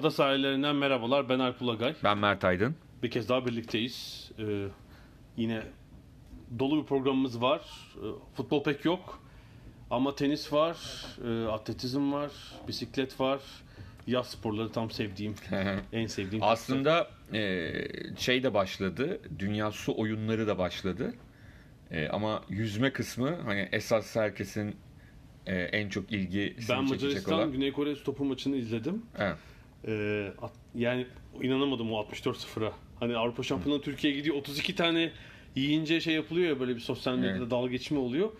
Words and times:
Ada 0.00 0.10
sahillerinden 0.10 0.76
merhabalar. 0.76 1.28
Ben 1.28 1.38
Alp 1.38 1.62
Ulagay. 1.62 1.94
Ben 2.04 2.18
Mert 2.18 2.44
Aydın. 2.44 2.74
Bir 3.02 3.10
kez 3.10 3.28
daha 3.28 3.46
birlikteyiz. 3.46 4.30
Ee, 4.38 4.66
yine 5.36 5.62
dolu 6.58 6.82
bir 6.82 6.86
programımız 6.86 7.42
var. 7.42 7.60
Ee, 7.96 8.06
futbol 8.34 8.64
pek 8.64 8.84
yok. 8.84 9.22
Ama 9.90 10.14
tenis 10.14 10.52
var, 10.52 10.76
e, 11.24 11.46
atletizm 11.46 12.12
var, 12.12 12.30
bisiklet 12.68 13.20
var. 13.20 13.40
Yaz 14.06 14.30
sporları 14.30 14.72
tam 14.72 14.90
sevdiğim, 14.90 15.34
en 15.92 16.06
sevdiğim. 16.06 16.44
Aslında 16.44 17.10
e, 17.32 17.72
şey 18.16 18.42
de 18.42 18.54
başladı. 18.54 19.20
Dünya 19.38 19.72
su 19.72 19.94
oyunları 19.96 20.46
da 20.46 20.58
başladı. 20.58 21.14
E, 21.90 22.08
ama 22.08 22.42
yüzme 22.48 22.92
kısmı 22.92 23.34
hani 23.44 23.68
esas 23.72 24.16
herkesin 24.16 24.76
e, 25.46 25.56
en 25.56 25.88
çok 25.88 26.12
ilgi 26.12 26.56
ben 26.56 26.86
çekecek 26.86 26.90
Macaristan 26.90 27.34
olan. 27.34 27.52
Güney 27.52 27.72
Kore 27.72 27.94
topu 27.94 28.24
maçını 28.24 28.56
izledim. 28.56 29.02
Evet. 29.18 29.49
Ee, 29.86 30.32
at- 30.42 30.52
yani 30.74 31.06
inanamadım 31.42 31.92
o 31.92 31.96
64-0'a. 32.02 32.72
Hani 33.00 33.16
Avrupa 33.16 33.42
Şampiyonu 33.42 33.80
Türkiye 33.80 34.12
gidiyor 34.12 34.36
32 34.36 34.74
tane 34.74 35.10
yiyince 35.56 36.00
şey 36.00 36.14
yapılıyor 36.14 36.48
ya 36.48 36.60
böyle 36.60 36.74
bir 36.76 36.80
sosyal 36.80 37.16
medyada 37.16 37.38
Evet. 37.38 37.50
dalga 37.50 37.70
geçme 37.70 37.98
oluyor. 37.98 38.30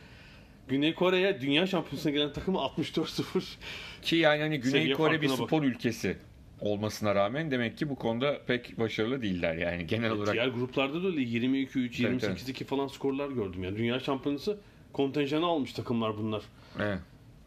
Güney 0.68 0.94
Kore'ye 0.94 1.40
dünya 1.40 1.66
şampiyonasına 1.66 2.12
gelen 2.12 2.32
takımı 2.32 2.58
64-0. 2.58 3.56
Ki 4.02 4.16
yani 4.16 4.40
hani 4.42 4.60
Güney 4.60 4.72
Seviye 4.80 4.94
Kore 4.94 5.22
bir 5.22 5.28
spor 5.28 5.62
ülkesi 5.62 6.16
olmasına 6.60 7.14
rağmen 7.14 7.50
demek 7.50 7.78
ki 7.78 7.88
bu 7.88 7.96
konuda 7.96 8.40
pek 8.46 8.78
başarılı 8.78 9.22
değiller 9.22 9.54
yani 9.54 9.86
genel 9.86 10.10
olarak. 10.10 10.32
Diğer 10.34 10.48
gruplarda 10.48 11.02
da 11.02 11.06
öyle 11.06 11.20
22-3, 11.20 12.06
Evet, 12.06 12.22
28-2 12.22 12.64
falan 12.64 12.86
skorlar 12.86 13.28
gördüm. 13.28 13.64
Yani 13.64 13.76
dünya 13.76 14.00
şampiyonası 14.00 14.58
kontenjanı 14.92 15.46
almış 15.46 15.72
takımlar 15.72 16.16
bunlar. 16.18 16.42
Evet. 16.80 16.98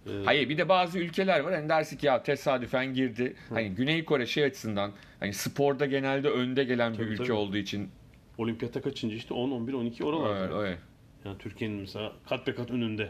Ee, 0.07 0.11
Hayır 0.25 0.49
bir 0.49 0.57
de 0.57 0.69
bazı 0.69 0.99
ülkeler 0.99 1.39
var 1.39 1.53
hani 1.53 1.69
dersi 1.69 1.97
ki 1.97 2.05
ya 2.05 2.23
tesadüfen 2.23 2.93
girdi. 2.93 3.35
Hani 3.49 3.69
Güney 3.69 4.05
Kore 4.05 4.25
şey 4.25 4.43
açısından 4.43 4.91
hani 5.19 5.33
sporda 5.33 5.85
genelde 5.85 6.29
önde 6.29 6.63
gelen 6.63 6.93
bir 6.93 6.97
Tabii, 6.97 7.07
ülke 7.09 7.23
tabii. 7.23 7.33
olduğu 7.33 7.57
için 7.57 7.89
Olimpiyatta 8.37 8.81
kaçıncı 8.81 9.15
işte 9.15 9.33
10, 9.33 9.51
11, 9.51 9.73
12 9.73 10.03
oralarda. 10.03 10.39
öyle, 10.43 10.53
öyle. 10.53 10.77
Yani 11.25 11.37
Türkiye'nin 11.37 11.77
mesela 11.79 12.11
kat 12.29 12.47
be 12.47 12.55
kat 12.55 12.71
önünde 12.71 13.09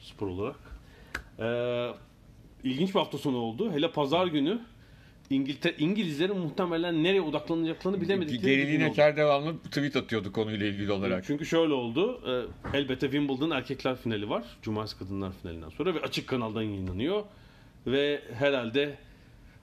spor 0.00 0.26
olarak. 0.26 0.56
Ee, 1.38 1.88
ilginç 2.68 2.94
bir 2.94 2.98
hafta 2.98 3.18
sonu 3.18 3.36
oldu. 3.36 3.72
Hele 3.72 3.90
pazar 3.92 4.26
günü 4.26 4.58
İngiltere, 5.32 5.74
İngilizlerin 5.78 6.38
muhtemelen 6.38 7.04
nereye 7.04 7.20
odaklanacaklarını 7.20 8.00
bilemedikleri 8.00 8.42
bir 8.42 8.56
Geriliğin 8.56 8.78
gün 8.78 8.84
oldu. 8.84 8.92
Eker 8.92 9.16
devamlı 9.16 9.58
tweet 9.58 9.96
atıyordu 9.96 10.32
konuyla 10.32 10.66
ilgili 10.66 10.92
olarak. 10.92 11.24
Çünkü 11.26 11.46
şöyle 11.46 11.72
oldu. 11.72 12.20
e, 12.74 12.78
Elbette 12.78 13.10
Wimbledon 13.10 13.50
erkekler 13.50 13.96
finali 13.96 14.28
var. 14.30 14.44
Cumartesi 14.62 14.98
kadınlar 14.98 15.32
finalinden 15.42 15.68
sonra 15.68 15.94
ve 15.94 16.00
açık 16.00 16.26
kanaldan 16.28 16.62
yayınlanıyor. 16.62 17.22
Ve 17.86 18.22
herhalde 18.34 18.94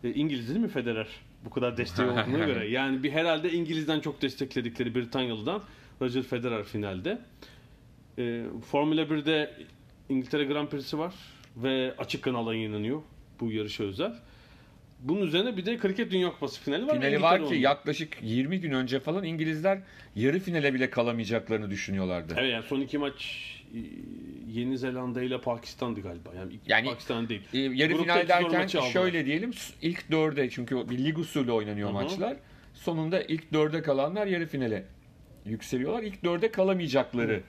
e, 0.03 0.13
İngiliz 0.13 0.49
değil 0.49 0.59
mi 0.59 0.67
Federer? 0.69 1.07
Bu 1.45 1.49
kadar 1.49 1.77
desteği 1.77 2.05
olduğuna 2.09 2.45
göre. 2.45 2.69
Yani 2.69 3.03
bir 3.03 3.11
herhalde 3.11 3.51
İngiliz'den 3.51 3.99
çok 3.99 4.21
destekledikleri 4.21 4.95
Britanyalı'dan 4.95 5.61
Roger 6.01 6.23
Federer 6.23 6.63
finalde. 6.63 7.19
E, 8.17 8.43
Formula 8.71 9.01
1'de 9.01 9.53
İngiltere 10.09 10.45
Grand 10.45 10.67
Prix'si 10.67 10.97
var 10.99 11.13
ve 11.57 11.93
açık 11.97 12.23
kanaldan 12.23 12.53
yayınlanıyor 12.53 13.01
bu 13.39 13.51
yarışa 13.51 13.83
özel. 13.83 14.13
Bunun 14.99 15.21
üzerine 15.21 15.57
bir 15.57 15.65
de 15.65 15.77
Kriket 15.77 16.11
Dünya 16.11 16.31
Kupası 16.31 16.61
finali 16.61 16.87
var. 16.87 16.95
Finali 16.95 17.21
var 17.21 17.37
ki 17.37 17.43
oynuyor. 17.43 17.61
yaklaşık 17.61 18.17
20 18.21 18.59
gün 18.59 18.71
önce 18.71 18.99
falan 18.99 19.23
İngilizler 19.23 19.79
yarı 20.15 20.39
finale 20.39 20.73
bile 20.73 20.89
kalamayacaklarını 20.89 21.69
düşünüyorlardı. 21.69 22.35
Evet 22.37 22.53
yani 22.53 22.63
son 22.63 22.81
iki 22.81 22.97
maç 22.97 23.45
e, 23.75 23.79
Yeni 24.51 24.77
Zelanda 24.77 25.21
ile 25.21 25.41
Pakistan'dı 25.41 26.01
galiba. 26.01 26.29
Yani, 26.37 26.53
Yani, 26.67 26.87
Pakistan 26.87 27.29
değil. 27.29 27.41
Ee, 27.53 27.57
yarı 27.59 27.93
Grupta 27.93 28.13
final 28.21 28.27
derken 28.51 28.67
şöyle 28.81 29.25
diyelim 29.25 29.51
ilk 29.81 30.11
dörde 30.11 30.49
çünkü 30.49 30.89
bir 30.89 30.97
lig 31.05 31.17
usulü 31.17 31.51
oynanıyor 31.51 31.87
Hı 31.89 31.91
hı. 31.91 31.95
maçlar. 31.95 32.37
Sonunda 32.73 33.21
ilk 33.23 33.53
dörde 33.53 33.81
kalanlar 33.81 34.27
yarı 34.27 34.45
finale 34.47 34.85
yükseliyorlar. 35.45 36.03
İlk 36.03 36.23
dörde 36.23 36.51
kalamayacakları 36.51 37.41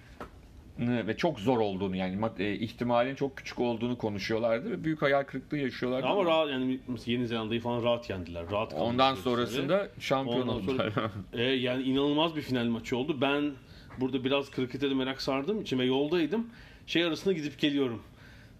ve 0.80 1.16
çok 1.16 1.40
zor 1.40 1.58
olduğunu 1.58 1.96
yani 1.96 2.18
e, 2.38 2.54
ihtimalin 2.54 3.14
çok 3.14 3.36
küçük 3.36 3.60
olduğunu 3.60 3.98
konuşuyorlardı 3.98 4.70
ve 4.70 4.84
büyük 4.84 5.02
hayal 5.02 5.24
kırıklığı 5.24 5.58
yaşıyorlardı. 5.58 6.06
Ama 6.06 6.24
rahat 6.24 6.50
yani 6.50 6.80
Yeni 7.06 7.26
Zelanda'yı 7.26 7.60
falan 7.60 7.82
rahat 7.82 8.10
yendiler. 8.10 8.50
Rahat 8.50 8.74
Ondan 8.74 9.14
sonrasında 9.14 9.88
şampiyon 10.00 10.48
Ondan 10.48 10.66
sonra-. 10.66 11.10
E, 11.32 11.42
yani 11.42 11.82
inanılmaz 11.82 12.36
bir 12.36 12.42
final 12.42 12.64
maçı 12.64 12.96
oldu. 12.96 13.20
Ben 13.20 13.52
burada 14.00 14.24
biraz 14.24 14.50
krikete 14.50 14.90
de 14.90 14.94
merak 14.94 15.22
sardığım 15.22 15.60
için 15.60 15.78
ve 15.78 15.84
yoldaydım. 15.84 16.46
Şey 16.86 17.04
arasında 17.04 17.34
gidip 17.34 17.58
geliyorum. 17.58 18.02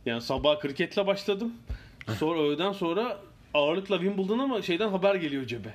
Yani 0.07 0.21
sabah 0.21 0.61
kriketle 0.61 1.07
başladım. 1.07 1.55
Sonra 2.19 2.41
öğleden 2.41 2.73
sonra 2.73 3.19
ağırlıkla 3.55 3.99
Wimbledon 3.99 4.39
ama 4.39 4.63
şeyden 4.63 4.89
haber 4.89 5.15
geliyor 5.15 5.47
cebe. 5.47 5.75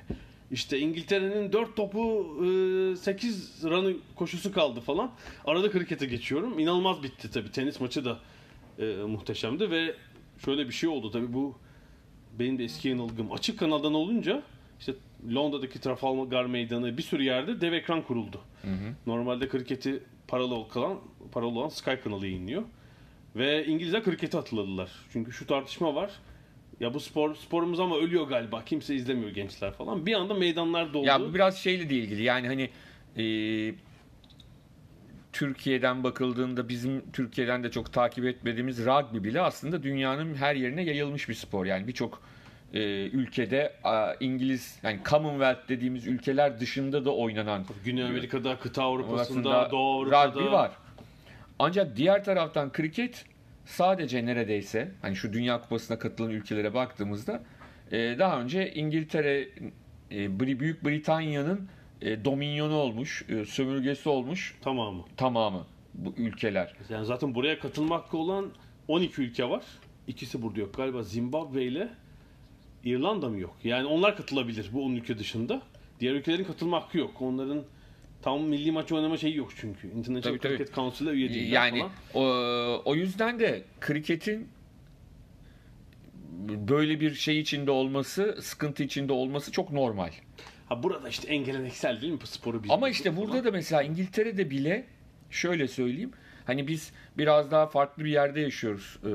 İşte 0.50 0.78
İngiltere'nin 0.78 1.52
4 1.52 1.76
topu 1.76 2.26
8 3.00 3.64
run'ı 3.64 3.96
koşusu 4.16 4.52
kaldı 4.52 4.80
falan. 4.80 5.10
Arada 5.44 5.70
krikete 5.70 6.06
geçiyorum. 6.06 6.58
İnanılmaz 6.58 7.02
bitti 7.02 7.30
tabii. 7.30 7.50
Tenis 7.50 7.80
maçı 7.80 8.04
da 8.04 8.18
e, 8.78 8.84
muhteşemdi 8.86 9.70
ve 9.70 9.94
şöyle 10.44 10.68
bir 10.68 10.72
şey 10.72 10.88
oldu 10.88 11.10
tabii 11.10 11.32
bu 11.32 11.58
benim 12.38 12.58
de 12.58 12.64
eski 12.64 12.88
yanılgım. 12.88 13.32
Açık 13.32 13.58
kanaldan 13.58 13.94
olunca 13.94 14.42
işte 14.78 14.92
Londra'daki 15.34 15.80
Trafalgar 15.80 16.46
Meydanı 16.46 16.98
bir 16.98 17.02
sürü 17.02 17.22
yerde 17.22 17.60
dev 17.60 17.72
ekran 17.72 18.02
kuruldu. 18.02 18.40
Normalde 19.06 19.48
kriketi 19.48 20.02
paralı 20.28 20.68
kalan 20.68 20.98
paralı 21.32 21.58
olan 21.58 21.68
Sky 21.68 21.94
kanalı 22.04 22.26
yayınlıyor. 22.26 22.62
Ve 23.36 23.66
İngilizler 23.66 24.04
kriketi 24.04 24.36
hatırladılar. 24.36 24.90
Çünkü 25.12 25.32
şu 25.32 25.46
tartışma 25.46 25.94
var. 25.94 26.10
Ya 26.80 26.94
bu 26.94 27.00
spor 27.00 27.34
sporumuz 27.34 27.80
ama 27.80 27.96
ölüyor 27.96 28.28
galiba. 28.28 28.64
Kimse 28.64 28.94
izlemiyor 28.94 29.30
gençler 29.30 29.72
falan. 29.72 30.06
Bir 30.06 30.14
anda 30.14 30.34
meydanlar 30.34 30.94
doldu. 30.94 31.06
Ya 31.06 31.20
bu 31.20 31.34
biraz 31.34 31.58
şeyle 31.58 31.90
de 31.90 31.94
ilgili 31.94 32.22
yani 32.22 32.46
hani 32.46 32.70
e, 33.16 33.24
Türkiye'den 35.32 36.04
bakıldığında 36.04 36.68
bizim 36.68 37.10
Türkiye'den 37.12 37.64
de 37.64 37.70
çok 37.70 37.92
takip 37.92 38.24
etmediğimiz 38.24 38.86
rugby 38.86 39.28
bile 39.28 39.40
aslında 39.40 39.82
dünyanın 39.82 40.34
her 40.34 40.54
yerine 40.54 40.82
yayılmış 40.82 41.28
bir 41.28 41.34
spor. 41.34 41.66
Yani 41.66 41.88
birçok 41.88 42.22
e, 42.74 42.80
ülkede 43.06 43.72
a, 43.84 44.14
İngiliz 44.20 44.78
yani 44.82 45.00
Commonwealth 45.08 45.68
dediğimiz 45.68 46.06
ülkeler 46.06 46.60
dışında 46.60 47.04
da 47.04 47.14
oynanan 47.14 47.64
Güney 47.84 48.04
Amerika'da, 48.04 48.58
kıta 48.58 48.82
Avrupa'sında, 48.82 49.70
Doğu 49.70 50.00
Avrupa'da. 50.00 50.28
rugby 50.28 50.52
var. 50.52 50.70
Ancak 51.58 51.96
diğer 51.96 52.24
taraftan 52.24 52.72
kriket 52.72 53.24
sadece 53.66 54.26
neredeyse 54.26 54.92
hani 55.02 55.16
şu 55.16 55.32
Dünya 55.32 55.60
Kupası'na 55.60 55.98
katılan 55.98 56.30
ülkelere 56.30 56.74
baktığımızda 56.74 57.42
e, 57.92 57.98
daha 58.18 58.40
önce 58.40 58.74
İngiltere 58.74 59.48
e, 60.12 60.40
Büyük 60.40 60.84
Britanya'nın 60.84 61.68
e, 62.02 62.24
dominyonu 62.24 62.74
olmuş, 62.74 63.24
e, 63.28 63.44
sömürgesi 63.44 64.08
olmuş 64.08 64.54
Tamamı. 64.60 65.04
tamamı 65.16 65.66
bu 65.94 66.14
ülkeler. 66.16 66.74
Yani 66.88 67.06
zaten 67.06 67.34
buraya 67.34 67.58
katılma 67.58 67.96
hakkı 67.96 68.16
olan 68.16 68.50
12 68.88 69.22
ülke 69.22 69.50
var. 69.50 69.62
İkisi 70.08 70.42
burada 70.42 70.60
yok. 70.60 70.74
Galiba 70.76 71.02
Zimbabwe 71.02 71.64
ile 71.64 71.88
İrlanda 72.84 73.28
mı 73.28 73.38
yok? 73.40 73.56
Yani 73.64 73.86
onlar 73.86 74.16
katılabilir 74.16 74.70
bu 74.72 74.84
10 74.84 74.92
ülke 74.92 75.18
dışında. 75.18 75.62
Diğer 76.00 76.14
ülkelerin 76.14 76.44
katılma 76.44 76.82
hakkı 76.82 76.98
yok. 76.98 77.22
Onların 77.22 77.62
tam 78.26 78.42
milli 78.42 78.72
maç 78.72 78.92
oynama 78.92 79.16
şeyi 79.16 79.36
yok 79.36 79.50
çünkü. 79.56 79.88
International 79.88 80.38
Tabii. 80.38 80.56
Cricket 80.56 80.74
Council'a 80.74 81.12
üye 81.12 81.28
değiller 81.34 81.54
Yani 81.54 81.78
falan. 81.78 81.92
o, 82.14 82.82
o 82.84 82.94
yüzden 82.94 83.40
de 83.40 83.62
kriketin 83.80 84.48
böyle 86.48 87.00
bir 87.00 87.14
şey 87.14 87.40
içinde 87.40 87.70
olması, 87.70 88.38
sıkıntı 88.40 88.82
içinde 88.82 89.12
olması 89.12 89.52
çok 89.52 89.72
normal. 89.72 90.10
Ha 90.68 90.82
burada 90.82 91.08
işte 91.08 91.28
en 91.28 91.44
geleneksel 91.44 92.00
değil 92.00 92.12
mi 92.12 92.18
bu 92.22 92.26
sporu 92.26 92.62
biz 92.62 92.70
Ama 92.70 92.88
işte 92.88 93.16
burada 93.16 93.44
da 93.44 93.50
mesela 93.50 93.82
İngiltere'de 93.82 94.50
bile 94.50 94.84
şöyle 95.30 95.68
söyleyeyim. 95.68 96.12
Hani 96.46 96.68
biz 96.68 96.92
biraz 97.18 97.50
daha 97.50 97.66
farklı 97.66 98.04
bir 98.04 98.10
yerde 98.10 98.40
yaşıyoruz. 98.40 98.98
Ee, 99.04 99.08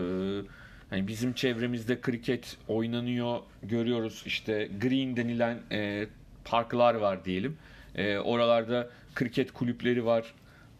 hani 0.89 1.07
bizim 1.07 1.33
çevremizde 1.33 2.01
kriket 2.01 2.57
oynanıyor, 2.67 3.39
görüyoruz. 3.63 4.23
İşte 4.25 4.69
green 4.81 5.17
denilen 5.17 5.59
e, 5.71 6.07
parklar 6.45 6.95
var 6.95 7.25
diyelim. 7.25 7.57
E, 7.95 8.17
oralarda 8.17 8.89
kriket 9.15 9.53
kulüpleri 9.53 10.05
var. 10.05 10.33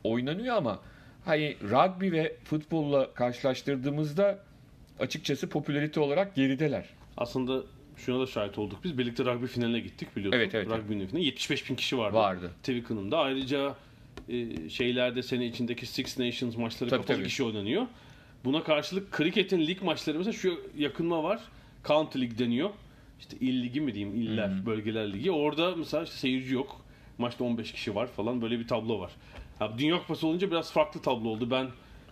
Oynanıyor 0.04 0.56
ama 0.56 0.80
hani 1.26 1.56
rugby 1.62 2.12
ve 2.12 2.36
futbolla 2.44 3.14
karşılaştırdığımızda 3.14 4.40
açıkçası 5.00 5.50
popülarite 5.50 6.00
olarak 6.00 6.36
gerideler. 6.36 6.86
Aslında 7.18 7.64
şuna 7.98 8.20
da 8.20 8.26
şahit 8.26 8.58
olduk 8.58 8.80
biz. 8.84 8.98
Birlikte 8.98 9.26
rugby 9.26 9.46
finaline 9.46 9.80
gittik 9.80 10.16
biliyorsun. 10.16 10.40
Evet, 10.40 10.56
evet, 10.56 10.68
Rugby 10.68 10.94
finaline 10.94 11.22
75 11.22 11.70
bin 11.70 11.76
kişi 11.76 11.98
vardı. 11.98 12.16
Vardı. 12.16 12.52
Twickenham'da. 12.64 13.18
Ayrıca 13.18 13.76
e, 14.30 14.70
şeylerde 14.70 15.24
sene 15.24 15.46
içindeki 15.46 15.86
Six 15.86 16.20
Nations 16.20 16.58
maçları 16.58 16.90
Tabii, 16.90 17.02
kapalı 17.02 17.18
tabii. 17.18 17.28
kişi 17.28 17.44
oynanıyor. 17.44 17.88
Buna 18.46 18.64
karşılık 18.64 19.12
kriketin 19.12 19.68
lig 19.68 19.82
maçları 19.82 20.18
mesela 20.18 20.34
şu 20.34 20.62
yakınma 20.78 21.24
var. 21.24 21.42
County 21.88 22.22
League 22.22 22.38
deniyor. 22.38 22.70
İşte 23.20 23.38
il 23.40 23.64
ligi 23.64 23.82
mi 23.82 23.94
diyeyim, 23.94 24.16
iller, 24.16 24.66
bölgeler 24.66 25.14
ligi. 25.14 25.32
Orada 25.32 25.76
mesela 25.76 26.04
işte 26.04 26.16
seyirci 26.16 26.54
yok. 26.54 26.82
Maçta 27.22 27.44
15 27.44 27.72
kişi 27.72 27.96
var 27.96 28.08
falan 28.08 28.42
böyle 28.42 28.60
bir 28.60 28.68
tablo 28.68 29.00
var. 29.00 29.12
Ya, 29.60 29.78
Dünya 29.78 29.98
Kupası 29.98 30.28
olunca 30.28 30.52
biraz 30.52 30.72
farklı 30.72 31.02
tablo 31.02 31.30
oldu. 31.30 31.52
Ben 31.52 31.68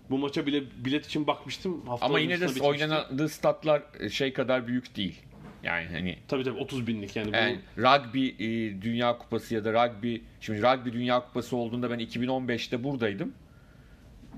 bu 0.10 0.18
maça 0.18 0.46
bile 0.46 0.64
bilet 0.86 1.06
için 1.06 1.28
bakmıştım. 1.28 1.88
Hafta 1.88 2.06
Ama 2.06 2.20
yine 2.20 2.40
de 2.40 2.42
bitmişti. 2.46 2.64
oynandığı 2.68 3.30
statlar 3.30 3.84
şey 4.12 4.34
kadar 4.34 4.68
büyük 4.68 4.96
değil. 4.96 5.22
Yani 5.64 5.88
hani 5.92 6.18
Tabii 6.28 6.44
tabii 6.44 6.60
30 6.60 6.88
binlik 6.88 7.16
yani. 7.16 7.32
bu- 7.34 7.36
Yani 7.36 7.60
rugby 7.78 8.28
e, 8.28 8.82
Dünya 8.82 9.18
Kupası 9.18 9.56
ya 9.56 9.66
da 9.66 9.74
rugby 9.74 10.16
şimdi 10.42 10.62
rugby 10.62 10.92
Dünya 10.92 11.20
Kupası 11.20 11.56
olduğunda 11.58 11.90
ben 11.92 12.00
2015'te 12.00 12.84
buradaydım. 12.84 13.34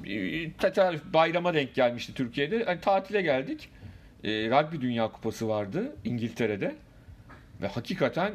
E, 0.07 0.51
bayrama 1.13 1.53
denk 1.53 1.75
gelmişti 1.75 2.13
Türkiye'de. 2.13 2.63
Hani 2.63 2.81
tatile 2.81 3.21
geldik. 3.21 3.69
E, 4.23 4.29
rugby 4.29 4.81
Dünya 4.81 5.11
Kupası 5.11 5.47
vardı 5.47 5.95
İngiltere'de. 6.05 6.75
Ve 7.61 7.67
hakikaten 7.67 8.33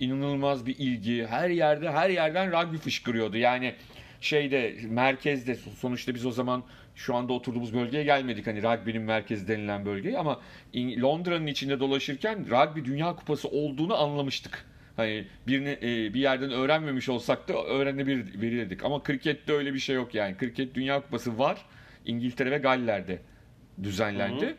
inanılmaz 0.00 0.66
bir 0.66 0.78
ilgi. 0.78 1.26
Her 1.26 1.50
yerde 1.50 1.90
her 1.90 2.10
yerden 2.10 2.52
rugby 2.52 2.76
fışkırıyordu. 2.76 3.36
Yani 3.36 3.74
şeyde 4.20 4.76
merkezde 4.88 5.54
sonuçta 5.54 6.14
biz 6.14 6.26
o 6.26 6.30
zaman 6.30 6.62
şu 6.94 7.14
anda 7.14 7.32
oturduğumuz 7.32 7.74
bölgeye 7.74 8.04
gelmedik 8.04 8.46
hani 8.46 8.62
rugby'nin 8.62 9.02
merkezi 9.02 9.48
denilen 9.48 9.84
bölgeye 9.84 10.18
ama 10.18 10.40
Londra'nın 10.74 11.46
içinde 11.46 11.80
dolaşırken 11.80 12.46
rugby 12.50 12.84
Dünya 12.84 13.16
Kupası 13.16 13.48
olduğunu 13.48 13.96
anlamıştık. 14.02 14.66
Hani 14.96 15.24
birini 15.46 15.78
e, 15.82 16.14
bir 16.14 16.20
yerden 16.20 16.50
öğrenmemiş 16.50 17.08
olsak 17.08 17.48
da 17.48 17.64
öğrenebilirdik. 17.64 18.84
Ama 18.84 19.02
krikette 19.02 19.52
öyle 19.52 19.74
bir 19.74 19.78
şey 19.78 19.96
yok 19.96 20.14
yani. 20.14 20.36
Kriket 20.36 20.74
Dünya 20.74 21.00
Kupası 21.00 21.38
var. 21.38 21.66
İngiltere 22.06 22.50
ve 22.50 22.58
Galler'de 22.58 23.18
düzenlendi. 23.82 24.46
Hı 24.46 24.50
hı. 24.50 24.54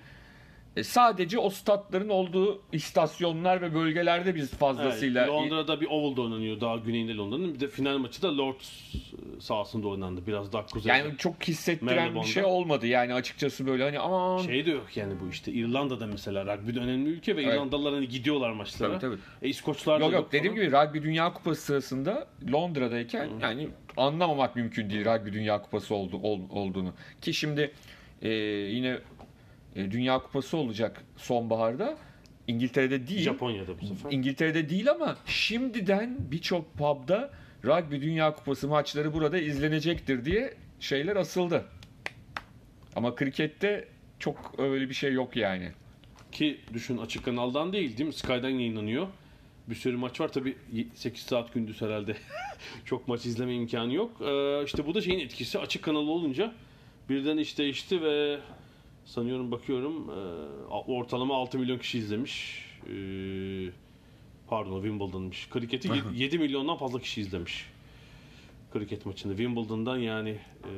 E, 0.75 0.83
sadece 0.83 1.39
o 1.39 1.49
statların 1.49 2.09
olduğu 2.09 2.61
istasyonlar 2.71 3.61
ve 3.61 3.73
bölgelerde 3.75 4.35
biz 4.35 4.51
fazlasıyla 4.51 5.21
Evet, 5.21 5.29
Londra'da 5.33 5.81
bir 5.81 5.87
Oval'da 5.89 6.21
oynanıyor 6.21 6.61
daha 6.61 6.75
güneyinde 6.77 7.15
Londra'nın. 7.15 7.53
Bir 7.53 7.59
de 7.59 7.67
final 7.67 7.97
maçı 7.97 8.21
da 8.21 8.37
Lords 8.37 8.69
sahasında 9.39 9.87
oynandı. 9.87 10.21
Biraz 10.27 10.53
daha 10.53 10.65
kuzeyde. 10.65 10.97
yani 10.97 11.17
çok 11.17 11.43
hissettiren 11.43 11.89
bir 11.89 11.95
Marylebone'da. 11.95 12.27
şey 12.27 12.43
olmadı. 12.43 12.87
Yani 12.87 13.13
açıkçası 13.13 13.67
böyle 13.67 13.83
hani 13.83 13.99
aman 13.99 14.37
şey 14.37 14.65
de 14.65 14.71
yok 14.71 14.97
yani 14.97 15.13
bu 15.25 15.29
işte 15.29 15.51
İrlanda'da 15.51 16.07
mesela 16.07 16.45
rugby 16.57 16.79
önemli 16.79 17.09
ülke 17.09 17.35
ve 17.35 17.43
Evet. 17.43 17.53
İrlandalılar 17.53 17.93
hani 17.93 18.07
gidiyorlar 18.07 18.51
maçlara. 18.51 18.99
Tabii, 18.99 18.99
tabii. 19.01 19.21
E, 19.41 19.49
İskoçlar 19.49 19.99
da 19.99 20.03
Yok 20.03 20.13
yok 20.13 20.31
dediğim 20.31 20.55
gibi 20.55 20.71
rugby 20.71 20.97
dünya 21.01 21.33
kupası 21.33 21.61
sırasında 21.61 22.27
Londra'dayken 22.51 23.29
yani 23.41 23.69
anlamamak 23.97 24.55
mümkün 24.55 24.89
değil 24.89 25.05
rugby 25.05 25.31
dünya 25.33 25.61
kupası 25.61 25.95
oldu, 25.95 26.17
ol- 26.23 26.49
olduğunu. 26.49 26.93
Ki 27.21 27.33
şimdi 27.33 27.71
e, 28.21 28.29
yine 28.29 28.97
e, 29.75 29.91
dünya 29.91 30.19
kupası 30.19 30.57
olacak 30.57 31.03
sonbaharda 31.17 31.97
İngiltere'de 32.47 33.07
değil. 33.07 33.19
Japonya'da 33.19 33.81
bu 33.81 33.85
sefer. 33.85 34.11
İngiltere'de 34.11 34.69
değil 34.69 34.91
ama 34.91 35.17
şimdiden 35.25 36.17
birçok 36.31 36.73
pub'da 36.77 37.31
rugby 37.65 37.95
dünya 37.95 38.35
kupası 38.35 38.67
maçları 38.67 39.13
burada 39.13 39.37
izlenecektir 39.37 40.25
diye 40.25 40.53
şeyler 40.79 41.15
asıldı. 41.15 41.65
Ama 42.95 43.15
krikette 43.15 43.87
çok 44.19 44.55
öyle 44.57 44.89
bir 44.89 44.93
şey 44.93 45.13
yok 45.13 45.35
yani. 45.35 45.71
Ki 46.31 46.59
düşün 46.73 46.97
açık 46.97 47.25
kanaldan 47.25 47.73
değil 47.73 47.97
değil 47.97 48.07
mi? 48.07 48.13
Sky'dan 48.13 48.49
yayınlanıyor. 48.49 49.07
Bir 49.67 49.75
sürü 49.75 49.97
maç 49.97 50.21
var 50.21 50.27
tabi 50.31 50.57
8 50.95 51.21
saat 51.23 51.53
gündüz 51.53 51.81
herhalde. 51.81 52.15
Çok 52.85 53.07
maç 53.07 53.25
izleme 53.25 53.55
imkanı 53.55 53.93
yok. 53.93 54.21
Ee, 54.21 54.63
işte 54.65 54.85
bu 54.85 54.93
da 54.93 55.01
şeyin 55.01 55.19
etkisi. 55.19 55.59
Açık 55.59 55.83
kanalı 55.83 56.11
olunca 56.11 56.53
birden 57.09 57.37
iş 57.37 57.57
değişti 57.57 58.01
ve 58.01 58.39
sanıyorum 59.05 59.51
bakıyorum 59.51 60.09
e, 60.09 60.13
ortalama 60.69 61.35
6 61.35 61.59
milyon 61.59 61.77
kişi 61.77 61.97
izlemiş. 61.97 62.65
Ee, 62.87 63.69
pardon 64.47 64.81
Wimbledon'mış. 64.81 65.49
Kriketi 65.49 65.89
7 66.15 66.39
milyondan 66.39 66.77
fazla 66.77 66.99
kişi 66.99 67.21
izlemiş. 67.21 67.65
Kriket 68.73 69.05
maçını. 69.05 69.37
Wimbledon'dan 69.37 69.97
yani 69.97 70.29
e, 70.63 70.71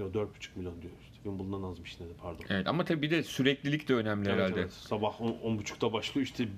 yok 0.00 0.14
4,5 0.14 0.28
milyon 0.56 0.82
diyor. 0.82 0.92
İşte 1.02 1.14
Wimbledon'dan 1.14 1.68
azmış 1.70 1.96
yine 2.00 2.08
de 2.10 2.14
pardon. 2.22 2.44
Evet 2.50 2.66
ama 2.66 2.84
tabii 2.84 3.02
bir 3.02 3.10
de 3.10 3.22
süreklilik 3.22 3.88
de 3.88 3.94
önemli 3.94 4.28
Evet, 4.28 4.38
herhalde. 4.38 4.60
evet. 4.60 4.72
Sabah 4.72 5.20
10, 5.20 5.28
10.30'da 5.32 5.92
başlıyor 5.92 6.26
işte 6.26 6.48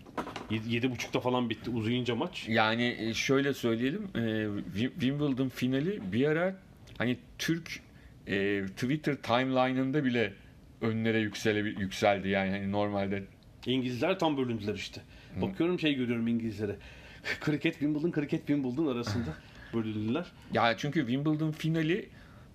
7.30'da 0.50 1.20
falan 1.20 1.50
bitti 1.50 1.70
uzayınca 1.70 2.14
maç. 2.14 2.46
Yani 2.48 2.96
e, 3.00 3.14
şöyle 3.14 3.54
söyleyelim, 3.54 4.08
e, 4.14 4.19
Wi- 4.19 4.92
Wimbledon 4.92 5.48
finali 5.48 6.12
bir 6.12 6.26
ara 6.26 6.60
hani 6.98 7.16
Türk 7.38 7.81
e, 8.26 8.67
Twitter 8.67 9.17
timeline'ında 9.17 10.05
bile 10.05 10.32
önlere 10.81 11.19
yüksele, 11.19 11.59
yükseldi 11.59 12.29
yani 12.29 12.50
hani 12.50 12.73
normalde. 12.73 13.23
İngilizler 13.67 14.19
tam 14.19 14.37
bölündüler 14.37 14.75
işte. 14.75 15.00
Bakıyorum 15.43 15.79
şey 15.79 15.94
görüyorum 15.94 16.26
İngilizlere. 16.26 16.76
kriket 17.41 17.73
Wimbledon, 17.73 18.11
kriket 18.11 18.47
Wimbledon 18.47 18.87
arasında 18.87 19.35
bölündüler. 19.75 20.26
Ya 20.53 20.76
çünkü 20.76 21.00
Wimbledon 21.00 21.53
finali 21.53 22.09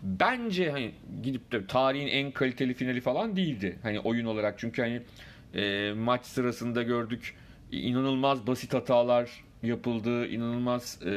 bence 0.03 0.71
hani 0.71 0.91
gidip 1.23 1.51
de 1.51 1.67
tarihin 1.67 2.07
en 2.07 2.31
kaliteli 2.31 2.73
finali 2.73 3.01
falan 3.01 3.35
değildi. 3.35 3.79
Hani 3.83 3.99
oyun 3.99 4.25
olarak 4.25 4.59
çünkü 4.59 4.81
hani 4.81 5.01
e, 5.63 5.93
maç 5.93 6.25
sırasında 6.25 6.83
gördük 6.83 7.35
inanılmaz 7.71 8.47
basit 8.47 8.73
hatalar 8.73 9.43
yapıldı. 9.63 10.27
inanılmaz 10.27 10.99
e, 11.05 11.11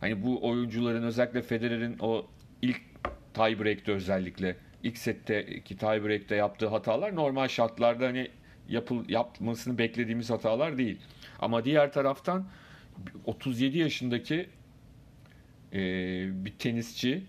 hani 0.00 0.22
bu 0.22 0.48
oyuncuların 0.48 1.02
özellikle 1.02 1.42
Federer'in 1.42 1.96
o 2.00 2.26
tiebreak'te 3.36 3.92
özellikle 3.92 4.56
ilk 4.82 4.98
setteki 4.98 5.76
tiebreak'te 5.76 6.36
yaptığı 6.36 6.66
hatalar 6.66 7.16
normal 7.16 7.48
şartlarda 7.48 8.06
hani 8.06 8.30
yapıl, 8.68 9.08
yapmasını 9.08 9.78
beklediğimiz 9.78 10.30
hatalar 10.30 10.78
değil. 10.78 10.98
Ama 11.38 11.64
diğer 11.64 11.92
taraftan 11.92 12.48
37 13.24 13.78
yaşındaki 13.78 14.48
e, 15.72 15.78
bir 16.44 16.52
tenisçi 16.58 17.22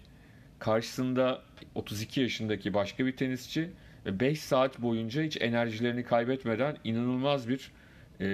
karşısında 0.59 1.41
32 1.75 2.21
yaşındaki 2.21 2.73
başka 2.73 3.05
bir 3.05 3.15
tenisçi 3.15 3.69
ve 4.05 4.19
5 4.19 4.39
saat 4.39 4.81
boyunca 4.81 5.23
hiç 5.23 5.41
enerjilerini 5.41 6.03
kaybetmeden 6.03 6.77
inanılmaz 6.83 7.49
bir 7.49 7.71
e, 8.19 8.25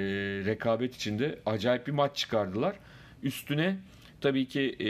rekabet 0.45 0.95
içinde 0.95 1.39
acayip 1.45 1.87
bir 1.87 1.91
maç 1.91 2.17
çıkardılar. 2.17 2.75
Üstüne 3.23 3.77
tabii 4.21 4.47
ki 4.47 4.75
e, 4.79 4.89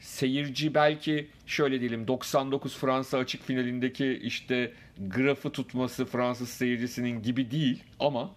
seyirci 0.00 0.74
belki 0.74 1.28
şöyle 1.46 1.80
diyelim 1.80 2.08
99 2.08 2.76
Fransa 2.76 3.18
açık 3.18 3.42
finalindeki 3.42 4.20
işte 4.22 4.72
grafı 4.98 5.50
tutması 5.50 6.04
Fransız 6.04 6.48
seyircisinin 6.48 7.22
gibi 7.22 7.50
değil 7.50 7.82
ama 8.00 8.30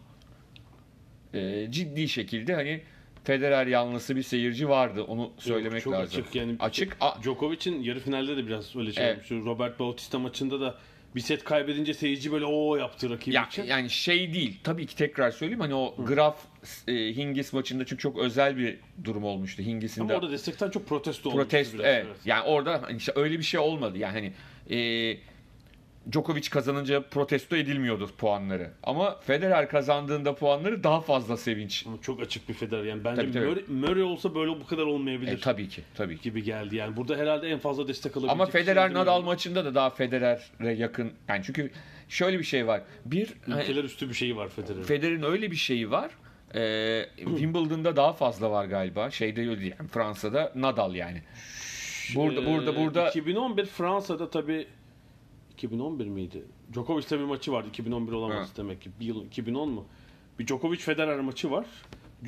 e, 1.34 1.68
ciddi 1.72 2.10
şekilde 2.10 2.56
hani 2.56 2.82
Federer 3.24 3.68
yanlısı 3.68 4.16
bir 4.16 4.24
seyirci 4.24 4.70
vardı. 4.70 5.04
Onu 5.04 5.32
söylemek 5.38 5.84
çok 5.84 5.94
lazım. 5.94 6.22
açık 6.22 6.36
yani. 6.36 6.56
Açık. 6.60 6.98
Djokovic'in 7.24 7.84
yarı 7.84 8.00
finalde 8.00 8.38
de 8.38 8.48
biraz 8.48 8.76
öyle 8.76 8.94
şey 8.94 9.06
Evet. 9.06 9.32
Robert 9.32 9.80
Bautista 9.80 10.20
maçında 10.20 10.62
da 10.62 10.76
bir 11.16 11.22
set 11.22 11.44
kaybedince 11.44 11.94
seyirci 11.94 12.32
böyle 12.32 12.46
o 12.46 12.76
yaptı 12.76 13.10
rakibi 13.10 13.36
ya, 13.36 13.46
için. 13.46 13.64
yani 13.64 13.90
şey 13.90 14.34
değil. 14.34 14.60
Tabii 14.64 14.86
ki 14.86 14.96
tekrar 14.96 15.32
söyleyeyim. 15.32 15.60
Hani 15.60 15.76
o 15.76 15.96
Graf 15.98 16.38
e, 16.88 16.94
Hingis 16.94 17.54
maçında 17.54 17.86
çünkü 17.86 18.02
çok 18.02 18.18
özel 18.20 18.58
bir 18.58 18.78
durum 19.04 19.24
olmuştu. 19.24 19.64
Hingis'in 19.64 20.02
Ama 20.02 20.10
de 20.10 20.16
orada 20.16 20.32
destekten 20.32 20.70
çok 20.70 20.88
protesto 20.88 21.30
olmuştu 21.30 21.50
protesto 21.50 21.78
biraz. 21.78 21.88
evet. 21.88 22.08
Yani 22.26 22.44
orada 22.44 22.82
hani 22.84 22.98
işte 22.98 23.12
öyle 23.16 23.38
bir 23.38 23.44
şey 23.44 23.60
olmadı. 23.60 23.98
Yani 23.98 24.14
hani 24.14 24.34
e, 24.80 25.18
Djokovic 26.12 26.50
kazanınca 26.50 27.02
protesto 27.02 27.56
edilmiyordu 27.56 28.10
puanları. 28.18 28.72
Ama 28.84 29.20
Federer 29.20 29.70
kazandığında 29.70 30.36
puanları 30.36 30.84
daha 30.84 31.02
fazla 31.02 31.38
sevinç. 31.38 31.86
Ama 31.88 31.98
çok 32.02 32.22
açık 32.22 32.50
bir 32.50 32.54
Federer 32.54 32.84
yani. 32.84 33.04
Bence 33.04 33.22
Tabii, 33.22 33.32
tabii. 33.32 33.46
Murray, 33.46 33.64
Murray 33.68 34.04
olsa 34.04 34.36
böyle 34.36 34.52
bu 34.52 34.66
kadar 34.66 34.84
olmayabilir. 34.84 35.32
E, 35.32 35.40
tabii 35.40 35.70
ki, 35.70 35.82
tabii 35.96 36.18
ki. 36.18 36.22
gibi 36.24 36.44
geldi 36.44 36.76
yani. 36.76 36.98
Burada 36.98 37.18
herhalde 37.18 37.48
en 37.50 37.60
fazla 37.60 37.88
destek 37.88 38.12
alabilecek 38.12 38.32
Ama 38.32 38.46
kişi 38.46 38.58
Federer. 38.58 38.94
Nadal 38.94 39.22
maçında 39.22 39.66
da 39.66 39.76
daha 39.76 39.90
Federer'e 39.90 40.72
yakın. 40.72 41.12
Yani 41.28 41.42
çünkü 41.46 41.72
şöyle 42.10 42.40
bir 42.40 42.44
şey 42.44 42.68
var. 42.68 42.82
Bir 43.06 43.34
hani 43.46 43.62
Ülkeler 43.64 43.84
üstü 43.84 44.10
bir 44.10 44.14
şeyi 44.14 44.36
var 44.36 44.50
Federer'in. 44.50 44.84
Federer'in 44.84 45.24
öyle 45.24 45.52
bir 45.52 45.56
şeyi 45.56 45.92
var. 45.92 46.12
Ee, 46.56 47.10
Wimbledon'da 47.18 47.96
daha 47.96 48.14
fazla 48.14 48.52
var 48.52 48.66
galiba. 48.66 49.12
Şeyde. 49.12 49.42
Yani 49.42 49.90
Fransa'da 49.92 50.52
Nadal 50.56 50.96
yani. 50.96 51.22
Burada 52.16 52.42
Ee, 52.42 52.46
burada 52.46 52.76
burada 52.76 53.10
2011 53.10 53.66
Fransa'da 53.66 54.30
tabi 54.30 54.68
2011 55.54 56.06
miydi? 56.06 56.44
Djokovic'le 56.74 57.12
bir 57.12 57.18
maçı 57.18 57.52
vardı. 57.52 57.68
2011 57.70 58.12
olamaz 58.12 58.50
Ha. 58.50 58.54
demek 58.58 58.82
ki. 58.82 58.90
Bir 59.00 59.06
yıl 59.06 59.26
2010 59.26 59.70
mu? 59.70 59.86
bir 60.40 60.48
Djokovic 60.48 60.78
Federer 60.78 61.20
maçı 61.20 61.52
var. 61.52 61.66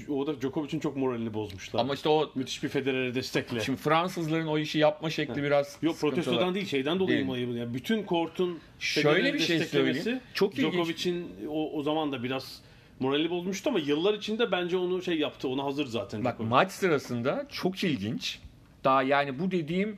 O 0.10 0.28
da 0.28 0.42
Djokovic'in 0.42 0.80
çok 0.80 0.98
moralini 0.98 1.34
bozmuşlar. 1.34 1.80
Ama 1.80 1.94
işte 1.94 2.10
o 2.10 2.32
müthiş 2.36 2.64
bir 2.64 2.70
Federer'e 2.70 3.16
destekle. 3.16 3.60
şimdi 3.60 3.80
Fransızların 3.80 4.48
o 4.48 4.58
işi 4.58 4.80
yapma 4.80 5.10
şekli 5.10 5.44
biraz 5.44 5.78
Yok 5.82 6.00
protestodan 6.00 6.56
değil 6.56 6.66
şeyden 6.66 7.00
dolayı 7.00 7.26
mı? 7.26 7.38
Yani 7.38 7.74
bütün 7.74 8.04
kortun 8.04 8.60
Şöyle 8.80 9.34
bir 9.34 9.40
şey 9.40 9.60
söyleyeyim. 9.60 10.20
Çok. 10.34 10.56
Djokovic'in 10.56 11.28
o, 11.50 11.72
o 11.72 11.84
zaman 11.84 12.12
da 12.12 12.24
biraz 12.24 12.62
morali 13.00 13.30
bozmuştu 13.30 13.70
ama 13.70 13.80
yıllar 13.80 14.14
içinde 14.14 14.52
bence 14.52 14.78
onu 14.78 15.02
şey 15.02 15.18
yaptı. 15.20 15.48
Ona 15.48 15.64
hazır 15.64 15.86
zaten. 15.86 16.24
Bak 16.24 16.34
Djokovic. 16.34 16.50
maç 16.50 16.72
sırasında 16.72 17.46
çok 17.50 17.84
ilginç. 17.84 18.40
Daha 18.84 19.04
yani 19.04 19.40
bu 19.40 19.52
dediğim 19.52 19.98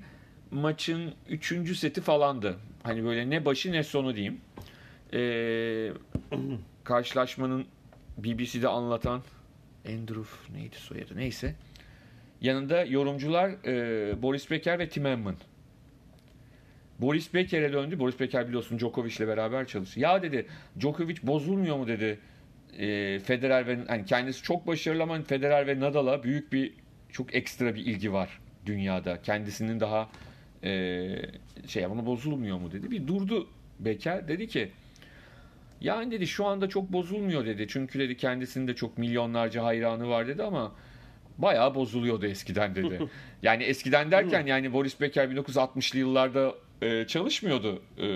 maçın 0.51 1.13
3. 1.29 1.77
seti 1.77 2.01
falandı. 2.01 2.57
Hani 2.83 3.03
böyle 3.03 3.29
ne 3.29 3.45
başı 3.45 3.71
ne 3.71 3.83
sonu 3.83 4.15
diyeyim. 4.15 4.41
Ee, 5.13 5.91
karşılaşmanın 6.83 7.65
BBC'de 8.17 8.67
anlatan 8.67 9.21
Andrew 9.87 10.53
neydi 10.53 10.75
soyadı 10.75 11.17
neyse. 11.17 11.55
Yanında 12.41 12.85
yorumcular 12.85 13.49
e, 13.49 14.21
Boris 14.21 14.51
Becker 14.51 14.79
ve 14.79 14.89
Tim 14.89 15.05
Hamman. 15.05 15.35
Boris 16.99 17.33
Becker'e 17.33 17.73
döndü. 17.73 17.99
Boris 17.99 18.19
Becker 18.19 18.47
biliyorsun 18.47 18.79
Djokovic'le 18.79 19.19
beraber 19.19 19.67
çalışıyor. 19.67 20.09
Ya 20.09 20.21
dedi 20.21 20.47
Djokovic 20.79 21.17
bozulmuyor 21.23 21.77
mu 21.77 21.87
dedi. 21.87 22.19
E, 22.77 23.19
Federer 23.19 23.67
ve 23.67 23.77
hani 23.87 24.05
kendisi 24.05 24.43
çok 24.43 24.67
başarılı 24.67 25.03
ama 25.03 25.21
Federer 25.21 25.67
ve 25.67 25.79
Nadal'a 25.79 26.23
büyük 26.23 26.53
bir 26.53 26.73
çok 27.11 27.35
ekstra 27.35 27.75
bir 27.75 27.85
ilgi 27.85 28.13
var 28.13 28.39
dünyada. 28.65 29.21
Kendisinin 29.21 29.79
daha 29.79 30.09
e, 30.63 31.07
şey 31.67 31.85
ama 31.85 32.05
bozulmuyor 32.05 32.57
mu 32.57 32.71
dedi. 32.71 32.91
Bir 32.91 33.07
durdu 33.07 33.47
Becker 33.79 34.27
dedi 34.27 34.47
ki 34.47 34.71
yani 35.81 36.11
dedi 36.11 36.27
şu 36.27 36.45
anda 36.45 36.69
çok 36.69 36.93
bozulmuyor 36.93 37.45
dedi. 37.45 37.65
Çünkü 37.69 37.99
dedi 37.99 38.17
kendisinin 38.17 38.67
de 38.67 38.75
çok 38.75 38.97
milyonlarca 38.97 39.63
hayranı 39.63 40.09
var 40.09 40.27
dedi 40.27 40.43
ama 40.43 40.71
bayağı 41.37 41.75
bozuluyordu 41.75 42.25
eskiden 42.25 42.75
dedi. 42.75 42.99
yani 43.43 43.63
eskiden 43.63 44.11
derken 44.11 44.45
yani 44.45 44.73
Boris 44.73 45.01
Becker 45.01 45.27
1960'lı 45.27 45.99
yıllarda 45.99 46.55
e, 46.81 47.07
çalışmıyordu 47.07 47.81
e, 47.97 48.07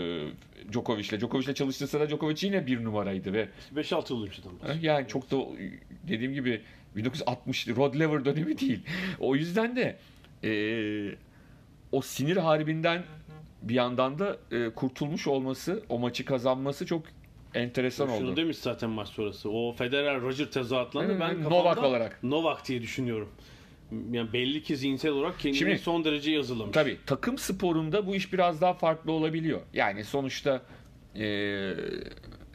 Djokovic'le. 0.72 1.20
Djokovic'le 1.20 1.56
çalıştığı 1.56 1.88
sırada 1.88 2.10
Djokovic 2.10 2.38
yine 2.42 2.68
bir 2.68 2.84
numaraydı 2.84 3.34
ve 3.34 3.48
5-6 3.76 4.14
yıl 4.14 4.24
önceden 4.24 4.80
yani 4.82 5.08
çok 5.08 5.32
da 5.32 5.38
dediğim 6.08 6.34
gibi 6.34 6.62
1960 6.96 7.68
Rod 7.68 8.00
Laver 8.00 8.26
dönemi 8.26 8.58
değil. 8.60 8.80
O 9.20 9.36
yüzden 9.36 9.76
de 9.76 9.98
e, 10.44 10.52
o 11.92 12.02
sinir 12.02 12.38
harbinden 12.38 13.04
bir 13.62 13.74
yandan 13.74 14.20
da 14.20 14.38
e, 14.52 14.70
kurtulmuş 14.70 15.28
olması, 15.28 15.84
o 15.90 16.00
maçı 16.00 16.26
kazanması 16.26 16.86
çok 16.86 17.04
enteresan 17.54 18.08
Şunu 18.08 18.28
oldu. 18.28 18.36
demiş 18.36 18.58
zaten 18.58 18.90
maç 18.90 19.08
sonrası. 19.10 19.50
O 19.50 19.74
Federer 19.74 20.22
Roger 20.22 20.46
tezahüratlarını 20.46 21.14
Hı, 21.14 21.20
ben 21.20 21.44
kafamda 21.44 21.50
Novak 21.50 21.78
olarak. 21.78 22.24
Novak 22.24 22.68
diye 22.68 22.82
düşünüyorum. 22.82 23.30
Yani 24.12 24.34
belli 24.34 24.64
ki 24.64 24.78
zihinsel 24.78 25.12
olarak 25.12 25.40
kendini 25.40 25.58
Şimdi- 25.60 25.80
son 25.80 26.06
derece 26.06 26.32
yazılamış. 26.32 26.74
Tabii 26.74 26.98
takım 27.06 27.38
sporunda 27.38 28.08
bu 28.08 28.16
iş 28.16 28.34
biraz 28.34 28.62
daha 28.62 28.74
farklı 28.74 29.12
olabiliyor. 29.12 29.62
Yani 29.74 30.04
sonuçta 30.04 30.62
e, 31.16 31.74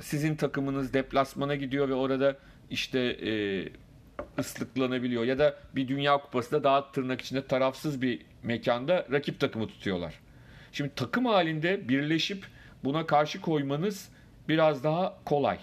sizin 0.01 0.37
takımınız 0.37 0.93
deplasmana 0.95 1.55
gidiyor 1.55 1.89
ve 1.89 1.95
orada 1.95 2.37
işte 2.71 2.99
e, 3.01 3.33
ıslıklanabiliyor 4.39 5.25
ya 5.25 5.39
da 5.39 5.57
bir 5.75 5.89
Dünya 5.89 6.19
Kupası'nda 6.19 6.65
daha 6.65 6.93
tırnak 6.93 7.21
içinde 7.21 7.47
tarafsız 7.47 8.03
bir 8.03 8.21
mekanda 8.43 9.07
rakip 9.13 9.41
takımı 9.41 9.69
tutuyorlar. 9.69 10.15
Şimdi 10.73 10.91
takım 10.97 11.27
halinde 11.27 11.89
birleşip 11.89 12.47
buna 12.85 13.07
karşı 13.07 13.41
koymanız 13.41 14.09
biraz 14.49 14.85
daha 14.85 15.19
kolay. 15.25 15.59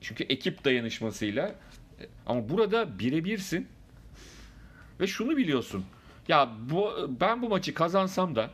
Çünkü 0.00 0.24
ekip 0.24 0.64
dayanışmasıyla 0.64 1.48
e, 1.48 1.54
ama 2.26 2.48
burada 2.48 2.98
birebirsin 2.98 3.68
ve 5.00 5.06
şunu 5.06 5.36
biliyorsun. 5.36 5.84
Ya 6.28 6.48
bu 6.70 7.10
ben 7.20 7.42
bu 7.42 7.48
maçı 7.48 7.74
kazansam 7.74 8.36
da 8.36 8.50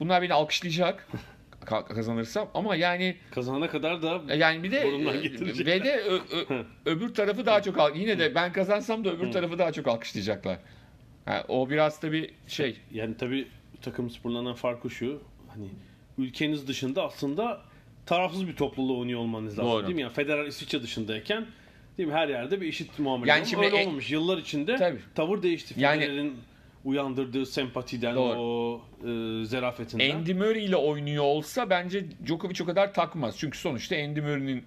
bunlar 0.00 0.22
beni 0.22 0.34
alkışlayacak 0.34 1.08
ka- 1.64 1.84
kazanırsam 1.94 2.48
ama 2.54 2.76
yani 2.76 3.16
Kazanana 3.30 3.68
kadar 3.70 4.02
da 4.02 4.34
yani 4.34 4.62
bir 4.62 4.70
de 4.70 4.78
e, 4.80 5.66
ve 5.66 5.84
de 5.84 5.96
ö- 5.96 6.20
ö- 6.54 6.64
öbür 6.86 7.14
tarafı 7.14 7.46
daha 7.46 7.62
çok 7.62 7.78
al- 7.78 7.96
yine 7.96 8.18
de 8.18 8.34
ben 8.34 8.52
kazansam 8.52 9.04
da 9.04 9.10
öbür 9.12 9.32
tarafı 9.32 9.58
daha 9.58 9.72
çok 9.72 9.88
alkışlayacaklar. 9.88 10.58
Ha, 11.24 11.44
o 11.48 11.70
biraz 11.70 12.02
da 12.02 12.12
bir 12.12 12.30
şey. 12.46 12.76
yani 12.92 13.16
tabii 13.16 13.48
takım 13.82 14.10
sporlarından 14.10 14.54
farkı 14.54 14.90
şu. 14.90 15.22
Hani 15.48 15.68
ülkeniz 16.18 16.68
dışında 16.68 17.04
aslında 17.04 17.60
tarafsız 18.06 18.46
bir 18.48 18.56
topluluğu 18.56 18.98
oynuyor 19.00 19.20
olmanız 19.20 19.58
lazım 19.58 19.72
Doğru. 19.72 19.82
değil 19.84 19.94
mi? 19.94 20.00
Yani 20.02 20.12
Federer 20.12 20.44
İsviçre 20.44 20.82
dışındayken 20.82 21.46
değil 21.98 22.08
mi? 22.08 22.14
Her 22.14 22.28
yerde 22.28 22.60
bir 22.60 22.66
eşit 22.68 22.98
muamele. 22.98 23.30
Yani 23.30 23.46
şimdi 23.46 23.66
öyle 23.66 23.76
en- 23.76 23.86
olmamış. 23.86 24.10
Yıllar 24.10 24.38
içinde 24.38 24.76
Tabii. 24.76 25.00
tavır 25.14 25.42
değişti. 25.42 25.74
Yani- 25.76 26.00
Federer'in 26.00 26.36
uyandırdığı 26.84 27.46
sempatiden, 27.46 28.16
Doğru. 28.16 28.38
o 28.38 28.82
e, 29.08 29.44
zerafetinden. 29.44 30.10
Andy 30.10 30.32
Murray 30.34 30.64
ile 30.64 30.76
oynuyor 30.76 31.24
olsa 31.24 31.70
bence 31.70 32.04
Djokovic 32.26 32.62
o 32.62 32.66
kadar 32.66 32.94
takmaz. 32.94 33.38
Çünkü 33.38 33.58
sonuçta 33.58 33.96
Andy 33.96 34.20
Murray'nin 34.20 34.64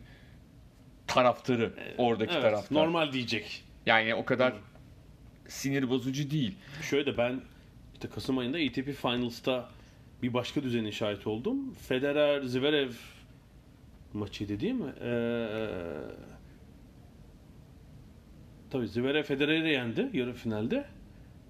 taraftarı 1.07 1.73
oradaki 1.97 2.33
evet, 2.33 2.41
taraftar. 2.43 2.75
normal 2.77 3.13
diyecek. 3.13 3.63
Yani 3.85 4.15
o 4.15 4.25
kadar 4.25 4.53
sinir 5.47 5.89
bozucu 5.89 6.31
değil. 6.31 6.55
Şöyle 6.89 7.13
de 7.13 7.17
ben 7.17 7.41
işte 7.93 8.09
Kasım 8.09 8.38
ayında 8.38 8.57
ATP 8.57 8.93
Finals'ta 8.93 9.69
bir 10.23 10.33
başka 10.33 10.63
düzenin 10.63 10.91
şahit 10.91 11.27
oldum. 11.27 11.75
Federer 11.88 12.41
Zverev 12.41 12.89
maçıydı 14.13 14.59
değil 14.59 14.73
mi? 14.73 14.93
Ee, 15.01 15.47
tabii 18.71 18.87
Zverev 18.87 19.23
Federer'i 19.23 19.69
yendi 19.69 20.09
yarı 20.13 20.33
finalde 20.33 20.85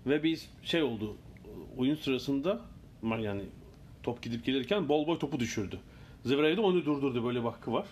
ve 0.08 0.24
bir 0.24 0.42
şey 0.64 0.84
oldu. 0.84 1.18
Oyun 1.78 1.96
sırasında 1.96 2.62
yani 3.04 3.42
top 4.04 4.22
gidip 4.22 4.46
gelirken 4.46 4.90
bol 4.90 5.08
boy 5.08 5.20
topu 5.20 5.40
düşürdü. 5.40 5.80
Zverev 6.26 6.58
de 6.58 6.62
onu 6.62 6.86
durdurdu 6.86 7.26
böyle 7.26 7.40
bir 7.40 7.50
hakkı 7.50 7.74
var. 7.74 7.86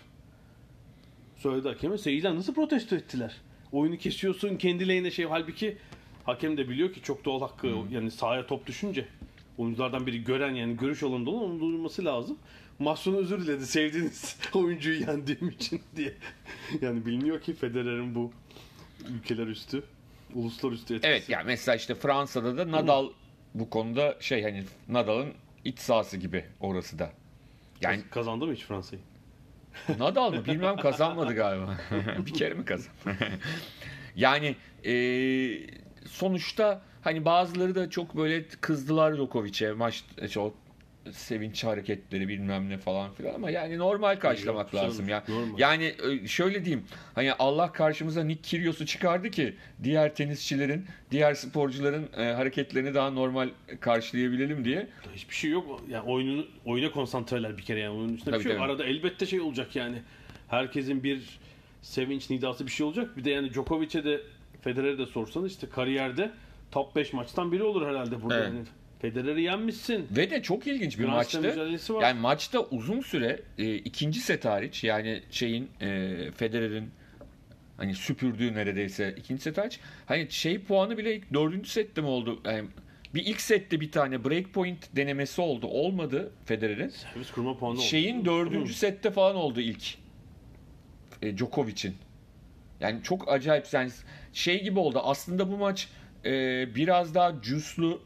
Söyledi 1.36 1.68
hakeme. 1.68 1.98
Seyirciler 1.98 2.34
nasıl 2.34 2.54
protesto 2.54 2.96
ettiler? 2.96 3.36
Oyunu 3.72 3.96
kesiyorsun 3.96 4.56
kendi 4.56 4.88
lehine 4.88 5.10
şey 5.10 5.24
halbuki 5.24 5.76
hakem 6.24 6.56
de 6.56 6.68
biliyor 6.68 6.92
ki 6.92 7.02
çok 7.02 7.24
doğal 7.24 7.40
hakkı 7.40 7.66
yani 7.90 8.10
sahaya 8.10 8.46
top 8.46 8.66
düşünce 8.66 9.08
oyunculardan 9.58 10.06
biri 10.06 10.24
gören 10.24 10.54
yani 10.54 10.76
görüş 10.76 11.02
alanında 11.02 11.30
olan 11.30 11.44
onun 11.44 11.60
duyulması 11.60 12.04
lazım. 12.04 12.38
Maç 12.78 12.98
sonu 12.98 13.16
özür 13.16 13.40
diledi 13.40 13.66
sevdiğiniz 13.66 14.36
oyuncuyu 14.54 15.00
yendiğim 15.00 15.48
için 15.48 15.80
diye. 15.96 16.14
Yani 16.82 17.06
biliniyor 17.06 17.40
ki 17.40 17.54
Federer'in 17.54 18.14
bu 18.14 18.32
ülkeler 19.08 19.46
üstü, 19.46 19.82
uluslar 20.34 20.72
üstü 20.72 20.94
etkisi. 20.94 21.12
Evet 21.12 21.28
yani 21.28 21.44
mesela 21.46 21.76
işte 21.76 21.94
Fransa'da 21.94 22.56
da 22.56 22.72
Nadal 22.72 23.10
bu 23.54 23.70
konuda 23.70 24.16
şey 24.20 24.42
hani 24.42 24.64
Nadal'ın 24.88 25.32
iç 25.64 25.78
sahası 25.78 26.16
gibi 26.16 26.44
orası 26.60 26.98
da. 26.98 27.12
Yani 27.80 28.02
Kazandı 28.10 28.46
mı 28.46 28.52
hiç 28.52 28.64
Fransa'yı? 28.64 29.02
Nadal 29.98 30.32
mı 30.32 30.44
bilmem 30.44 30.76
kazanmadı 30.76 31.34
galiba. 31.34 31.78
bir 32.26 32.34
kere 32.34 32.54
mi 32.54 32.64
kazandı? 32.64 32.90
yani 34.16 34.56
e, 34.84 34.94
sonuçta 36.06 36.82
hani 37.02 37.24
bazıları 37.24 37.74
da 37.74 37.90
çok 37.90 38.16
böyle 38.16 38.48
kızdılar 38.48 39.16
Djokovic'e 39.16 39.72
maç 39.72 40.04
çok 40.30 40.54
sevinç 41.12 41.64
hareketleri 41.64 42.28
bilmem 42.28 42.68
ne 42.68 42.78
falan 42.78 43.12
filan 43.12 43.34
ama 43.34 43.50
yani 43.50 43.78
normal 43.78 44.16
karşılamak 44.16 44.74
Yok, 44.74 44.84
lazım 44.84 45.08
ya. 45.08 45.24
normal. 45.28 45.58
Yani 45.58 45.94
e, 46.24 46.28
şöyle 46.28 46.64
diyeyim 46.64 46.86
hani 47.14 47.32
Allah 47.32 47.72
karşımıza 47.72 48.24
Nick 48.24 48.42
Kyrgios'u 48.42 48.86
çıkardı 48.86 49.30
ki 49.30 49.54
diğer 49.82 50.14
tenisçilerin, 50.14 50.86
diğer 51.10 51.34
sporcuların 51.34 52.08
e, 52.16 52.32
hareketlerini 52.32 52.94
daha 52.94 53.10
normal 53.10 53.48
karşılayabilelim 53.80 54.64
diye. 54.64 54.88
Hiçbir 55.14 55.34
şey 55.34 55.50
yok. 55.50 55.82
Yani 55.88 56.10
oyunun 56.10 56.46
oyuna 56.64 56.90
konsantreler 56.90 57.56
bir 57.58 57.62
kere 57.62 57.80
yani. 57.80 57.96
Onun 57.96 58.14
üstünde 58.14 58.30
Tabii, 58.30 58.44
bir 58.44 58.48
şey 58.48 58.52
yok. 58.52 58.62
Arada 58.62 58.84
elbette 58.84 59.26
şey 59.26 59.40
olacak 59.40 59.76
yani. 59.76 60.02
Herkesin 60.48 61.02
bir 61.02 61.38
sevinç 61.82 62.30
nidası 62.30 62.66
bir 62.66 62.70
şey 62.70 62.86
olacak. 62.86 63.16
Bir 63.16 63.24
de 63.24 63.30
yani 63.30 63.52
Djokovic'e 63.52 64.04
de 64.04 64.20
Federer'e 64.60 64.98
de 64.98 65.06
sorsanız 65.06 65.52
işte 65.52 65.68
kariyerde 65.68 66.30
top 66.70 66.96
5 66.96 67.12
maçtan 67.12 67.52
biri 67.52 67.62
olur 67.62 67.86
herhalde 67.86 68.22
burada. 68.22 68.38
Evet. 68.38 68.48
Yani 68.48 68.64
Federer'i 69.00 69.42
yenmişsin. 69.42 70.06
Ve 70.10 70.30
de 70.30 70.42
çok 70.42 70.66
ilginç 70.66 70.98
bir 70.98 71.04
Slam 71.04 71.14
maçtı. 71.14 71.42
var. 71.94 72.02
Yani 72.02 72.20
maçta 72.20 72.60
uzun 72.60 73.00
süre 73.00 73.40
e, 73.58 73.74
ikinci 73.74 74.20
set 74.20 74.44
hariç 74.44 74.84
yani 74.84 75.22
şeyin 75.30 75.70
e, 75.80 76.16
Federer'in 76.36 76.90
hani 77.76 77.94
süpürdüğü 77.94 78.54
neredeyse 78.54 79.14
ikinci 79.18 79.42
set 79.42 79.58
hariç 79.58 79.80
hani 80.06 80.30
şey 80.30 80.60
puanı 80.60 80.98
bile 80.98 81.16
ilk 81.16 81.34
dördüncü 81.34 81.70
sette 81.70 82.00
mi 82.00 82.06
oldu? 82.06 82.40
Yani 82.44 82.68
bir 83.14 83.26
ilk 83.26 83.40
sette 83.40 83.80
bir 83.80 83.92
tane 83.92 84.24
breakpoint 84.24 84.96
denemesi 84.96 85.40
oldu. 85.40 85.66
Olmadı 85.66 86.32
Federer'in. 86.44 86.88
Servis 86.88 87.30
kurma 87.30 87.58
puanı 87.58 87.74
oldu. 87.74 87.82
Şeyin 87.82 88.24
dördüncü 88.24 88.74
sette 88.74 89.10
falan 89.10 89.36
oldu 89.36 89.60
ilk. 89.60 89.94
E, 91.22 91.36
Djokovic'in. 91.36 91.94
Yani 92.80 93.02
çok 93.02 93.32
acayip. 93.32 93.66
Yani 93.72 93.90
şey 94.32 94.62
gibi 94.62 94.78
oldu. 94.78 95.00
Aslında 95.04 95.50
bu 95.50 95.56
maç 95.56 95.88
e, 96.24 96.30
biraz 96.74 97.14
daha 97.14 97.42
cüslü 97.42 97.98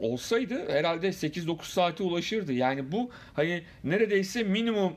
olsaydı 0.00 0.72
herhalde 0.72 1.08
8-9 1.08 1.64
saate 1.64 2.02
ulaşırdı. 2.02 2.52
Yani 2.52 2.92
bu 2.92 3.10
hani 3.34 3.62
neredeyse 3.84 4.42
minimum 4.42 4.92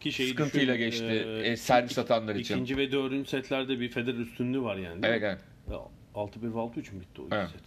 Ki 0.00 0.12
şeyi 0.12 0.28
sıkıntıyla 0.28 0.74
düşün, 0.74 0.84
geçti 0.90 1.26
e, 1.28 1.48
e, 1.48 1.56
servis 1.56 1.98
atanlar 1.98 2.34
için. 2.34 2.54
İkinci 2.54 2.76
ve 2.76 2.92
dördüncü 2.92 3.30
setlerde 3.30 3.80
bir 3.80 3.88
Federer 3.88 4.18
üstünlüğü 4.18 4.62
var 4.62 4.76
yani. 4.76 5.00
Evet, 5.02 5.22
evet. 5.22 5.40
Ya, 5.70 5.78
6-1 6.14 6.42
ve 6.42 6.58
6-3 6.58 6.94
mü 6.94 7.00
bitti 7.00 7.22
o 7.22 7.28
Evet. 7.30 7.48
set? 7.48 7.60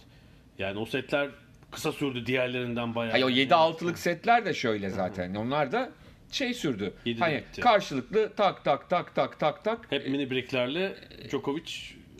Yani 0.58 0.78
o 0.78 0.86
setler 0.86 1.30
kısa 1.70 1.92
sürdü 1.92 2.26
diğerlerinden 2.26 2.94
bayağı. 2.94 3.12
Hayır, 3.12 3.24
o 3.24 3.28
Yani 3.28 3.52
7-6'lık 3.52 3.98
setler 3.98 4.44
de 4.44 4.54
şöyle 4.54 4.90
zaten. 4.90 5.34
Onlar 5.34 5.72
da 5.72 5.90
şey 6.32 6.54
sürdü. 6.54 6.94
Hani 7.18 7.36
bitti. 7.36 7.60
karşılıklı 7.60 8.32
tak 8.36 8.64
tak 8.64 8.90
tak 8.90 9.14
tak 9.14 9.40
tak 9.40 9.64
tak. 9.64 9.86
Hep 9.90 10.08
mini 10.08 10.30
breaklerle 10.30 10.94
Djokovic 11.28 11.70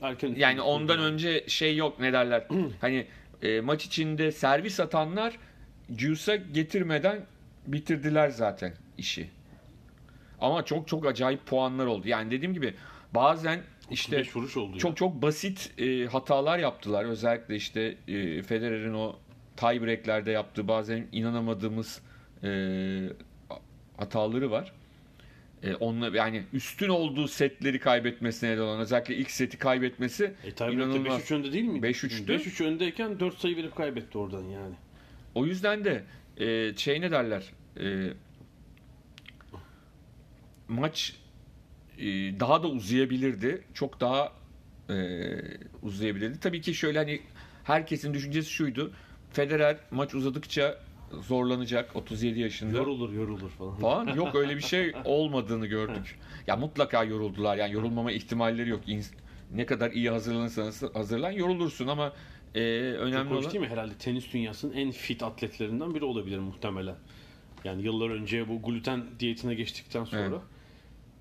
erken 0.02 0.34
Yani 0.36 0.60
ondan 0.60 0.98
önce 0.98 1.44
şey 1.48 1.76
yok 1.76 2.00
ne 2.00 2.12
derler. 2.12 2.46
hani 2.80 3.06
e, 3.42 3.60
maç 3.60 3.84
içinde 3.84 4.32
servis 4.32 4.80
atanlar 4.80 5.38
Juice'a 5.96 6.36
getirmeden 6.36 7.26
bitirdiler 7.66 8.28
zaten 8.28 8.74
işi. 8.98 9.30
Ama 10.40 10.64
çok 10.64 10.88
çok 10.88 11.06
acayip 11.06 11.46
puanlar 11.46 11.86
oldu. 11.86 12.08
Yani 12.08 12.30
dediğim 12.30 12.54
gibi 12.54 12.74
bazen 13.14 13.60
işte 13.90 14.16
5 14.16 14.36
vuruş 14.36 14.56
oldu. 14.56 14.78
çok 14.78 14.96
çok 14.96 15.22
basit 15.22 15.80
e, 15.80 16.06
hatalar 16.06 16.58
yaptılar. 16.58 17.04
Özellikle 17.04 17.56
işte 17.56 17.96
e, 18.08 18.42
Federer'in 18.42 18.94
o 18.94 19.16
tiebreak'lerde 19.56 20.30
yaptığı 20.30 20.68
bazen 20.68 21.06
inanamadığımız 21.12 22.02
e, 22.44 22.48
hataları 23.96 24.50
var. 24.50 24.72
E, 25.62 25.74
onunla 25.74 26.16
yani 26.16 26.42
üstün 26.52 26.88
olduğu 26.88 27.28
setleri 27.28 27.80
kaybetmesine 27.80 28.50
neden 28.50 28.62
olan 28.62 28.80
özellikle 28.80 29.16
ilk 29.16 29.30
seti 29.30 29.58
kaybetmesi. 29.58 30.34
E, 30.44 30.52
tabii 30.52 30.74
inanılmaz. 30.74 31.22
5-3 31.22 31.34
önde 31.34 31.52
değil 31.52 31.64
miydi? 31.64 31.86
5-3'tü. 31.86 32.26
5-3 32.26 32.64
öndeyken 32.64 33.20
4 33.20 33.38
sayı 33.38 33.56
verip 33.56 33.76
kaybetti 33.76 34.18
oradan 34.18 34.42
yani. 34.42 34.74
O 35.34 35.46
yüzden 35.46 35.84
de 35.84 36.04
e, 36.36 36.76
şey 36.76 37.00
ne 37.00 37.10
derler 37.10 37.42
e, 37.80 38.12
maç 40.68 41.16
e, 41.98 42.04
daha 42.40 42.62
da 42.62 42.68
uzayabilirdi. 42.68 43.64
Çok 43.74 44.00
daha 44.00 44.32
e, 44.90 44.94
uzayabilirdi. 45.82 46.40
Tabii 46.40 46.60
ki 46.60 46.74
şöyle 46.74 46.98
hani 46.98 47.20
herkesin 47.64 48.14
düşüncesi 48.14 48.50
şuydu. 48.50 48.92
Federer 49.32 49.76
maç 49.90 50.14
uzadıkça 50.14 50.78
zorlanacak 51.20 51.96
37 51.96 52.40
yaşında. 52.40 52.76
Yorulur 52.76 53.12
yorulur 53.12 53.50
falan. 53.50 53.74
falan. 53.74 54.14
Yok 54.14 54.34
öyle 54.34 54.56
bir 54.56 54.62
şey 54.62 54.92
olmadığını 55.04 55.66
gördük. 55.66 56.18
Ya 56.46 56.56
mutlaka 56.56 57.04
yoruldular. 57.04 57.56
Yani 57.56 57.72
yorulmama 57.74 58.12
ihtimalleri 58.12 58.70
yok. 58.70 58.80
Ne 59.54 59.66
kadar 59.66 59.90
iyi 59.90 60.10
hazırlanırsanız 60.10 60.82
hazırlan 60.94 61.30
yorulursun 61.30 61.86
ama 61.86 62.12
e, 62.54 62.60
önemli 62.98 63.24
Djokovic 63.24 63.38
olan 63.40 63.52
değil 63.52 63.64
mi? 63.64 63.68
Herhalde 63.68 63.94
tenis 63.94 64.32
dünyasının 64.32 64.72
en 64.72 64.90
fit 64.90 65.22
atletlerinden 65.22 65.94
biri 65.94 66.04
olabilir 66.04 66.38
muhtemelen. 66.38 66.94
Yani 67.64 67.82
yıllar 67.82 68.10
önce 68.10 68.48
bu 68.48 68.62
gluten 68.62 69.04
diyetine 69.20 69.54
geçtikten 69.54 70.04
sonra 70.04 70.20
Evet. 70.22 70.40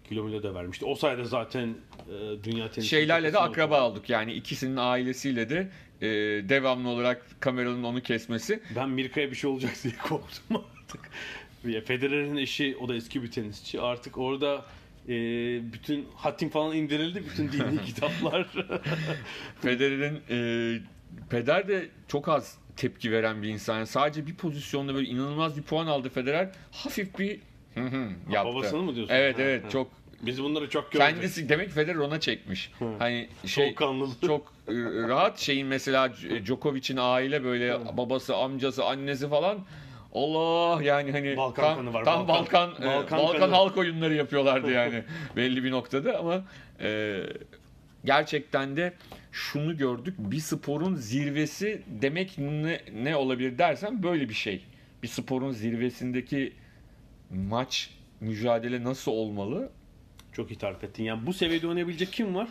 kilomuyla 0.10 0.43
da 0.43 0.55
vermişti. 0.55 0.86
O 0.86 0.95
sayede 0.95 1.25
zaten 1.25 1.69
e, 1.69 2.43
dünya 2.43 2.71
tenis 2.71 2.89
şeylerle 2.89 3.33
de 3.33 3.39
akraba 3.39 3.89
olduk. 3.89 4.10
Yani 4.10 4.33
ikisinin 4.33 4.75
ailesiyle 4.77 5.50
de 5.50 5.69
e, 6.01 6.08
devamlı 6.50 6.89
olarak 6.89 7.25
kameranın 7.39 7.84
onu 7.84 8.01
kesmesi. 8.01 8.60
Ben 8.75 8.89
Mirka'ya 8.89 9.31
bir 9.31 9.36
şey 9.36 9.50
olacak 9.50 9.72
diye 9.84 9.93
korktum 10.03 10.58
artık. 10.58 11.01
Ya 11.67 11.81
Federer'in 11.81 12.38
eşi 12.38 12.78
o 12.82 12.88
da 12.88 12.95
eski 12.95 13.23
bir 13.23 13.32
tenisçi. 13.32 13.82
Artık 13.82 14.17
orada 14.17 14.65
e, 15.10 15.13
bütün 15.73 16.08
hatim 16.15 16.49
falan 16.49 16.76
indirildi. 16.76 17.23
Bütün 17.32 17.52
dini 17.52 17.82
kitaplar. 17.86 18.47
Federer'in 19.62 20.19
e, 20.30 20.80
peder 21.30 21.67
de 21.67 21.86
çok 22.08 22.30
az 22.30 22.58
tepki 22.78 23.12
veren 23.12 23.43
bir 23.43 23.47
insan. 23.49 23.76
Yani 23.78 23.88
sadece 23.88 24.28
bir 24.28 24.36
pozisyonda 24.36 24.95
böyle 24.95 25.08
inanılmaz 25.08 25.58
bir 25.58 25.62
puan 25.63 25.88
aldı 25.88 26.10
Federer. 26.10 26.49
Hafif 26.71 27.19
bir 27.19 27.39
hı 27.73 27.82
hı 27.82 28.08
yaptı. 28.32 28.54
babasını 28.54 28.82
mı 28.82 28.95
diyorsun? 28.95 29.13
Evet 29.13 29.38
Ha, 29.38 29.41
evet 29.41 29.65
ha. 29.65 29.69
çok 29.69 29.91
Biz 30.25 30.43
bunları 30.43 30.69
çok 30.69 30.91
gördük. 30.91 31.07
kendisi 31.07 31.49
demek 31.49 31.69
Federer 31.69 31.95
ona 31.95 32.19
çekmiş. 32.19 32.71
Hani 32.99 33.29
şey 33.45 33.65
Soğukkanlılığı. 33.65 34.27
çok 34.27 34.53
e, 34.67 34.73
rahat 35.07 35.39
şeyin 35.39 35.67
mesela 35.67 36.13
Djokovic'in 36.45 36.97
aile 36.97 37.43
böyle 37.43 37.97
babası, 37.97 38.36
amcası, 38.36 38.86
annesi 38.86 39.29
falan 39.29 39.60
Allah 40.13 40.84
yani 40.84 41.12
hani 41.12 41.38
Balkan 41.38 41.63
tam, 41.63 41.75
kanı 41.75 41.93
var, 41.93 42.05
tam 42.05 42.27
Balkan. 42.27 42.69
Balkan 42.71 42.84
e, 42.84 42.86
Balkan 42.86 43.19
Balkan, 43.19 43.39
kanı. 43.39 43.55
halk 43.55 43.77
oyunları 43.77 44.13
yapıyorlardı 44.13 44.71
yani 44.71 45.03
belli 45.36 45.63
bir 45.63 45.71
noktada 45.71 46.19
ama 46.19 46.43
e, 46.81 47.19
gerçekten 48.05 48.77
de 48.77 48.93
şunu 49.31 49.77
gördük 49.77 50.15
bir 50.17 50.39
sporun 50.39 50.95
zirvesi 50.95 51.81
demek 51.88 52.38
ne, 52.38 52.81
ne 52.93 53.15
olabilir 53.15 53.57
dersen 53.57 54.03
böyle 54.03 54.29
bir 54.29 54.34
şey. 54.34 54.65
Bir 55.03 55.07
sporun 55.07 55.51
zirvesindeki 55.51 56.53
maç 57.29 57.89
mücadele 58.21 58.84
nasıl 58.84 59.12
olmalı? 59.12 59.69
Çok 60.34 60.52
iyi 60.52 60.58
tarif 60.58 60.84
ettin. 60.84 61.04
Yani 61.04 61.28
bu 61.28 61.34
seviyede 61.34 61.67
oynayabilecek 61.67 62.13
kim 62.13 62.36
var? 62.36 62.48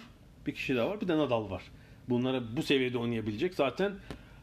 Bir 0.47 0.55
kişi 0.55 0.77
daha 0.77 0.91
var. 0.91 1.01
Bir 1.01 1.09
de 1.09 1.19
Nadal 1.19 1.51
var. 1.51 1.63
Bunlara 2.09 2.57
bu 2.57 2.63
seviyede 2.63 2.99
oynayabilecek. 2.99 3.55
Zaten 3.55 3.93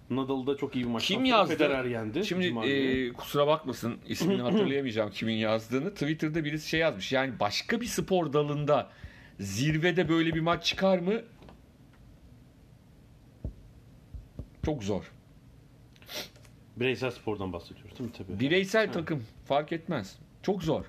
Nadal'da 0.10 0.58
çok 0.58 0.76
iyi 0.76 0.86
bir 0.86 0.90
maç. 0.90 1.06
Kim 1.08 1.26
yaptı. 1.26 1.52
yazdı? 1.52 1.64
Federer 1.64 1.86
yendi. 1.86 2.26
Şimdi 2.26 2.70
e, 2.70 3.14
kusura 3.14 3.48
bakmasın 3.48 3.98
ismini 4.08 4.42
hatırlayamayacağım 4.42 5.12
kimin 5.12 5.36
yazdığını. 5.36 5.94
Twitter'da 5.94 6.46
birisi 6.46 6.70
şey 6.70 6.80
yazmış. 6.80 7.12
Yani 7.12 7.40
başka 7.40 7.82
bir 7.82 7.86
spor 7.86 8.34
dalında 8.34 8.90
zirvede 9.40 10.10
böyle 10.10 10.34
bir 10.34 10.40
maç 10.42 10.66
çıkar 10.66 11.00
mı? 11.00 11.22
Çok 14.66 14.84
zor. 14.84 15.12
Bireysel 16.78 17.12
spordan 17.12 17.54
bahsediyoruz 17.54 18.00
değil 18.00 18.10
mi? 18.10 18.16
Tabii. 18.18 18.40
Bireysel 18.40 18.92
takım 18.94 19.24
fark 19.46 19.72
etmez. 19.72 20.16
Çok 20.44 20.64
zor. 20.64 20.86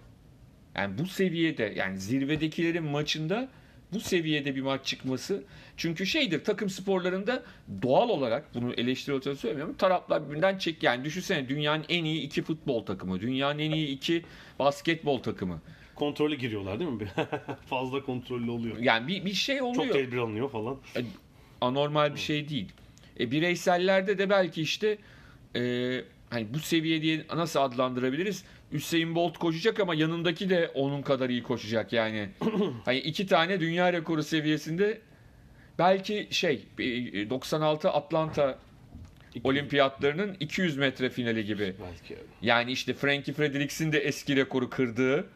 Yani 0.78 0.98
bu 0.98 1.06
seviyede 1.06 1.72
yani 1.76 1.98
zirvedekilerin 1.98 2.84
maçında 2.84 3.48
bu 3.92 4.00
seviyede 4.00 4.56
bir 4.56 4.60
maç 4.60 4.86
çıkması 4.86 5.42
çünkü 5.76 6.06
şeydir 6.06 6.44
takım 6.44 6.70
sporlarında 6.70 7.42
doğal 7.82 8.08
olarak 8.08 8.54
bunu 8.54 8.72
eleştiri 8.74 9.14
olarak 9.14 9.38
söylemiyorum 9.38 9.74
taraflar 9.74 10.26
birbirinden 10.26 10.58
çek 10.58 10.82
yani 10.82 11.04
düşünsene 11.04 11.48
dünyanın 11.48 11.84
en 11.88 12.04
iyi 12.04 12.22
iki 12.22 12.42
futbol 12.42 12.86
takımı 12.86 13.20
dünyanın 13.20 13.58
en 13.58 13.70
iyi 13.70 13.88
iki 13.88 14.24
basketbol 14.58 15.18
takımı 15.18 15.60
Kontrollü 15.94 16.36
giriyorlar 16.36 16.80
değil 16.80 16.90
mi? 16.90 17.08
Fazla 17.66 18.02
kontrollü 18.02 18.50
oluyor. 18.50 18.76
yani 18.78 19.08
bir, 19.08 19.24
bir 19.24 19.32
şey 19.32 19.62
oluyor 19.62 19.84
Çok 19.84 19.92
tedbir 19.92 20.16
alınıyor 20.16 20.50
falan. 20.50 20.76
anormal 21.60 22.14
bir 22.14 22.20
şey 22.20 22.48
değil. 22.48 22.72
E, 23.20 23.30
bireysellerde 23.30 24.18
de 24.18 24.30
belki 24.30 24.62
işte 24.62 24.98
e, 25.56 25.60
hani 26.30 26.54
bu 26.54 26.58
seviye 26.58 27.02
diye 27.02 27.24
nasıl 27.34 27.60
adlandırabiliriz? 27.60 28.44
Hüseyin 28.72 29.14
Bolt 29.14 29.38
koşacak 29.38 29.80
ama 29.80 29.94
yanındaki 29.94 30.50
de 30.50 30.70
onun 30.74 31.02
kadar 31.02 31.30
iyi 31.30 31.42
koşacak 31.42 31.92
yani. 31.92 32.28
hani 32.84 32.98
iki 32.98 33.26
tane 33.26 33.60
dünya 33.60 33.92
rekoru 33.92 34.22
seviyesinde 34.22 35.00
belki 35.78 36.28
şey 36.30 36.66
e, 36.78 37.30
96 37.30 37.90
Atlanta 37.90 38.58
olimpiyatlarının 39.44 40.36
200 40.40 40.76
metre 40.76 41.10
finali 41.10 41.44
gibi. 41.44 41.74
Yani 42.42 42.72
işte 42.72 42.94
Frankie 42.94 43.34
Fredericks'in 43.34 43.92
de 43.92 43.98
eski 43.98 44.36
rekoru 44.36 44.70
kırdığı, 44.70 45.26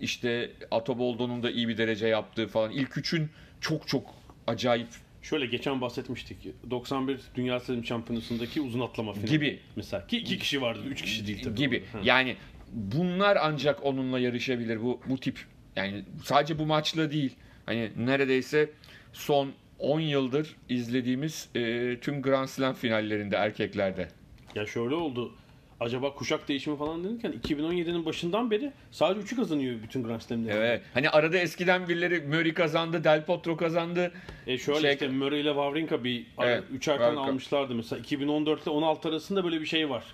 işte 0.00 0.50
Atoboldo'nun 0.70 1.42
da 1.42 1.50
iyi 1.50 1.68
bir 1.68 1.78
derece 1.78 2.06
yaptığı 2.06 2.46
falan. 2.46 2.70
İlk 2.70 2.96
üçün 2.96 3.30
çok 3.60 3.88
çok 3.88 4.14
acayip 4.46 4.88
Şöyle 5.22 5.46
geçen 5.46 5.80
bahsetmiştik. 5.80 6.36
91 6.70 7.20
Dünya 7.34 7.60
Selim 7.60 7.84
Şampiyonası'ndaki 7.84 8.60
uzun 8.60 8.80
atlama 8.80 9.12
finali. 9.12 9.30
Gibi. 9.30 9.60
Mesela. 9.76 10.06
Ki 10.06 10.18
iki 10.18 10.38
kişi 10.38 10.62
vardı. 10.62 10.80
Üç 10.90 11.02
kişi 11.02 11.26
değil 11.26 11.42
tabii. 11.44 11.54
gibi. 11.54 11.84
Yani 12.04 12.36
bunlar 12.72 13.38
ancak 13.40 13.84
onunla 13.84 14.18
yarışabilir 14.18 14.82
bu 14.82 15.00
bu 15.08 15.18
tip. 15.18 15.38
Yani 15.76 16.04
sadece 16.24 16.58
bu 16.58 16.66
maçla 16.66 17.10
değil. 17.10 17.36
Hani 17.66 17.90
neredeyse 17.96 18.70
son 19.12 19.52
10 19.78 20.00
yıldır 20.00 20.56
izlediğimiz 20.68 21.48
e, 21.54 21.96
tüm 22.00 22.22
Grand 22.22 22.48
Slam 22.48 22.74
finallerinde 22.74 23.36
erkeklerde. 23.36 24.08
Ya 24.54 24.66
şöyle 24.66 24.94
oldu. 24.94 25.34
Acaba 25.80 26.14
kuşak 26.14 26.48
değişimi 26.48 26.78
falan 26.78 27.04
denirken 27.04 27.32
2017'nin 27.32 28.04
başından 28.06 28.50
beri 28.50 28.72
sadece 28.90 29.20
3'ü 29.26 29.36
kazanıyor 29.36 29.82
bütün 29.82 30.02
Grand 30.04 30.20
Slam'leri. 30.20 30.56
Evet. 30.56 30.82
Hani 30.94 31.10
arada 31.10 31.38
eskiden 31.38 31.88
birileri 31.88 32.20
Murray 32.20 32.54
kazandı, 32.54 33.04
Del 33.04 33.24
Potro 33.24 33.56
kazandı. 33.56 34.12
E 34.46 34.58
şöyle 34.58 34.80
Şey- 34.80 34.92
işte 34.92 35.08
Murray 35.08 35.40
ile 35.40 35.48
Wawrinka 35.48 36.04
bir 36.04 36.26
Evet, 36.38 36.64
3 36.72 36.88
erken 36.88 36.98
Wawrinka. 37.04 37.30
almışlardı 37.30 37.74
mesela. 37.74 38.00
2014 38.00 38.62
ile 38.62 38.70
16 38.70 39.08
arasında 39.08 39.44
böyle 39.44 39.60
bir 39.60 39.66
şey 39.66 39.90
var. 39.90 40.04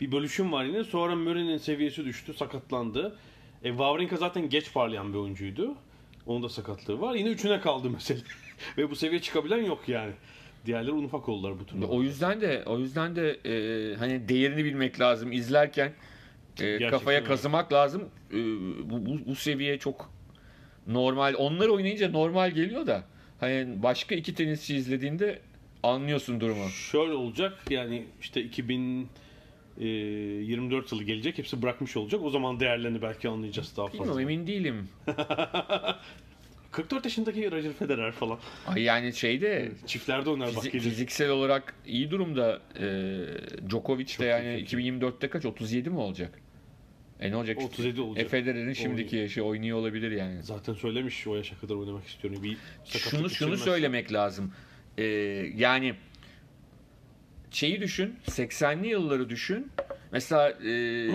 Bir 0.00 0.12
bölüşüm 0.12 0.52
var 0.52 0.64
yine. 0.64 0.84
Sonra 0.84 1.16
Murray'nin 1.16 1.58
seviyesi 1.58 2.04
düştü, 2.04 2.34
sakatlandı. 2.34 3.16
E, 3.64 3.68
Wawrinka 3.68 4.16
zaten 4.16 4.48
geç 4.48 4.72
parlayan 4.72 5.12
bir 5.12 5.18
oyuncuydu. 5.18 5.74
Onun 6.26 6.42
da 6.42 6.48
sakatlığı 6.48 7.00
var. 7.00 7.14
Yine 7.14 7.28
üçüne 7.28 7.60
kaldı 7.60 7.90
mesela. 7.90 8.20
Ve 8.78 8.90
bu 8.90 8.96
seviye 8.96 9.20
çıkabilen 9.22 9.64
yok 9.64 9.88
yani. 9.88 10.12
Diğerleri 10.66 10.92
un 10.92 11.04
ufak 11.04 11.28
oldular 11.28 11.60
bu 11.60 11.66
turnuva. 11.66 11.92
O 11.92 12.02
yüzden 12.02 12.40
de 12.40 12.62
o 12.66 12.78
yüzden 12.78 13.16
de 13.16 13.30
e, 13.44 13.94
hani 13.96 14.28
değerini 14.28 14.64
bilmek 14.64 15.00
lazım 15.00 15.32
izlerken 15.32 15.92
e, 16.60 16.86
kafaya 16.88 17.18
öyle. 17.18 17.28
kazımak 17.28 17.72
lazım. 17.72 18.08
E, 18.30 18.36
bu, 18.90 19.06
bu, 19.06 19.26
bu 19.26 19.34
seviye 19.34 19.78
çok 19.78 20.10
normal. 20.86 21.34
Onlar 21.38 21.68
oynayınca 21.68 22.10
normal 22.10 22.50
geliyor 22.50 22.86
da 22.86 23.04
hani 23.40 23.82
başka 23.82 24.14
iki 24.14 24.34
tenisçi 24.34 24.76
izlediğinde 24.76 25.38
anlıyorsun 25.82 26.40
durumu. 26.40 26.68
Şöyle 26.68 27.12
olacak 27.12 27.58
yani 27.70 28.04
işte 28.20 28.42
2000 28.42 29.08
e, 29.80 29.86
24 29.86 30.92
yılı 30.92 31.02
gelecek. 31.04 31.38
Hepsi 31.38 31.62
bırakmış 31.62 31.96
olacak. 31.96 32.20
O 32.24 32.30
zaman 32.30 32.60
değerlerini 32.60 33.02
belki 33.02 33.28
anlayacağız 33.28 33.76
daha 33.76 33.86
Bilmiyorum 33.86 34.08
fazla. 34.08 34.22
emin 34.22 34.46
değilim. 34.46 34.88
44 36.72 37.04
yaşındaki 37.04 37.50
Roger 37.50 37.72
Federer 37.72 38.12
falan. 38.12 38.38
Ay 38.66 38.82
yani 38.82 39.12
şeyde 39.12 39.72
Çiftlerde 39.86 40.26
bak 40.26 40.48
fizi- 40.48 40.70
gelir. 40.70 40.82
fiziksel 40.84 41.30
olarak 41.30 41.74
iyi 41.86 42.10
durumda. 42.10 42.60
Ee, 42.80 43.68
Djokovic 43.70 44.04
de 44.06 44.08
Çok 44.08 44.26
yani 44.26 44.56
iyi. 44.56 44.64
2024'te 44.66 45.30
kaç? 45.30 45.44
37 45.46 45.90
mi 45.90 45.98
olacak? 45.98 46.38
E 47.20 47.30
ne 47.30 47.36
olacak? 47.36 47.58
37 47.62 48.00
olacak. 48.00 48.26
E 48.26 48.28
Federer'in 48.28 48.72
şimdiki 48.72 49.16
yaşı 49.16 49.42
oynuyor 49.44 49.78
olabilir 49.78 50.10
yani. 50.10 50.42
Zaten 50.42 50.74
söylemiş 50.74 51.26
o 51.26 51.36
yaşa 51.36 51.58
kadar 51.58 51.74
oynamak 51.74 52.06
istiyorum. 52.06 52.42
Bir 52.42 52.56
şunu 52.84 53.30
şunu 53.30 53.56
söylemek 53.56 54.12
lazım. 54.12 54.52
Ee, 54.98 55.04
yani 55.56 55.94
şeyi 57.50 57.80
düşün, 57.80 58.16
80'li 58.26 58.88
yılları 58.88 59.30
düşün. 59.30 59.70
Mesela 60.12 60.50
e, 60.50 60.66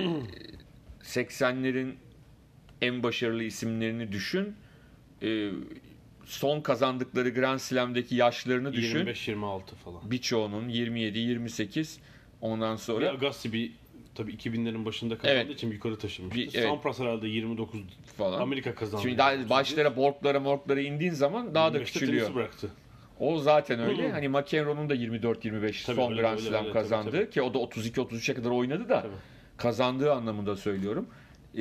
80'lerin 1.01 1.91
en 2.81 3.03
başarılı 3.03 3.43
isimlerini 3.43 4.11
düşün. 4.11 4.55
E, 5.23 5.49
son 6.25 6.61
kazandıkları 6.61 7.29
Grand 7.29 7.59
Slam'deki 7.59 8.15
yaşlarını 8.15 8.73
düşün. 8.73 9.05
25-26 9.05 9.61
falan. 9.85 10.11
Birçoğunun 10.11 10.69
27, 10.69 11.19
28 11.19 11.99
ondan 12.41 12.75
Bir 12.75 12.81
sonra 12.81 13.09
Agassi 13.09 13.53
bir 13.53 13.71
tabii 14.15 14.33
2000'lerin 14.33 14.85
başında 14.85 15.17
kazandığı 15.17 15.39
Evet. 15.41 15.49
için 15.55 15.71
yukarı 15.71 15.97
taşımıştı. 15.97 16.39
Bir- 16.39 16.49
evet. 16.53 16.69
Sampras 16.69 16.99
herhalde 16.99 17.27
29 17.27 17.79
falan. 18.17 18.41
Amerika 18.41 18.75
kazandı. 18.75 19.01
Şimdi 19.03 19.17
daha 19.17 19.49
başlara 19.49 19.95
borklara 19.95 20.39
morklara 20.39 20.81
indiğin 20.81 21.11
zaman 21.13 21.55
daha 21.55 21.73
da 21.73 21.77
25'te 21.77 21.99
küçülüyor. 21.99 22.35
bıraktı. 22.35 22.69
O 23.19 23.39
zaten 23.39 23.79
öyle. 23.79 24.07
Hı. 24.09 24.11
Hani 24.11 24.27
McEnroe'nun 24.29 24.89
da 24.89 24.95
24-25 24.95 25.85
Tabii 25.85 25.95
son 25.95 26.11
öyle, 26.11 26.21
Grand 26.21 26.39
Slam 26.39 26.63
öyle, 26.63 26.73
kazandı 26.73 27.11
tabii, 27.11 27.21
tabii. 27.21 27.29
ki 27.33 27.41
o 27.41 27.53
da 27.53 27.57
32-33'e 27.57 28.33
kadar 28.35 28.49
oynadı 28.49 28.89
da 28.89 29.01
Tabii. 29.01 29.13
kazandığı 29.57 30.13
anlamında 30.13 30.55
söylüyorum. 30.55 31.07
Ee, 31.55 31.59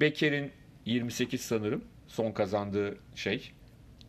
Becker'in 0.00 0.50
28 0.86 1.40
sanırım 1.40 1.84
son 2.16 2.32
kazandığı 2.32 2.98
şey. 3.14 3.52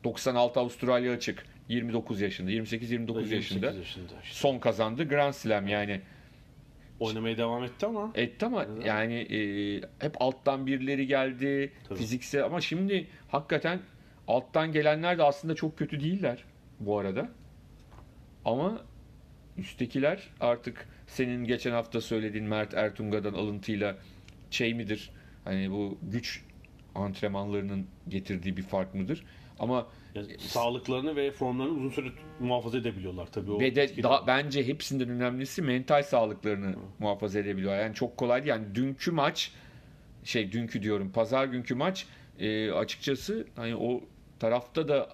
96 0.04 0.60
Avustralya 0.60 1.13
açık 1.13 1.46
29 1.70 2.22
yaşında 2.22 2.52
28-29 2.52 2.52
28 2.91 3.32
yaşında 3.32 3.65
yaşında 3.65 4.06
işte. 4.24 4.36
son 4.36 4.60
kazandı 4.60 5.08
Grand 5.10 5.34
Slam 5.34 5.67
yani 5.67 6.02
Oynamaya 7.00 7.38
devam 7.38 7.63
etti 7.63 7.86
ama 7.86 8.12
etti 8.15 8.46
ama 8.46 8.63
Evet. 8.63 8.86
yani 8.86 9.13
e, 9.13 9.38
hep 10.00 10.22
alttan 10.22 10.65
birileri 10.67 11.08
geldi 11.08 11.72
Tabii. 11.89 12.00
fiziksel 12.00 12.43
ama 12.43 12.62
şimdi 12.62 13.08
hakikaten 13.28 13.80
alttan 14.28 14.72
gelenler 14.72 15.17
de 15.17 15.24
aslında 15.24 15.56
çok 15.56 15.78
kötü 15.78 16.00
değiller 16.00 16.43
bu 16.80 17.00
arada. 17.00 17.30
Ama 18.46 18.82
üsttekiler 19.58 20.24
artık 20.39 20.88
senin 21.08 21.43
geçen 21.43 21.72
hafta 21.72 22.02
söylediğin 22.02 22.46
Mert 22.46 22.74
Ertunga'dan 22.74 23.34
alıntıyla 23.34 23.98
şey 24.52 24.74
midir? 24.74 25.10
Hani 25.43 25.72
bu 25.72 25.98
güç 26.02 26.43
antrenmanlarının 26.98 27.88
getirdiği 28.08 28.58
bir 28.58 28.64
fark 28.64 28.96
mıdır? 28.96 29.24
Ama 29.60 29.88
yani 30.16 30.40
sağlıklarını 30.40 31.16
ve 31.16 31.32
formlarını 31.32 31.74
uzun 31.74 31.90
süre 31.90 32.08
muhafaza 32.40 32.78
edebiliyorlar 32.78 33.28
tabii. 33.32 33.52
O 33.52 33.60
ve 33.60 33.76
de 33.76 34.04
daha, 34.04 34.28
bence 34.28 34.68
hepsinden 34.68 35.10
önemlisi 35.10 35.62
mental 35.62 36.04
sağlıklarını 36.04 36.76
muhafaza 37.00 37.40
edebiliyor. 37.40 37.78
Yani 37.78 37.96
çok 37.96 38.18
kolay 38.18 38.42
değil. 38.42 38.50
Yani 38.50 38.76
dünkü 38.76 39.12
maç 39.12 39.52
şey 40.24 40.52
dünkü 40.52 40.84
diyorum 40.84 41.12
pazar 41.12 41.46
günkü 41.46 41.76
maç 41.76 42.06
e, 42.40 42.72
açıkçası 42.72 43.48
hani 43.56 43.76
o 43.76 44.02
tarafta 44.40 44.88
da 44.88 45.10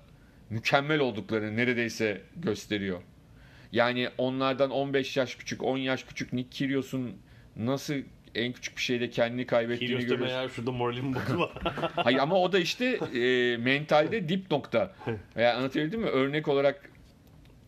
mükemmel 0.50 1.00
olduklarını 1.00 1.58
neredeyse 1.58 2.22
gösteriyor. 2.36 3.02
Yani 3.72 4.10
onlardan 4.18 4.72
15 4.72 5.18
yaş 5.18 5.36
küçük, 5.36 5.64
10 5.64 5.78
yaş 5.78 6.04
küçük 6.04 6.34
Nick 6.34 6.50
Kyrgios'un 6.50 7.12
nasıl 7.56 7.96
en 8.36 8.54
küçük 8.54 8.78
bir 8.78 8.82
şeyde 8.82 9.10
kendini 9.10 9.46
kaybettiğini 9.46 9.94
deme 9.94 10.04
görüyorsun. 10.04 10.36
ya 10.36 10.50
şurada 10.50 10.72
moralim 10.72 11.16
bozulma. 11.16 11.50
Hayır 11.96 12.20
ama 12.20 12.36
o 12.36 12.52
da 12.52 12.60
işte 12.60 12.86
e, 12.86 13.58
mentalde 13.58 14.30
dip 14.30 14.52
nokta. 14.52 14.96
Veya 15.36 15.58
anlatabildim 15.58 16.02
mi? 16.02 16.08
Örnek 16.08 16.48
olarak 16.48 16.90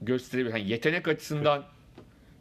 gösterebilir. 0.01 0.51
Hani 0.51 0.69
yetenek 0.69 1.07
açısından 1.07 1.63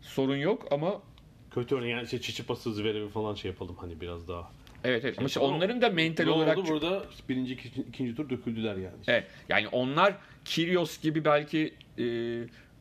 sorun 0.01 0.37
yok 0.37 0.69
ama 0.71 1.03
Kötü 1.51 1.75
örneğin 1.75 1.97
yani 1.97 2.09
şey 2.09 2.21
Çiçipası 2.21 2.75
Zverev'i 2.75 3.09
falan 3.09 3.35
şey 3.35 3.51
yapalım 3.51 3.77
hani 3.81 4.01
biraz 4.01 4.29
daha. 4.29 4.51
evet 4.85 5.05
evet. 5.05 5.19
Ama 5.19 5.27
işte 5.27 5.41
Ama 5.41 5.57
onların 5.57 5.83
da 5.83 5.91
mental 5.91 6.25
ne 6.25 6.31
olarak 6.31 6.59
oldu 6.59 6.69
burada 6.69 7.05
birinci 7.29 7.53
ikinci, 7.53 7.81
ikinci 7.81 8.15
tur 8.15 8.31
döküldüler 8.31 8.77
yani. 8.77 8.97
Evet. 9.07 9.27
Yani 9.49 9.69
onlar 9.69 10.15
Kyrgios 10.45 11.01
gibi 11.01 11.25
belki 11.25 11.75
e, 11.99 12.05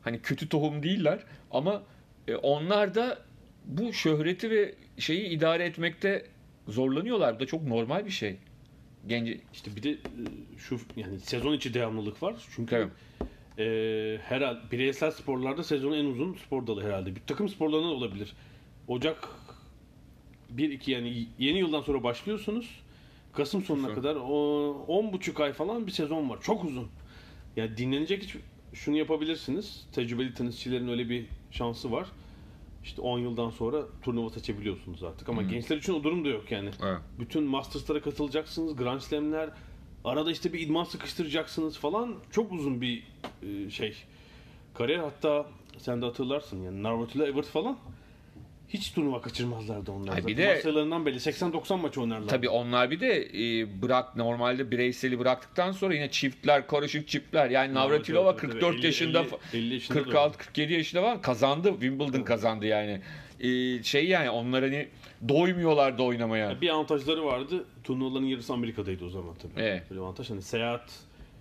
hani 0.02 0.22
kötü 0.22 0.48
tohum 0.48 0.82
değiller 0.82 1.20
ama 1.50 1.82
e, 2.28 2.36
onlar 2.36 2.94
da 2.94 3.18
bu 3.64 3.92
şöhreti 3.92 4.50
ve 4.50 4.74
şeyi 4.98 5.28
idare 5.28 5.64
etmekte 5.64 6.26
zorlanıyorlar. 6.68 7.36
Bu 7.36 7.40
da 7.40 7.46
çok 7.46 7.62
normal 7.62 8.06
bir 8.06 8.10
şey. 8.10 8.36
Genci 9.06 9.40
İşte 9.52 9.76
bir 9.76 9.82
de 9.82 9.90
e, 9.90 9.98
şu 10.58 10.80
yani 10.96 11.18
sezon 11.20 11.52
içi 11.52 11.74
devamlılık 11.74 12.22
var. 12.22 12.34
Çünkü 12.56 12.70
Tabii. 12.70 13.62
e, 13.62 14.18
herhalde 14.18 14.60
bireysel 14.72 15.10
sporlarda 15.10 15.64
sezonun 15.64 15.98
en 15.98 16.04
uzun 16.04 16.34
spor 16.34 16.66
dalı 16.66 16.84
herhalde. 16.84 17.16
Bir 17.16 17.20
takım 17.26 17.48
sporlarında 17.48 17.88
da 17.88 17.92
olabilir. 17.92 18.32
Ocak 18.88 19.28
1-2 20.56 20.90
yani 20.90 21.26
yeni 21.38 21.58
yıldan 21.58 21.80
sonra 21.80 22.02
başlıyorsunuz. 22.02 22.80
Kasım 23.32 23.62
sonuna 23.62 23.86
Kasım. 23.86 24.02
kadar 24.02 24.16
o 24.16 24.70
10 24.88 25.12
buçuk 25.12 25.40
ay 25.40 25.52
falan 25.52 25.86
bir 25.86 25.92
sezon 25.92 26.30
var. 26.30 26.38
Çok 26.42 26.64
uzun. 26.64 26.88
Yani 27.56 27.76
dinlenecek 27.76 28.22
hiç 28.22 28.36
şunu 28.72 28.96
yapabilirsiniz. 28.96 29.86
Tecrübeli 29.92 30.34
tenisçilerin 30.34 30.88
öyle 30.88 31.08
bir 31.08 31.26
şansı 31.50 31.92
var. 31.92 32.08
İşte 32.84 33.02
10 33.02 33.18
yıldan 33.18 33.50
sonra 33.50 33.82
turnuva 34.02 34.30
seçebiliyorsunuz 34.30 35.02
artık. 35.02 35.28
Ama 35.28 35.42
gençler 35.42 35.76
için 35.76 35.92
o 35.92 36.04
durum 36.04 36.24
da 36.24 36.28
yok 36.28 36.52
yani. 36.52 36.70
Evet. 36.82 36.98
Bütün 37.18 37.44
Masters'lara 37.44 38.00
katılacaksınız, 38.00 38.76
Grand 38.76 39.00
Slam'ler, 39.00 39.50
arada 40.04 40.30
işte 40.30 40.52
bir 40.52 40.60
idman 40.60 40.84
sıkıştıracaksınız 40.84 41.78
falan. 41.78 42.14
Çok 42.30 42.52
uzun 42.52 42.80
bir 42.80 43.02
e, 43.42 43.70
şey. 43.70 43.96
Kariyer 44.74 44.98
hatta 44.98 45.46
sen 45.78 46.02
de 46.02 46.06
hatırlarsın 46.06 46.62
yani 46.62 46.82
Navratilova 46.82 47.28
Evert 47.28 47.46
falan 47.46 47.78
hiç 48.68 48.92
turnuva 48.92 49.20
kaçırmazlardı 49.20 49.92
onlar. 49.92 50.14
Ay 50.14 50.26
bir 50.26 50.36
de- 50.36 50.54
Maçlarından 50.54 51.06
belli 51.06 51.16
80-90 51.16 51.80
maç 51.80 51.98
oynarlar. 51.98 52.28
Tabii 52.28 52.48
onlar 52.48 52.90
bir 52.90 53.00
de 53.00 53.28
e, 53.60 53.82
bırak 53.82 54.16
normalde 54.16 54.70
bireyseli 54.70 55.18
bıraktıktan 55.18 55.72
sonra 55.72 55.94
yine 55.94 56.10
çiftler, 56.10 56.66
karışık 56.66 57.08
çiftler. 57.08 57.50
Yani 57.50 57.74
Navratilova 57.74 58.36
tabii, 58.36 58.40
tabii. 58.40 58.50
44 58.52 58.76
50 58.76 58.86
yaşında, 58.86 59.24
50 59.52 59.64
50 59.66 59.74
yaşında 59.74 59.98
da 59.98 60.02
46 60.02 60.38
47 60.38 60.72
yaşında 60.72 61.02
var. 61.02 61.22
Kazandı. 61.22 61.70
Wimbledon 61.70 62.22
kazandı 62.22 62.66
yani. 62.66 63.00
E, 63.40 63.82
şey 63.82 64.06
yani 64.06 64.30
onlar 64.30 64.62
hani 64.62 64.88
doymuyorlardı 65.28 66.02
oynamaya. 66.02 66.60
Bir 66.60 66.68
avantajları 66.68 67.24
vardı. 67.24 67.64
Turnuvaların 67.84 68.26
yarısı 68.26 68.52
Amerika'daydı 68.52 69.04
o 69.04 69.08
zaman 69.08 69.34
tabii. 69.34 69.52
Evet. 69.56 69.82
Böyle 69.90 70.00
avantaj 70.00 70.30
hani 70.30 70.42
seyahat 70.42 70.92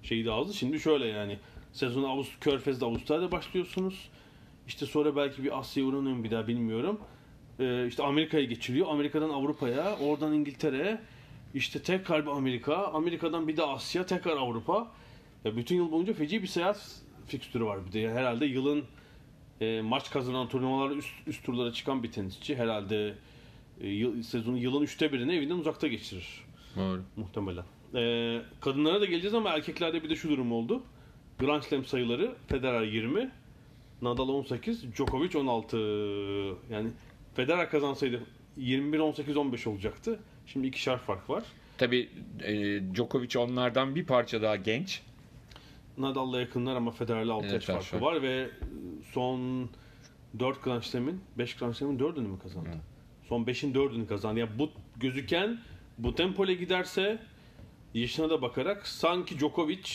şeyi 0.04 0.26
de 0.26 0.32
azdı. 0.32 0.54
Şimdi 0.54 0.80
şöyle 0.80 1.06
yani 1.08 1.38
sezonu 1.74 2.08
Avust 2.08 2.40
Körfez'de 2.40 2.86
Avustralya'da 2.86 3.32
başlıyorsunuz. 3.32 4.10
İşte 4.68 4.86
sonra 4.86 5.16
belki 5.16 5.44
bir 5.44 5.60
Asya'ya 5.60 5.90
uğranıyorum 5.90 6.24
bir 6.24 6.32
daha 6.32 6.48
bilmiyorum. 6.48 7.00
Ee, 7.60 7.88
işte 7.88 8.04
Amerika'ya 8.04 8.44
geçiliyor. 8.44 8.88
Amerika'dan 8.90 9.30
Avrupa'ya, 9.30 9.98
oradan 9.98 10.34
İngiltere'ye. 10.34 11.02
İşte 11.54 11.82
tekrar 11.82 12.26
bir 12.26 12.32
Amerika, 12.32 12.76
Amerika'dan 12.76 13.48
bir 13.48 13.58
de 13.58 13.64
Asya, 13.64 14.06
tekrar 14.06 14.38
Avrupa. 14.38 14.92
Ya 15.46 15.56
bütün 15.56 15.76
yıl 15.76 15.92
boyunca 15.92 16.14
feci 16.14 16.42
bir 16.42 16.48
seyahat 16.48 17.02
fikstürü 17.28 17.66
var 17.66 17.86
bir 17.88 17.92
de. 17.92 18.00
Yani 18.00 18.20
herhalde 18.20 18.46
yılın 18.46 18.84
e, 19.62 19.82
maç 19.82 20.12
kazanan 20.12 20.50
turnuvalara 20.50 20.94
üst, 20.94 21.14
üst 21.28 21.46
turlara 21.46 21.74
çıkan 21.74 22.04
bir 22.04 22.12
tenisçi 22.12 22.56
herhalde 22.56 23.16
e, 23.82 23.88
yıl, 23.90 24.24
sezonun 24.24 24.58
yılın 24.58 24.82
üçte 24.82 25.14
birini 25.14 25.36
evinden 25.36 25.56
uzakta 25.56 25.88
geçirir 25.88 26.44
Doğru. 26.76 27.02
muhtemelen. 27.16 27.64
Ee, 27.96 28.42
kadınlara 28.62 29.02
da 29.02 29.06
geleceğiz 29.06 29.34
ama 29.34 29.50
erkeklerde 29.50 30.04
bir 30.04 30.10
de 30.10 30.16
şu 30.16 30.30
durum 30.30 30.52
oldu. 30.52 30.84
Grand 31.40 31.62
Slam 31.62 31.86
sayıları 31.86 32.36
Federer 32.48 32.84
20, 32.84 33.32
Nadal 34.02 34.30
18, 34.30 34.94
Djokovic 34.96 35.38
16. 35.38 35.78
Yani 36.72 36.90
Federer 37.36 37.70
kazansaydı 37.70 38.22
21 38.58 39.00
18 39.00 39.38
15 39.38 39.68
olacaktı. 39.68 40.20
Şimdi 40.48 40.68
ikişer 40.68 40.98
fark 40.98 41.30
var. 41.30 41.44
Tabii 41.78 42.10
e, 42.44 42.82
Djokovic 42.96 43.40
onlardan 43.40 43.96
bir 43.96 44.06
parça 44.06 44.42
daha 44.42 44.56
genç. 44.56 45.02
Nadal'la 45.98 46.40
yakınlar 46.40 46.76
ama 46.76 46.92
Federer'le 46.92 47.30
6 47.30 47.46
Evet, 47.46 47.54
yaş 47.54 47.66
farkı 47.66 47.86
fark. 47.86 48.04
var 48.04 48.22
ve 48.22 48.50
son 49.12 49.70
4 50.40 50.64
Grand 50.64 50.82
Slam'in 50.82 51.22
5 51.38 51.56
Grand 51.56 51.74
Slam'in 51.74 52.00
4'ünü 52.00 52.28
mü 52.28 52.40
kazandı? 52.40 52.70
Son 53.30 53.44
5'in 53.44 53.74
4'ünü 53.74 54.08
kazandı. 54.08 54.40
Yani 54.40 54.50
bu 54.60 54.70
gözüken 54.98 55.60
bu 55.98 56.16
tempoyla 56.16 56.54
giderse 56.54 57.20
yaşına 57.94 58.30
da 58.30 58.42
bakarak 58.42 58.88
sanki 58.88 59.40
Djokovic 59.40 59.90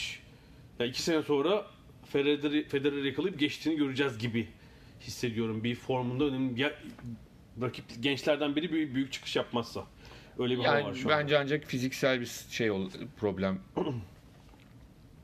ya 0.78 0.86
2 0.86 1.02
sene 1.02 1.22
sonra 1.22 1.66
Federer'i 2.04 2.68
Federer'i 2.68 3.06
yakalayıp 3.06 3.38
geçtiğini 3.38 3.76
göreceğiz 3.76 4.18
gibi 4.18 4.48
hissediyorum. 5.00 5.64
Bir 5.64 5.74
formunda 5.74 6.24
önemli 6.24 6.60
ya, 6.60 6.72
rakip 7.62 7.84
gençlerden 8.00 8.56
biri 8.56 8.72
büyük, 8.72 8.94
büyük 8.94 9.12
çıkış 9.12 9.36
yapmazsa. 9.36 9.84
Öyle 10.38 10.58
bir 10.58 10.64
hava 10.64 10.74
var 10.74 10.80
Yani 10.80 10.96
şu 10.96 11.12
an. 11.12 11.18
bence 11.18 11.38
ancak 11.38 11.64
fiziksel 11.64 12.20
bir 12.20 12.30
şey 12.50 12.70
problem. 13.16 13.58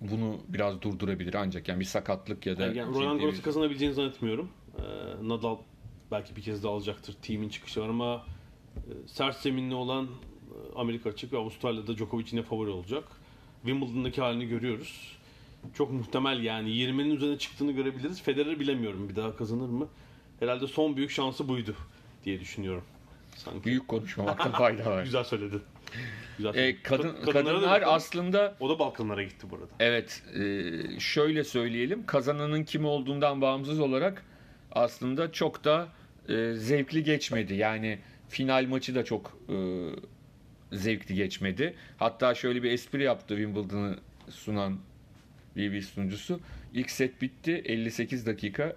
Bunu 0.01 0.41
biraz 0.49 0.83
durdurabilir 0.83 1.35
ancak 1.35 1.69
yani 1.69 1.81
bir 1.81 1.85
sakatlık 1.85 2.47
ya 2.47 2.59
da 2.59 2.63
Yani, 2.63 2.79
yani 2.79 2.95
Roland 2.95 3.21
Garros'u 3.21 3.43
kazanabileceğini 3.43 3.95
zannetmiyorum. 3.95 4.49
Ee, 4.79 4.83
Nadal 5.29 5.57
belki 6.11 6.37
bir 6.37 6.43
kez 6.43 6.65
daha 6.65 6.73
alacaktır. 6.73 7.15
Team'in 7.23 7.49
çıkışı 7.49 7.81
var 7.81 7.89
ama 7.89 8.27
e, 8.77 8.91
sert 9.07 9.37
zeminli 9.37 9.75
olan 9.75 10.05
e, 10.05 10.09
Amerika 10.77 11.11
açık 11.11 11.33
ve 11.33 11.37
Avustralya'da 11.39 11.97
Djokovic 11.97 12.27
yine 12.31 12.43
favori 12.43 12.71
olacak. 12.71 13.05
Wimbledon'daki 13.63 14.21
halini 14.21 14.47
görüyoruz. 14.49 15.19
Çok 15.75 15.91
muhtemel 15.93 16.43
yani 16.43 16.69
20'nin 16.69 17.11
üzerine 17.11 17.39
çıktığını 17.39 17.73
görebiliriz. 17.73 18.23
Federer 18.23 18.61
bilemiyorum 18.61 19.09
bir 19.09 19.17
daha 19.17 19.37
kazanır 19.37 19.69
mı. 19.69 19.89
Herhalde 20.41 20.67
son 20.67 20.97
büyük 20.97 21.11
şansı 21.11 21.49
buydu 21.49 21.77
diye 22.25 22.41
düşünüyorum. 22.41 22.85
Sanki. 23.37 23.65
Büyük 23.65 23.89
konuşmamakta 23.89 24.53
fayda 24.53 24.91
var. 24.91 25.03
Güzel 25.05 25.25
söyledin. 25.25 25.63
Güzel 26.37 26.51
E, 26.51 26.53
söyledin. 26.53 26.79
kadın, 26.83 27.09
Kad- 27.09 27.15
kadınlara 27.25 27.35
da 27.57 27.61
kadınlar 27.61 27.81
bakalım. 27.81 27.95
aslında 27.95 28.57
O 28.61 28.69
da 28.69 28.79
Balkanlara 28.79 29.23
gitti 29.23 29.47
bu 29.51 29.57
arada. 29.57 29.69
evet 29.81 30.23
e, 30.35 31.01
şöyle 31.01 31.45
söyleyelim 31.45 32.07
kazananın 32.07 32.65
kim 32.65 32.85
olduğundan 32.85 33.41
bağımsız 33.41 33.81
olarak 33.81 34.25
aslında 34.73 35.33
çok 35.33 35.65
da 35.65 35.89
e, 36.29 36.53
zevkli 36.55 37.05
geçmedi. 37.05 37.55
Yani 37.55 37.99
final 38.29 38.67
maçı 38.67 38.95
da 38.95 39.05
çok 39.05 39.39
e, 39.49 39.57
zevkli 40.77 41.15
geçmedi. 41.15 41.75
Hatta 41.97 42.35
şöyle 42.35 42.63
bir 42.63 42.71
espri 42.71 43.03
yaptı 43.03 43.37
Wimbledon'ı 43.37 43.99
sunan 44.31 44.79
BB 45.57 45.83
sunucusu. 45.83 46.41
İlk 46.73 46.91
set 46.91 47.23
bitti 47.23 47.63
58 47.65 48.27
dakika 48.27 48.77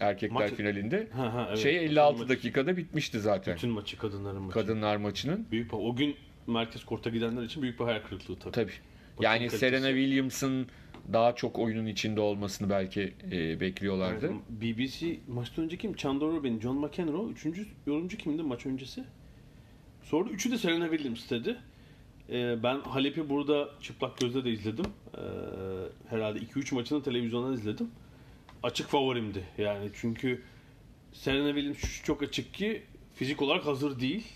erkekler 0.00 0.34
Maç- 0.40 0.52
finalinde. 0.54 1.08
Ha, 1.12 1.34
ha, 1.34 1.46
evet. 1.48 1.58
Şey 1.58 1.84
56 1.84 2.18
Maç- 2.18 2.28
dakikada 2.28 2.76
bitmişti 2.76 3.20
zaten. 3.20 3.56
Bütün 3.56 3.70
maçı 3.70 3.98
kadınların 3.98 4.42
maçı. 4.42 4.54
Kadınlar 4.54 4.96
maçının. 4.96 5.46
Büyük 5.50 5.74
o 5.74 5.96
gün 5.96 6.16
merkez 6.46 6.84
korta 6.84 7.10
gidenler 7.10 7.42
için 7.42 7.62
büyük 7.62 7.80
bir 7.80 7.84
hayal 7.84 8.00
kırıklığı 8.02 8.36
tabii. 8.38 8.52
Tabii. 8.52 8.72
Maçın 9.16 9.22
Yani 9.24 9.38
kalitesi. 9.38 9.58
Serena 9.58 9.86
Williams'ın 9.88 10.66
daha 11.12 11.34
çok 11.34 11.58
oyunun 11.58 11.86
içinde 11.86 12.20
olmasını 12.20 12.70
belki 12.70 13.14
e, 13.32 13.60
bekliyorlardı. 13.60 14.26
Evet, 14.26 14.40
BBC 14.50 15.16
maçtan 15.28 15.64
önce 15.64 15.76
kim? 15.76 15.94
Chandler 15.96 16.28
Rubin, 16.28 16.60
John 16.60 16.76
McEnroe. 16.76 17.30
Üçüncü 17.32 17.66
yorumcu 17.86 18.16
kimdi 18.16 18.42
maç 18.42 18.66
öncesi? 18.66 19.04
Sonra 20.02 20.30
üçü 20.30 20.50
de 20.50 20.58
Serena 20.58 20.88
Williams 20.90 21.30
dedi. 21.30 21.56
Ee, 22.30 22.62
ben 22.62 22.80
Halep'i 22.80 23.28
burada 23.28 23.68
çıplak 23.82 24.18
gözle 24.18 24.44
de 24.44 24.50
izledim. 24.50 24.84
Ee, 25.14 25.20
herhalde 26.10 26.38
2-3 26.38 26.74
maçını 26.74 27.02
televizyondan 27.02 27.52
izledim. 27.52 27.90
Açık 28.66 28.88
favorimdi 28.88 29.44
yani 29.58 29.90
çünkü 29.94 30.42
Serena 31.12 31.48
Williams 31.48 31.78
şu 31.78 32.04
çok 32.04 32.22
açık 32.22 32.54
ki 32.54 32.82
fizik 33.14 33.42
olarak 33.42 33.66
hazır 33.66 34.00
değil. 34.00 34.32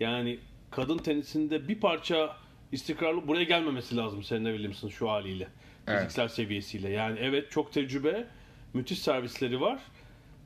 Yani 0.00 0.38
kadın 0.70 0.98
tenisinde 0.98 1.68
bir 1.68 1.80
parça 1.80 2.36
istikrarlı 2.72 3.28
buraya 3.28 3.44
gelmemesi 3.44 3.96
lazım 3.96 4.22
Serena 4.22 4.48
Williams'ın 4.48 4.88
şu 4.88 5.10
haliyle. 5.10 5.48
Evet. 5.86 5.98
Fiziksel 5.98 6.28
seviyesiyle. 6.28 6.90
Yani 6.90 7.18
evet 7.22 7.50
çok 7.50 7.72
tecrübe, 7.72 8.26
müthiş 8.74 8.98
servisleri 8.98 9.60
var. 9.60 9.80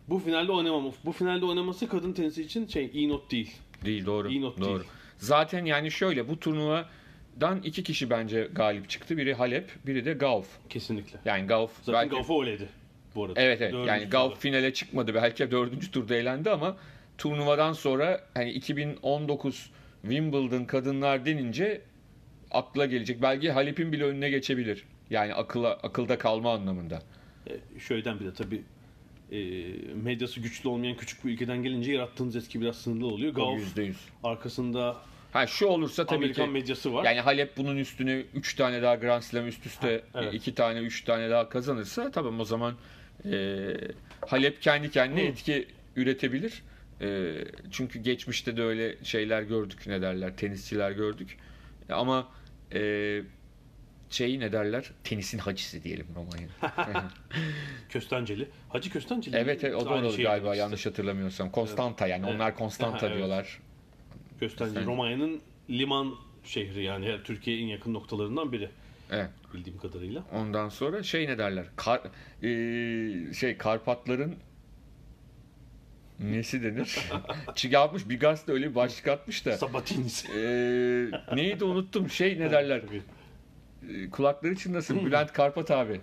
Bu 0.09 0.19
finalde 0.19 0.53
oynamam. 0.53 0.93
Bu 1.05 1.13
finalde 1.13 1.45
oynaması 1.45 1.89
kadın 1.89 2.13
tenisi 2.13 2.43
için 2.43 2.67
şey 2.67 2.91
iyi 2.93 3.09
not 3.09 3.31
değil. 3.31 3.57
Değil 3.85 4.07
doğru. 4.07 4.31
İyi 4.31 4.43
not 4.43 4.61
doğru. 4.61 4.79
değil. 4.79 4.91
Zaten 5.19 5.65
yani 5.65 5.91
şöyle 5.91 6.29
bu 6.29 6.41
turnuvadan 6.41 7.63
iki 7.65 7.83
kişi 7.83 8.11
bence 8.11 8.49
galip 8.53 8.89
çıktı. 8.89 9.17
Biri 9.17 9.35
Halep, 9.35 9.71
biri 9.87 10.05
de 10.05 10.13
Gauff. 10.13 10.49
Kesinlikle. 10.69 11.19
Yani 11.25 11.47
Gauff 11.47 11.73
Zaten 11.83 11.95
belki 11.95 12.11
Gauff'u 12.11 12.41
öyleydi 12.41 12.69
bu 13.15 13.25
arada. 13.25 13.41
Evet 13.41 13.61
evet. 13.61 13.73
Dördüncü 13.73 13.89
Yani 13.91 14.05
turda. 14.05 14.35
finale 14.35 14.73
çıkmadı. 14.75 15.15
Belki 15.15 15.51
dördüncü 15.51 15.91
turda 15.91 16.15
eğlendi 16.17 16.51
ama 16.51 16.77
turnuvadan 17.19 17.73
sonra 17.73 18.21
hani 18.35 18.51
2019 18.51 19.71
Wimbledon 20.03 20.65
kadınlar 20.65 21.27
denince 21.27 21.81
akla 22.51 22.87
gelecek. 22.87 23.23
Belki 23.23 23.51
Halep'in 23.53 23.93
bile 23.93 24.05
önüne 24.05 24.31
geçebilir. 24.31 24.85
Yani 25.11 25.35
akıla, 25.35 25.73
akılda 25.73 26.19
kalma 26.19 26.53
anlamında. 26.55 27.03
E, 27.51 27.81
şöyden 27.81 28.21
bir 28.21 28.25
de 28.25 28.35
tabii 28.35 28.63
e, 29.33 29.39
medyası 29.95 30.41
güçlü 30.41 30.69
olmayan 30.69 30.97
küçük 30.97 31.25
bir 31.25 31.31
ülkeden 31.33 31.63
gelince 31.63 31.93
yarattığınız 31.93 32.37
etki 32.37 32.61
biraz 32.61 32.77
sınırlı 32.77 33.07
oluyor. 33.07 33.57
Yüzde 33.59 33.83
yüz. 33.83 33.99
arkasında 34.25 34.97
Ha 35.33 35.47
şu 35.47 35.67
olursa 35.67 36.07
tabii 36.07 36.17
Amerikan 36.17 36.47
ki 36.47 36.53
medyası 36.53 36.95
var. 36.95 37.05
yani 37.05 37.21
Halep 37.21 37.57
bunun 37.57 37.77
üstüne 37.77 38.23
3 38.35 38.55
tane 38.55 38.83
daha 38.83 38.95
Grand 38.95 39.23
Slam 39.23 39.47
üst 39.47 39.67
üste 39.67 40.03
Ha, 40.13 40.21
evet. 40.23 40.35
2 40.35 40.55
tane 40.55 40.79
3 40.79 41.05
tane 41.05 41.31
daha 41.31 41.49
kazanırsa 41.49 42.11
tamam 42.11 42.41
o 42.41 42.45
zaman 42.45 42.75
e, 43.33 43.75
Halep 44.27 44.63
kendi 44.63 44.91
kendine 44.91 45.23
Hı. 45.23 45.27
etki 45.27 45.67
üretebilir. 45.97 46.63
E, 47.01 47.35
çünkü 47.71 47.99
geçmişte 47.99 48.57
de 48.57 48.63
öyle 48.63 49.05
şeyler 49.05 49.43
gördük 49.43 49.87
ne 49.87 50.03
derler 50.03 50.37
tenisçiler 50.37 50.91
gördük. 50.91 51.39
Ama 51.89 52.29
e, 52.75 53.23
şey 54.11 54.41
ne 54.41 54.53
derler 54.53 54.91
tenisin 55.05 55.39
hacısı 55.39 55.83
diyelim 55.83 56.07
Romanya'nın. 56.17 56.51
Köstenceli. 57.89 58.49
Hacı 58.69 58.91
Köstenceli. 58.91 59.37
evet, 59.37 59.65
evet 59.65 59.75
o 59.77 59.85
da 59.87 59.95
olur 59.95 60.19
galiba 60.19 60.49
ikisi. 60.49 60.61
yanlış 60.61 60.87
hatırlamıyorsam. 60.87 61.51
Konstanta 61.51 62.07
yani 62.07 62.25
Evet. 62.27 62.35
onlar 62.35 62.57
Konstanta 62.57 63.07
Evet. 63.07 63.17
diyorlar. 63.17 63.45
Köstenceli. 64.41 64.41
Köstenceli. 64.41 64.87
Romanya'nın 64.87 65.41
liman 65.71 66.15
şehri 66.45 66.85
yani 66.85 67.19
en 67.47 67.67
yakın 67.67 67.95
noktalarından 67.95 68.53
biri 68.53 68.69
Evet. 69.11 69.31
Bildiğim 69.55 69.79
kadarıyla. 69.79 70.25
Ondan 70.33 70.69
sonra 70.69 71.03
şey 71.03 71.27
ne 71.27 71.39
derler? 71.39 71.67
Kar, 71.77 72.01
e, 72.43 73.35
şey 73.35 73.59
Karpatların 73.59 74.37
nesi 76.19 76.63
denir? 76.63 76.99
Çünkü 77.55 77.75
yapmış 77.75 78.09
bir 78.09 78.21
gazete 78.21 78.53
öyle 78.53 78.71
bir 78.71 78.75
başlık 78.75 79.09
atmış 79.09 79.47
da. 79.47 79.57
Sabatinis. 79.57 80.25
E, 80.31 80.41
neydi 81.35 81.65
unuttum. 81.65 82.11
Şey 82.11 82.41
ne 82.41 82.51
derler? 82.51 82.83
E, 83.89 84.11
kulakları 84.11 84.57
çınlasın. 84.57 85.07
Bülent 85.07 85.33
Karpat 85.33 85.71
abi 85.71 86.01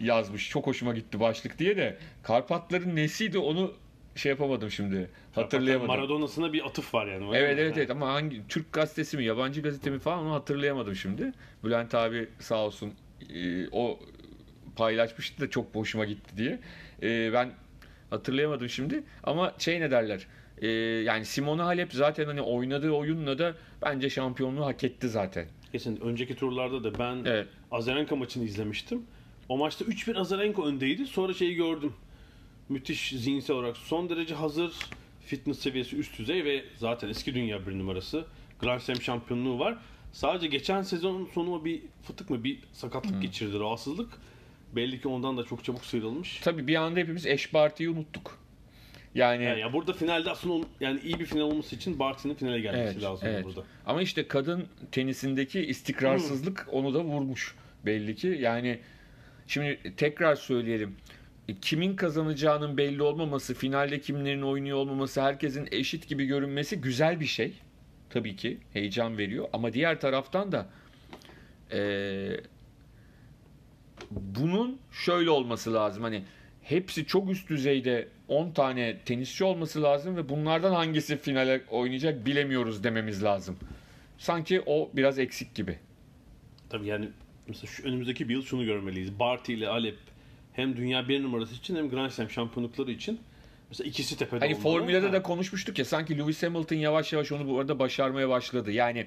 yazmış. 0.00 0.50
Çok 0.50 0.66
hoşuma 0.66 0.94
gitti 0.94 1.20
başlık 1.20 1.58
diye 1.58 1.76
de. 1.76 1.98
Karpatların 2.22 2.96
nesiydi 2.96 3.38
onu 3.38 3.74
şey 4.14 4.30
yapamadım 4.30 4.70
şimdi. 4.70 5.10
Hatırlayamadım. 5.34 5.86
Maradona'sına 5.86 6.52
bir 6.52 6.66
atıf 6.66 6.94
var 6.94 7.06
yani. 7.06 7.36
Evet 7.36 7.58
evet 7.58 7.78
evet 7.78 7.90
ama 7.90 8.12
hangi 8.12 8.48
Türk 8.48 8.72
gazetesi 8.72 9.16
mi 9.16 9.24
yabancı 9.24 9.60
gazete 9.62 9.90
mi 9.90 9.98
falan 9.98 10.18
onu 10.18 10.34
hatırlayamadım 10.34 10.94
şimdi. 10.94 11.32
Bülent 11.64 11.94
abi 11.94 12.28
sağ 12.38 12.64
olsun 12.64 12.92
e, 13.34 13.68
o 13.72 13.98
paylaşmıştı 14.76 15.42
da 15.42 15.50
çok 15.50 15.74
hoşuma 15.74 16.04
gitti 16.04 16.36
diye. 16.36 16.60
E, 17.02 17.32
ben 17.32 17.50
hatırlayamadım 18.10 18.68
şimdi 18.68 19.02
ama 19.24 19.54
şey 19.58 19.80
ne 19.80 19.90
derler? 19.90 20.26
E, 20.58 20.68
yani 21.02 21.24
Simona 21.24 21.64
Halep 21.66 21.92
zaten 21.92 22.26
hani 22.26 22.42
oynadığı 22.42 22.90
oyunla 22.90 23.38
da 23.38 23.54
bence 23.82 24.10
şampiyonluğu 24.10 24.64
hak 24.66 24.84
etti 24.84 25.08
zaten. 25.08 25.46
Kesin. 25.72 26.00
Önceki 26.00 26.36
turlarda 26.36 26.84
da 26.84 26.98
ben 26.98 27.22
Evet. 27.24 27.46
Azarenka 27.70 28.16
maçını 28.16 28.44
izlemiştim. 28.44 29.02
O 29.48 29.58
maçta 29.58 29.84
3-1 29.84 30.18
Azarenka 30.18 30.62
öndeydi. 30.62 31.06
Sonra 31.06 31.34
şeyi 31.34 31.54
gördüm. 31.54 31.92
Müthiş 32.68 33.08
zihinsel 33.10 33.56
olarak 33.56 33.76
son 33.76 34.08
derece 34.08 34.34
hazır. 34.34 34.72
Fitness 35.26 35.58
seviyesi 35.58 35.96
üst 35.96 36.18
düzey 36.18 36.44
ve 36.44 36.64
zaten 36.76 37.08
eski 37.08 37.34
dünya 37.34 37.66
bir 37.66 37.78
numarası. 37.78 38.24
Grand 38.60 38.80
Slam 38.80 39.02
şampiyonluğu 39.02 39.58
var. 39.58 39.78
Sadece 40.12 40.46
geçen 40.46 40.82
sezonun 40.82 41.26
sonu 41.34 41.64
bir 41.64 41.82
fıtık 42.02 42.30
mı 42.30 42.44
bir 42.44 42.58
sakatlık 42.72 43.22
geçirdi 43.22 43.58
rahatsızlık. 43.58 44.12
Belli 44.76 45.00
ki 45.00 45.08
ondan 45.08 45.36
da 45.36 45.44
çok 45.44 45.64
çabuk 45.64 45.84
sıyrılmış. 45.84 46.40
Tabii 46.40 46.66
bir 46.66 46.74
anda 46.76 47.00
hepimiz 47.00 47.26
eş 47.26 47.54
Barty'yi 47.54 47.90
unuttuk. 47.90 48.38
Yani 49.14 49.44
Yani 49.44 49.60
ya 49.60 49.72
burada 49.72 49.92
finalde 49.92 50.30
aslında 50.30 50.66
yani 50.80 51.00
iyi 51.00 51.20
bir 51.20 51.26
final 51.26 51.42
olması 51.42 51.76
için 51.76 51.98
Barty'nin 51.98 52.34
finale 52.34 52.60
gelmesi 52.60 52.92
Evet, 52.92 53.02
lazım 53.02 53.28
evet. 53.28 53.44
burada. 53.44 53.64
Ama 53.86 54.02
işte 54.02 54.28
kadın 54.28 54.66
tenisindeki 54.92 55.60
istikrarsızlık 55.60 56.66
onu 56.72 56.94
da 56.94 57.04
vurmuş 57.04 57.54
belli 57.86 58.16
ki. 58.16 58.38
Yani 58.40 58.78
şimdi 59.46 59.94
tekrar 59.96 60.36
söyleyelim. 60.36 60.96
E, 61.48 61.54
Kimin 61.54 61.96
kazanacağının 61.96 62.76
belli 62.76 63.02
olmaması, 63.02 63.54
finalde 63.54 64.00
kimlerin 64.00 64.42
oynuyor 64.42 64.78
olmaması, 64.78 65.22
herkesin 65.22 65.68
eşit 65.72 66.08
gibi 66.08 66.26
görünmesi 66.26 66.80
güzel 66.80 67.20
bir 67.20 67.26
şey. 67.26 67.52
Tabii 68.10 68.36
ki 68.36 68.58
heyecan 68.72 69.18
veriyor. 69.18 69.48
Ama 69.52 69.72
diğer 69.72 70.00
taraftan 70.00 70.52
da 70.52 70.66
eee, 71.72 72.40
bunun 74.10 74.78
şöyle 74.92 75.30
olması 75.30 75.74
lazım. 75.74 76.02
Hani 76.02 76.22
hepsi 76.62 77.06
çok 77.06 77.30
üst 77.30 77.48
düzeyde 77.50 78.08
10 78.28 78.50
tane 78.50 78.98
tenisçi 78.98 79.44
olması 79.44 79.82
lazım 79.82 80.16
ve 80.16 80.28
bunlardan 80.28 80.72
hangisi 80.72 81.16
finale 81.16 81.60
oynayacak 81.70 82.26
bilemiyoruz 82.26 82.84
dememiz 82.84 83.22
lazım. 83.24 83.56
Sanki 84.18 84.62
o 84.66 84.90
biraz 84.94 85.18
eksik 85.18 85.54
gibi. 85.54 85.78
Tabii 86.70 86.86
yani 86.86 87.08
mesela 87.48 87.66
şu 87.66 87.82
önümüzdeki 87.82 88.28
bir 88.28 88.34
yıl 88.34 88.42
şunu 88.42 88.64
görmeliyiz. 88.64 89.18
Barty 89.18 89.54
ile 89.54 89.68
Alep 89.68 89.96
hem 90.54 90.76
dünya 90.76 91.08
bir 91.08 91.22
numarası 91.22 91.54
için 91.54 91.76
hem 91.76 91.90
Grand 91.90 92.10
Slam 92.10 92.30
şampiyonlukları 92.30 92.90
için 92.90 93.20
mesela 93.70 93.88
ikisi 93.88 94.16
tepede 94.18 94.40
Hani 94.40 94.54
Ha. 95.06 95.12
de 95.12 95.22
konuşmuştuk 95.22 95.78
ya 95.78 95.84
sanki 95.84 96.18
Lewis 96.18 96.42
Hamilton 96.42 96.76
yavaş 96.76 97.12
yavaş 97.12 97.32
onu 97.32 97.48
bu 97.48 97.58
arada 97.58 97.78
başarmaya 97.78 98.28
başladı. 98.28 98.72
Yani 98.72 99.06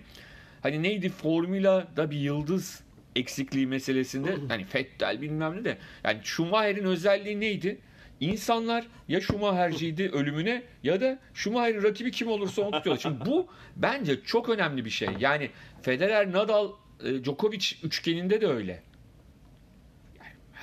hani 0.63 0.83
neydi 0.83 1.09
formülada 1.09 2.11
bir 2.11 2.17
yıldız 2.17 2.83
eksikliği 3.15 3.67
meselesinde 3.67 4.35
hani 4.47 4.63
Fettel 4.65 5.21
bilmem 5.21 5.55
ne 5.57 5.65
de 5.65 5.77
yani 6.03 6.19
Schumacher'in 6.23 6.83
özelliği 6.83 7.39
neydi? 7.39 7.77
İnsanlar 8.19 8.87
ya 9.07 9.21
Schumacher'ciydi 9.21 10.09
ölümüne 10.09 10.63
ya 10.83 11.01
da 11.01 11.19
Schumacher'in 11.33 11.83
rakibi 11.83 12.11
kim 12.11 12.27
olursa 12.27 12.61
onu 12.61 12.71
tutuyordu. 12.71 12.99
Şimdi 13.01 13.25
bu 13.25 13.47
bence 13.75 14.23
çok 14.25 14.49
önemli 14.49 14.85
bir 14.85 14.89
şey. 14.89 15.09
Yani 15.19 15.49
Federer, 15.81 16.31
Nadal, 16.31 16.71
e, 17.03 17.23
Djokovic 17.23 17.65
üçgeninde 17.83 18.41
de 18.41 18.47
öyle. 18.47 18.83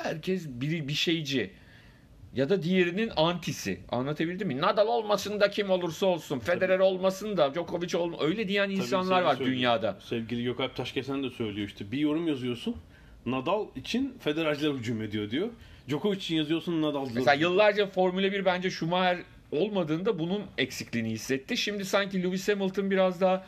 Herkes 0.08 0.48
biri 0.48 0.88
bir 0.88 0.92
şeyci. 0.92 1.50
ya 2.34 2.48
da 2.48 2.62
diğerinin 2.62 3.10
antisi. 3.16 3.80
Anlatabildim 3.88 4.48
mi? 4.48 4.60
Nadal 4.60 4.86
olmasın 4.86 5.40
da 5.40 5.50
kim 5.50 5.70
olursa 5.70 6.06
olsun. 6.06 6.38
Federer 6.38 6.78
olmasın 6.78 7.36
da 7.36 7.54
Djokovic 7.54 7.96
olmasın. 7.96 8.24
Öyle 8.26 8.48
diyen 8.48 8.70
insanlar 8.70 9.22
var 9.22 9.36
söylüyor. 9.36 9.56
dünyada. 9.56 9.98
Sevgili 10.00 10.44
Gökalp 10.44 10.76
Taşkesen 10.76 11.22
de 11.22 11.30
söylüyor 11.30 11.68
işte. 11.68 11.92
Bir 11.92 11.98
yorum 11.98 12.28
yazıyorsun. 12.28 12.76
Nadal 13.26 13.66
için 13.76 14.16
Federerciler 14.20 14.70
hücum 14.70 15.02
ediyor 15.02 15.30
diyor. 15.30 15.48
Djokovic 15.88 16.16
için 16.16 16.36
yazıyorsun 16.36 16.82
Nadal'cılar. 16.82 17.14
Mesela 17.14 17.34
yıllarca 17.34 17.86
Formula 17.86 18.32
1 18.32 18.44
bence 18.44 18.70
Schumacher 18.70 19.18
olmadığında 19.52 20.18
bunun 20.18 20.42
eksikliğini 20.58 21.10
hissetti. 21.10 21.56
Şimdi 21.56 21.84
sanki 21.84 22.22
Lewis 22.22 22.48
Hamilton 22.48 22.90
biraz 22.90 23.20
daha 23.20 23.46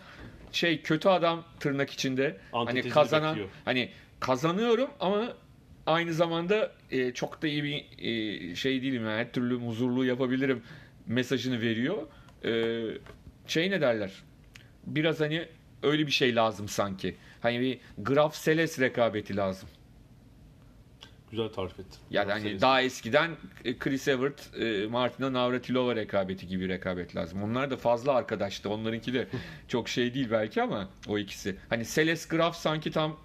şey 0.52 0.82
kötü 0.82 1.08
adam 1.08 1.44
tırnak 1.60 1.90
içinde. 1.90 2.36
Hani 2.52 2.60
Antitezini 2.68 2.92
kazanan 2.92 3.30
bekliyor. 3.30 3.48
hani 3.64 3.88
kazanıyorum 4.20 4.90
ama 5.00 5.32
aynı 5.86 6.14
zamanda 6.14 6.72
e, 6.90 7.12
çok 7.12 7.42
da 7.42 7.46
iyi 7.46 7.64
bir 7.64 7.84
e, 7.98 8.54
şey 8.56 8.82
değilim 8.82 9.04
yani 9.04 9.18
her 9.18 9.32
türlü 9.32 9.56
muzurluğu 9.58 10.04
yapabilirim 10.04 10.62
mesajını 11.06 11.60
veriyor. 11.60 11.96
E, 12.44 12.82
şey 13.46 13.70
ne 13.70 13.80
derler? 13.80 14.12
Biraz 14.86 15.20
hani 15.20 15.48
öyle 15.82 16.06
bir 16.06 16.12
şey 16.12 16.34
lazım 16.36 16.68
sanki. 16.68 17.16
Hani 17.40 17.60
bir 17.60 17.78
Graf 17.98 18.34
Seles 18.36 18.80
rekabeti 18.80 19.36
lazım. 19.36 19.68
Güzel 21.30 21.48
tarif 21.48 21.72
ettin. 21.72 21.98
Yani 22.10 22.32
hani 22.32 22.60
daha 22.60 22.82
eskiden 22.82 23.30
e, 23.64 23.78
Chris 23.78 24.08
Evert, 24.08 24.56
e, 24.60 24.86
Martina 24.86 25.32
Navratilova 25.32 25.96
rekabeti 25.96 26.46
gibi 26.46 26.68
rekabet 26.68 27.16
lazım. 27.16 27.42
Onlar 27.42 27.70
da 27.70 27.76
fazla 27.76 28.12
arkadaştı. 28.12 28.70
Onlarınki 28.70 29.14
de 29.14 29.28
çok 29.68 29.88
şey 29.88 30.14
değil 30.14 30.28
belki 30.30 30.62
ama 30.62 30.88
o 31.08 31.18
ikisi. 31.18 31.56
Hani 31.68 31.84
Seles 31.84 32.28
Graf 32.28 32.56
sanki 32.56 32.90
tam 32.90 33.16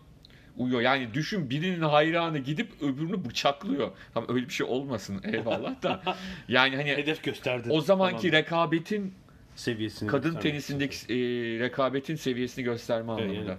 uyuyor. 0.57 0.81
Yani 0.81 1.13
düşün 1.13 1.49
birinin 1.49 1.81
hayranı 1.81 2.39
gidip 2.39 2.81
öbürünü 2.81 3.25
bıçaklıyor. 3.25 3.91
Tam 4.13 4.25
öyle 4.29 4.45
bir 4.45 4.53
şey 4.53 4.67
olmasın 4.67 5.21
eyvallah 5.33 5.83
da. 5.83 6.01
Yani 6.47 6.75
hani 6.75 6.89
hedef 6.89 7.23
gösterdi. 7.23 7.67
o 7.71 7.81
zamanki 7.81 8.29
falan. 8.29 8.41
rekabetin 8.41 9.13
seviyesini 9.55 10.09
kadın 10.09 10.35
tenisindeki 10.35 11.13
e, 11.13 11.15
rekabetin 11.59 12.15
seviyesini 12.15 12.63
gösterme 12.63 13.11
anlamında. 13.11 13.33
yani 13.33 13.57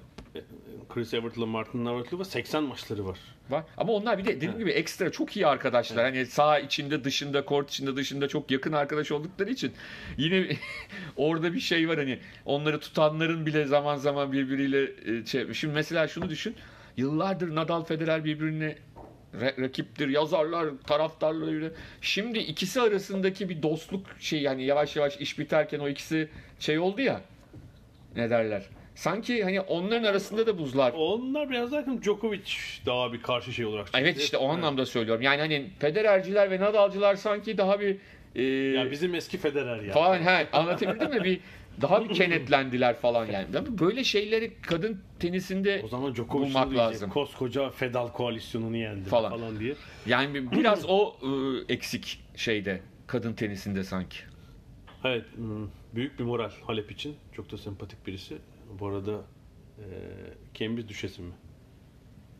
Chris 0.94 1.14
Evert'la 1.14 1.46
Martin 1.46 1.84
Navratilova 1.84 2.24
80 2.24 2.62
maçları 2.62 3.06
var. 3.06 3.18
Var. 3.50 3.64
Ama 3.76 3.92
onlar 3.92 4.18
bir 4.18 4.24
de 4.24 4.36
dediğim 4.36 4.58
gibi 4.58 4.70
ekstra 4.70 5.12
çok 5.12 5.36
iyi 5.36 5.46
arkadaşlar. 5.46 6.04
Hani 6.04 6.26
sağ 6.26 6.58
içinde, 6.58 7.04
dışında, 7.04 7.44
kort 7.44 7.70
içinde, 7.70 7.96
dışında 7.96 8.28
çok 8.28 8.50
yakın 8.50 8.72
arkadaş 8.72 9.12
oldukları 9.12 9.50
için 9.50 9.72
yine 10.16 10.46
orada 11.16 11.54
bir 11.54 11.60
şey 11.60 11.88
var 11.88 11.98
hani 11.98 12.18
onları 12.44 12.80
tutanların 12.80 13.46
bile 13.46 13.64
zaman 13.64 13.96
zaman 13.96 14.32
birbiriyle 14.32 14.82
e, 14.82 15.26
şey. 15.26 15.54
Şimdi 15.54 15.74
mesela 15.74 16.08
şunu 16.08 16.28
düşün. 16.28 16.54
Yıllardır 16.96 17.54
Nadal 17.54 17.84
Federer 17.84 18.24
birbirine 18.24 18.74
ra- 19.40 19.62
rakiptir, 19.62 20.08
yazarlar, 20.08 20.68
taraftarlar. 20.86 21.70
Şimdi 22.00 22.38
ikisi 22.38 22.80
arasındaki 22.80 23.48
bir 23.48 23.62
dostluk 23.62 24.06
şey 24.20 24.42
yani 24.42 24.64
yavaş 24.64 24.96
yavaş 24.96 25.16
iş 25.16 25.38
biterken 25.38 25.78
o 25.78 25.88
ikisi 25.88 26.28
şey 26.58 26.78
oldu 26.78 27.00
ya. 27.00 27.20
Ne 28.16 28.30
derler? 28.30 28.62
Sanki 28.94 29.44
hani 29.44 29.60
onların 29.60 30.04
arasında 30.04 30.46
da 30.46 30.58
buzlar 30.58 30.92
Onlar 30.96 31.50
biraz 31.50 31.72
daha 31.72 31.84
Djokovic 32.02 32.40
daha 32.86 33.12
bir 33.12 33.22
karşı 33.22 33.52
şey 33.52 33.64
olarak 33.64 33.86
çıktı. 33.86 34.00
Evet 34.02 34.18
işte 34.20 34.36
o 34.36 34.48
anlamda 34.48 34.86
söylüyorum. 34.86 35.22
Yani 35.22 35.40
hani 35.40 35.70
Federerciler 35.78 36.50
ve 36.50 36.60
Nadalcılar 36.60 37.16
sanki 37.16 37.58
daha 37.58 37.80
bir 37.80 37.96
e, 38.34 38.42
Ya 38.78 38.90
bizim 38.90 39.14
eski 39.14 39.38
Federer 39.38 39.80
ya. 39.82 39.92
falan 39.92 40.18
he, 40.22 40.46
anlatabildim 40.52 41.10
mi? 41.10 41.24
Bir 41.24 41.40
daha 41.80 42.04
bir 42.04 42.14
kenetlendiler 42.14 42.96
falan 42.96 43.26
yani. 43.26 43.52
Değil 43.52 43.68
mi? 43.68 43.78
Böyle 43.78 44.04
şeyleri 44.04 44.60
kadın 44.60 45.04
tenisinde 45.18 45.80
O 45.84 45.88
zaman 45.88 46.14
Djokovic 46.14 46.46
bulmak 46.46 46.74
lazım. 46.74 47.10
Koskoca 47.10 47.70
Fedal 47.70 48.08
koalisyonunu 48.08 48.76
yendi 48.76 49.08
Falan. 49.08 49.30
falan, 49.30 49.60
diye. 49.60 49.74
yani 50.06 50.34
bir- 50.34 50.50
biraz 50.50 50.84
o 50.88 51.16
e, 51.22 51.28
eksik 51.72 52.20
şeyde 52.36 52.82
kadın 53.06 53.32
tenisinde 53.32 53.84
sanki. 53.84 54.16
Evet, 55.04 55.24
hmm, 55.36 55.68
büyük 55.94 56.18
bir 56.18 56.24
moral 56.24 56.50
Halep 56.66 56.90
için. 56.92 57.16
Çok 57.32 57.52
da 57.52 57.58
sempatik 57.58 58.06
birisi. 58.06 58.38
Bu 58.80 58.86
arada 58.86 59.20
e, 59.78 59.84
Cambridge 60.54 60.88
Düşesi 60.88 61.22
mi? 61.22 61.32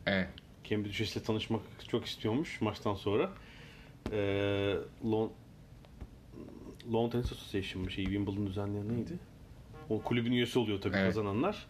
Evet. 0.05 0.29
Cambridge 0.63 0.89
Düşesi'yle 0.89 1.25
tanışmak 1.25 1.61
çok 1.87 2.05
istiyormuş 2.05 2.61
maçtan 2.61 2.95
sonra. 2.95 3.29
E, 4.11 4.17
Lon 5.05 5.31
Lawn 6.93 7.09
Tennis 7.09 7.31
Association 7.31 7.83
mı 7.83 7.91
şey 7.91 8.05
Wimbledon 8.05 8.47
düzenleyen 8.47 8.89
neydi? 8.97 9.19
O 9.89 10.01
kulübün 10.01 10.31
üyesi 10.31 10.59
oluyor 10.59 10.81
tabii 10.81 10.95
Evet. 10.97 11.05
kazananlar. 11.05 11.65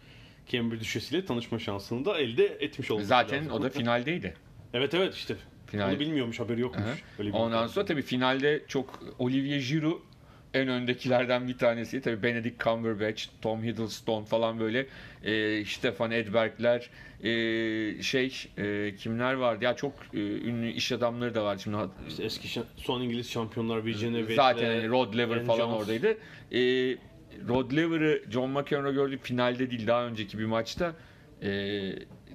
Cambridge 0.46 0.80
Düşesi'yle 0.80 1.24
tanışma 1.24 1.58
şansını 1.58 2.04
da 2.04 2.18
elde 2.18 2.46
etmiş 2.46 2.90
olması 2.90 3.08
Zaten 3.08 3.38
lazım. 3.38 3.52
o 3.52 3.62
da 3.62 3.70
finaldeydi. 3.70 4.34
Evet 4.72 4.94
evet 4.94 5.14
işte. 5.14 5.36
Final. 5.66 5.90
Onu 5.90 6.00
bilmiyormuş 6.00 6.40
haberi 6.40 6.60
yokmuş. 6.60 7.02
Öyle 7.18 7.28
bir 7.28 7.34
Ondan 7.34 7.66
sonra 7.66 7.86
tabii 7.86 8.02
finalde 8.02 8.64
çok 8.68 9.02
Olivier 9.18 9.60
Giroud 9.60 10.00
en 10.54 10.68
öndekilerden 10.68 11.48
bir 11.48 11.58
tanesi. 11.58 12.00
Tabii 12.00 12.22
Benedict 12.22 12.64
Cumberbatch, 12.64 13.24
Tom 13.42 13.62
Hiddleston 13.62 14.24
falan 14.24 14.60
böyle 14.60 14.86
e, 15.24 15.64
Stefan 15.64 16.10
Edberg'ler 16.10 16.90
e, 17.22 18.02
şey 18.02 18.32
e, 18.58 18.94
kimler 18.96 19.34
vardı? 19.34 19.64
Ya 19.64 19.76
çok 19.76 19.92
e, 20.14 20.18
ünlü 20.20 20.70
iş 20.70 20.92
adamları 20.92 21.34
da 21.34 21.44
var 21.44 21.58
şimdi. 21.58 21.76
İşte 22.08 22.24
eski 22.24 22.60
son 22.76 23.02
İngiliz 23.02 23.30
şampiyonlar 23.30 23.84
Virginia 23.84 24.18
Wade 24.18 24.34
Zaten 24.34 24.66
hani 24.66 24.88
Rod 24.88 25.14
Laver 25.14 25.38
Ben 25.38 25.44
falan 25.46 25.58
Jones. 25.58 25.76
oradaydı. 25.80 26.08
E, 26.52 26.60
Rod 27.48 27.72
Laver'ı 27.72 28.22
John 28.30 28.50
McEnroe 28.50 28.92
gördü 28.92 29.18
finalde 29.22 29.70
değil 29.70 29.86
daha 29.86 30.06
önceki 30.06 30.38
bir 30.38 30.44
maçta. 30.44 30.92
E, 31.42 31.50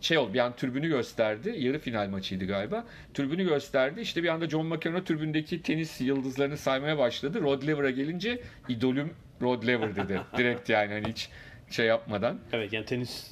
şey 0.02 0.18
oldu 0.18 0.34
bir 0.34 0.40
an 0.40 0.56
türbünü 0.56 0.88
gösterdi. 0.88 1.56
Yarı 1.58 1.80
final 1.80 2.08
maçıydı 2.10 2.46
galiba. 2.46 2.86
Türbünü 3.14 3.44
gösterdi. 3.44 4.02
İşte 4.02 4.24
bir 4.24 4.28
anda 4.28 4.50
John 4.50 4.66
McEnroe 4.66 5.04
türbündeki 5.04 5.62
tenis 5.62 6.02
yıldızlarını 6.02 6.58
saymaya 6.58 6.98
başladı. 6.98 7.42
Rod 7.42 7.68
Laver'a 7.68 7.90
gelince 7.90 8.42
idolüm 8.68 9.14
Rod 9.42 9.68
Laver 9.68 9.96
dedi. 9.96 10.22
Direkt 10.38 10.70
yani 10.70 10.94
hani 10.94 11.08
hiç 11.08 11.30
şey 11.70 11.86
yapmadan. 11.86 12.40
Evet 12.54 12.74
yani 12.74 12.86
tenis 12.86 13.32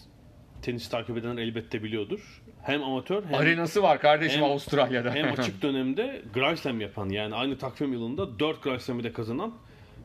tenis 0.61 0.89
takip 0.89 1.17
edenler 1.17 1.41
elbette 1.41 1.83
biliyordur. 1.83 2.41
Hem 2.63 2.83
amatör 2.83 3.23
hem, 3.25 3.35
Arenası 3.35 3.83
var 3.83 3.99
kardeşim 3.99 4.41
hem- 4.41 4.49
Avustralya'da. 4.49 5.13
hem 5.13 5.31
açık 5.39 5.61
dönemde 5.61 6.21
Grand 6.33 6.57
Slam 6.57 6.81
yapan 6.81 7.09
yani 7.09 7.35
aynı 7.35 7.57
takvim 7.57 7.93
yılında 7.93 8.39
4 8.39 8.63
Grand 8.63 8.79
Slam'ı 8.79 9.03
da 9.03 9.13
kazanan 9.13 9.53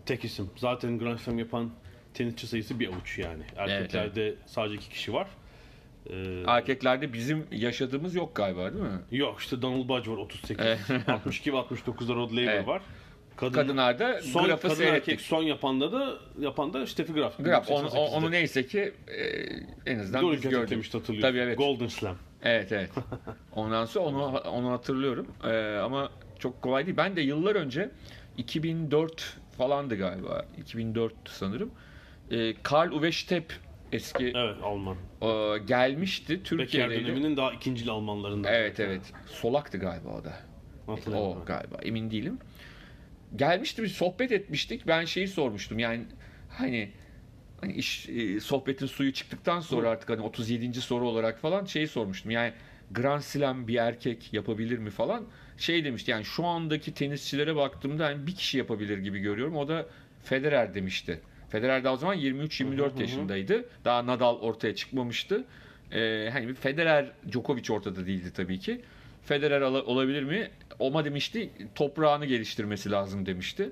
tek 0.06 0.24
isim. 0.24 0.50
Zaten 0.56 0.98
Grand 0.98 1.18
Slam 1.18 1.38
yapan 1.38 1.70
tenisçi 2.14 2.46
sayısı 2.46 2.80
bir 2.80 2.88
avuç 2.88 3.18
yani. 3.18 3.42
Erkeklerde 3.56 4.34
sadece 4.46 4.74
iki 4.74 4.88
kişi 4.88 5.12
var. 5.12 5.26
Ee, 6.10 6.42
Erkeklerde 6.46 7.12
bizim 7.12 7.46
yaşadığımız 7.52 8.14
yok 8.14 8.34
galiba 8.36 8.72
değil 8.72 8.84
mi? 8.84 9.00
yok 9.10 9.40
işte 9.40 9.62
Donald 9.62 9.88
Budge 9.88 10.10
var 10.10 10.16
38. 10.16 10.66
62 11.08 11.52
ve 11.52 11.56
69'da 11.56 12.14
Rod 12.14 12.30
Laver 12.32 12.42
Evet. 12.54 12.66
var. 12.66 12.82
Kadın, 13.36 13.52
Kadınlarda 13.52 14.20
son, 14.22 14.44
grafı 14.44 14.62
kadın 14.62 14.74
seyrettik. 14.74 15.08
erkek 15.08 15.20
son 15.26 15.42
yapanda 15.42 15.92
da 15.92 16.12
yapan 16.40 16.72
da 16.72 16.86
Steffi 16.86 17.12
Graf. 17.12 17.38
Graf, 17.38 17.70
onu, 17.70 17.86
88'de. 17.88 17.98
onu 17.98 18.30
neyse 18.30 18.66
ki 18.66 18.92
e, 19.86 19.92
en 19.92 19.98
azından 19.98 20.22
Doğru 20.22 20.32
biz 20.32 20.40
gördük. 20.40 20.94
hatırlıyorum. 20.94 21.20
Tabii 21.20 21.38
evet. 21.38 21.58
Golden 21.58 21.86
Slam. 21.86 22.16
Evet 22.42 22.72
evet. 22.72 22.90
Ondan 23.52 23.84
sonra 23.84 24.04
onu 24.06 24.38
onu 24.38 24.70
hatırlıyorum. 24.70 25.26
Ee, 25.44 25.76
ama 25.82 26.10
çok 26.38 26.62
kolay 26.62 26.86
değil. 26.86 26.96
Ben 26.96 27.16
de 27.16 27.20
yıllar 27.20 27.54
önce 27.54 27.90
2004 28.36 29.36
falandı 29.58 29.96
galiba. 29.96 30.44
2004 30.58 31.14
sanırım. 31.26 31.70
Ee, 32.30 32.54
Karl 32.62 32.92
Uwe 32.92 33.12
Stepp 33.12 33.52
eski 33.92 34.32
Evet 34.36 34.56
Alman. 34.62 34.96
e, 35.22 35.58
gelmişti 35.58 36.32
Becker 36.32 36.44
Türkiye'deydi. 36.44 37.04
döneminin 37.04 37.36
daha 37.36 37.52
ikincil 37.52 37.88
Almanlarından. 37.88 38.52
Evet 38.52 38.80
evet. 38.80 39.12
Solaktı 39.26 39.78
galiba 39.78 40.08
o 40.08 40.24
da. 40.24 40.32
O 41.16 41.44
galiba 41.46 41.76
emin 41.82 42.10
değilim. 42.10 42.38
Gelmişti 43.36 43.82
bir 43.82 43.88
sohbet 43.88 44.32
etmiştik. 44.32 44.86
Ben 44.86 45.04
şeyi 45.04 45.28
sormuştum 45.28 45.78
yani 45.78 46.04
hani 46.48 46.92
hani 47.60 47.72
iş 47.72 48.08
e, 48.08 48.40
sohbetin 48.40 48.86
suyu 48.86 49.12
çıktıktan 49.12 49.60
sonra 49.60 49.90
artık 49.90 50.10
hani 50.10 50.20
37. 50.20 50.80
soru 50.80 51.08
olarak 51.08 51.38
falan 51.40 51.64
şeyi 51.64 51.88
sormuştum. 51.88 52.30
Yani 52.30 52.52
Grand 52.90 53.20
Slam 53.20 53.68
bir 53.68 53.74
erkek 53.76 54.32
yapabilir 54.32 54.78
mi 54.78 54.90
falan. 54.90 55.24
Şey 55.56 55.84
demişti 55.84 56.10
yani 56.10 56.24
şu 56.24 56.44
andaki 56.46 56.94
tenisçilere 56.94 57.56
baktığımda 57.56 58.04
hani 58.06 58.26
bir 58.26 58.34
kişi 58.34 58.58
yapabilir 58.58 58.98
gibi 58.98 59.18
görüyorum. 59.18 59.56
O 59.56 59.68
da 59.68 59.86
Federer 60.24 60.74
demişti. 60.74 61.20
Federer 61.52 61.84
daha 61.84 61.94
o 61.94 61.96
zaman 61.96 62.18
23-24 62.18 63.00
yaşındaydı. 63.00 63.64
Daha 63.84 64.06
Nadal 64.06 64.38
ortaya 64.38 64.74
çıkmamıştı. 64.74 65.44
Ee, 65.92 66.28
hani 66.32 66.48
bir 66.48 66.54
Federer, 66.54 67.12
Djokovic 67.32 67.72
ortada 67.72 68.06
değildi 68.06 68.32
tabii 68.36 68.58
ki. 68.58 68.80
Federer 69.24 69.60
olabilir 69.60 70.22
mi? 70.22 70.50
Oma 70.78 71.04
demişti. 71.04 71.50
Toprağını 71.74 72.26
geliştirmesi 72.26 72.90
lazım 72.90 73.26
demişti. 73.26 73.70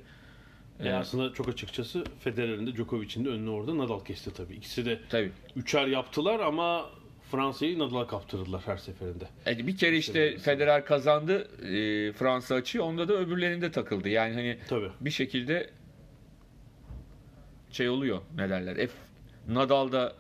E 0.85 0.93
aslında 0.93 1.33
çok 1.33 1.49
açıkçası 1.49 2.05
Federer'in 2.21 2.67
de 2.67 2.75
Djokovic'in 2.77 3.25
de 3.25 3.29
önünü 3.29 3.51
orada 3.51 3.79
Nadal 3.79 4.05
kesti 4.05 4.35
tabii. 4.35 4.55
İkisi 4.55 4.85
de 4.85 4.99
Tabii. 5.09 5.31
üçer 5.57 5.87
yaptılar 5.87 6.41
ama 6.41 6.91
Fransa'yı 7.31 7.79
Nadal'a 7.79 8.07
kaptırdılar 8.07 8.63
her 8.67 8.77
seferinde. 8.77 9.25
Yani 9.47 9.67
bir 9.67 9.77
kere 9.77 9.97
işte 9.97 10.39
Federer 10.39 10.85
kazandı 10.85 11.49
e, 11.63 12.13
Fransa 12.13 12.55
açığı. 12.55 12.85
Onda 12.85 13.09
da 13.09 13.15
öbürlerinde 13.15 13.71
takıldı. 13.71 14.09
Yani 14.09 14.35
hani 14.35 14.59
Tabii. 14.69 14.89
bir 15.01 15.11
şekilde 15.11 15.71
şey 17.73 17.89
oluyor 17.89 18.21
ne 18.37 18.49
derler. 18.49 18.75
F 18.75 18.93
Nadal 19.49 19.93
da 19.93 20.15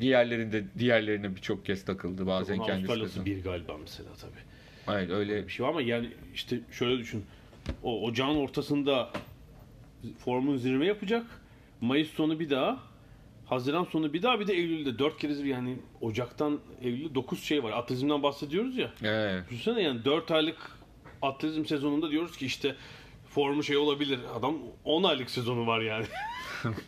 diğerlerinde 0.00 0.64
diğerlerine 0.78 1.36
birçok 1.36 1.66
kez 1.66 1.84
takıldı. 1.84 2.26
Bazen 2.26 2.58
Onun 2.58 2.66
kendisi 2.66 2.92
Avustralya'sı 2.92 3.24
bir 3.24 3.44
galiba 3.44 3.76
mesela 3.80 4.08
tabii. 4.20 4.98
Evet 4.98 5.10
öyle 5.10 5.46
Bir 5.46 5.52
şey 5.52 5.66
var 5.66 5.70
ama 5.70 5.82
yani 5.82 6.10
işte 6.34 6.60
şöyle 6.72 6.98
düşün. 6.98 7.24
o 7.82 8.02
ocağın 8.02 8.36
ortasında 8.36 9.10
formun 10.18 10.56
zirve 10.56 10.86
yapacak. 10.86 11.26
Mayıs 11.80 12.10
sonu 12.10 12.40
bir 12.40 12.50
daha. 12.50 12.78
Haziran 13.46 13.84
sonu 13.84 14.12
bir 14.12 14.22
daha 14.22 14.40
bir 14.40 14.46
de 14.46 14.54
Eylül'de. 14.54 14.98
Dört 14.98 15.18
kere 15.18 15.48
yani 15.48 15.76
Ocak'tan 16.00 16.60
Eylül'de 16.82 17.14
9 17.14 17.42
şey 17.42 17.62
var. 17.62 17.72
Atletizmden 17.72 18.22
bahsediyoruz 18.22 18.78
ya. 18.78 18.92
Evet. 19.02 19.44
Düşünsene 19.50 19.82
yani 19.82 20.04
4 20.04 20.30
aylık 20.30 20.56
atletizm 21.22 21.64
sezonunda 21.64 22.10
diyoruz 22.10 22.36
ki 22.36 22.46
işte 22.46 22.74
formu 23.36 23.62
şey 23.62 23.76
olabilir. 23.76 24.20
Adam 24.34 24.54
10 24.84 25.02
aylık 25.02 25.30
sezonu 25.30 25.66
var 25.66 25.80
yani. 25.80 26.06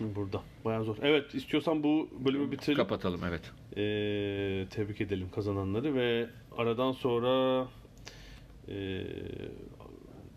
Burada. 0.00 0.42
Bayağı 0.64 0.84
zor. 0.84 0.96
Evet 1.02 1.34
istiyorsan 1.34 1.82
bu 1.82 2.08
bölümü 2.24 2.52
bitirelim. 2.52 2.76
Kapatalım 2.76 3.20
evet. 3.24 3.52
Ee, 3.76 4.66
tebrik 4.70 5.00
edelim 5.00 5.30
kazananları 5.34 5.94
ve 5.94 6.28
aradan 6.58 6.92
sonra 6.92 7.66
e, 8.68 9.04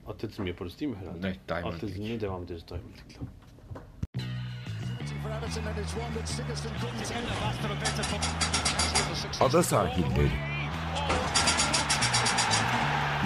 atletizm 0.08 0.48
yaparız 0.48 0.80
değil 0.80 0.92
mi 0.92 0.98
herhalde? 0.98 1.28
Evet, 1.28 1.40
Diamond 1.50 1.74
Atletizmle 1.74 2.22
devam 2.22 2.44
ederiz 2.44 2.66
Diamond 2.70 2.96
League'le. 2.98 3.28
for 5.20 5.30
Everton 5.30 5.64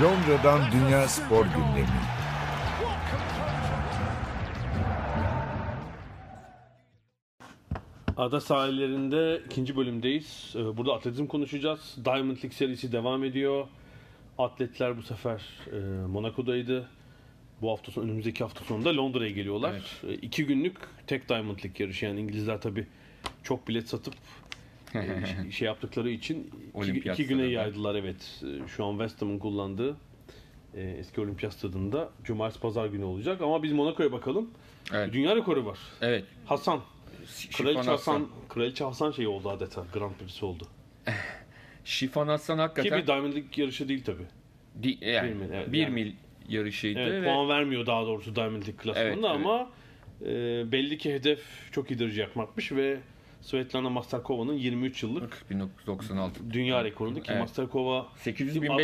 Londra'dan 0.02 0.62
Dünya 0.72 1.08
Spor 1.08 1.46
Gündemi. 1.46 1.88
Ada 8.18 8.42
sahillerinde 8.42 9.42
ikinci 9.46 9.76
bölümdeyiz. 9.78 10.54
Ee, 10.56 10.78
Burada 10.78 10.94
atletizm 10.94 11.28
konuşacağız. 11.28 11.98
Diamond 12.06 12.36
League 12.36 12.52
serisi 12.52 12.92
devam 12.92 13.24
ediyor. 13.24 13.68
Atletler 14.38 14.98
bu 14.98 15.02
sefer 15.02 15.42
e, 15.72 15.78
Monaco'daydı. 16.08 16.90
Bu 17.62 17.72
hafta 17.72 17.92
sonu, 17.92 18.06
önümüzdeki 18.06 18.44
hafta 18.44 18.66
sonunda 18.66 18.96
Londra'ya 18.98 19.30
geliyorlar. 19.32 19.72
Evet. 20.04 20.14
E, 20.22 20.28
İki 20.28 20.46
günlük 20.46 20.76
tek 21.08 21.30
Diamond 21.30 21.58
League 21.58 21.76
yarışı. 21.86 22.06
Yani 22.06 22.20
İngilizler 22.20 22.62
tabii 22.62 22.88
çok 23.44 23.68
bilet 23.68 23.90
satıp 23.90 24.14
şey 25.52 25.66
yaptıkları 25.66 26.10
için 26.10 26.52
iki, 26.84 27.10
iki 27.10 27.28
güne 27.28 27.44
yaydılar 27.46 27.96
evet. 27.96 28.44
E, 28.44 28.68
Şu 28.68 28.86
an 28.86 28.92
West 28.92 29.22
Ham'ın 29.22 29.40
kullandığı 29.40 29.98
e, 30.76 30.82
eski 30.82 31.22
olimpiyat 31.22 31.54
stadında 31.54 32.10
cumartesi 32.24 32.62
pazar 32.62 32.86
günü 32.86 33.04
olacak. 33.04 33.42
Ama 33.42 33.64
biz 33.64 33.72
Monaco'ya 33.72 34.12
bakalım. 34.12 34.50
Evet. 34.94 35.14
Dünya 35.14 35.36
rekoru 35.36 35.66
var. 35.66 35.80
Evet. 36.02 36.24
Hasan. 36.46 36.82
Kraliçe 37.58 37.78
Hasan. 37.78 37.92
Hasan, 37.92 38.28
Kraliçe 38.50 38.84
Hasan 38.84 39.12
şey 39.12 39.28
oldu 39.28 39.50
adeta. 39.50 39.86
Grand 39.94 40.12
Prix'si 40.14 40.46
oldu. 40.46 40.68
Şifan 41.86 42.28
Hasan 42.28 42.56
Ki 42.56 42.62
hakikaten 42.62 43.02
bir 43.02 43.08
Diamond 43.08 43.34
League 43.34 43.50
yarışı 43.56 43.90
değil 43.90 44.04
tabi. 44.04 44.22
di- 44.84 45.06
yani, 45.06 45.30
bir 45.30 45.36
mil, 45.36 45.50
evet, 45.54 45.72
bir 45.72 45.78
yani. 45.80 45.94
mil 45.94 46.14
yarışıydı 46.50 47.00
Evet, 47.00 47.22
ve 47.22 47.26
puan 47.26 47.50
vermiyor 47.50 47.86
daha 47.86 48.06
doğrusu 48.06 48.36
Diamond 48.36 48.62
League 48.62 48.76
klasmanında 48.78 49.08
Evet, 49.10 49.18
evet. 49.24 49.46
ama 49.46 49.70
e, 50.26 50.72
belli 50.72 50.98
ki 50.98 51.14
hedef 51.14 51.42
çok 51.72 51.92
iyidir 51.92 52.16
yapmakmış 52.16 52.72
ve 52.72 53.00
Svetlana 53.42 53.90
Masterkova'nın 53.90 54.54
23 54.54 55.04
yıllık 55.04 55.50
1996 55.50 56.40
dünya 56.54 56.84
rekorunda 56.84 57.20
ki 57.20 57.26
Evet. 57.32 57.42
Masterkova 57.42 58.08
800 58.18 58.58
Atlanta'da 58.58 58.84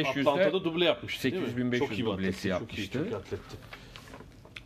1500'de 0.58 0.64
duble 0.64 0.86
yapmış. 0.86 1.24
değil 1.24 1.36
mi? 1.36 1.41
800-1500 1.47 1.80
Çok 1.80 1.99
iyi 1.99 2.05
dublesi 2.05 2.53
atletti, 2.53 2.76
Çok 2.76 2.78
iyi, 2.78 2.82
yapmıştı. 2.82 3.10
çok 3.12 3.20
atletti. 3.22 3.55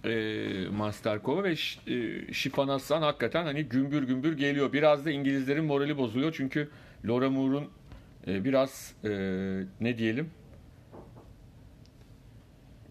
e, 0.05 0.69
Masterkova 0.69 1.43
ve 1.43 1.51
e, 1.51 2.33
Şifan 2.33 2.67
Hasan 2.67 3.01
hakikaten 3.01 3.43
hani 3.43 3.63
gümbür 3.63 4.03
gümbür 4.03 4.37
geliyor. 4.37 4.73
Biraz 4.73 5.05
da 5.05 5.11
İngilizlerin 5.11 5.65
morali 5.65 5.97
bozuluyor 5.97 6.33
çünkü 6.37 6.69
Laura 7.05 7.29
Moore'un 7.29 7.65
e, 8.27 8.43
biraz 8.43 8.93
e, 9.03 9.09
ne 9.81 9.97
diyelim 9.97 10.29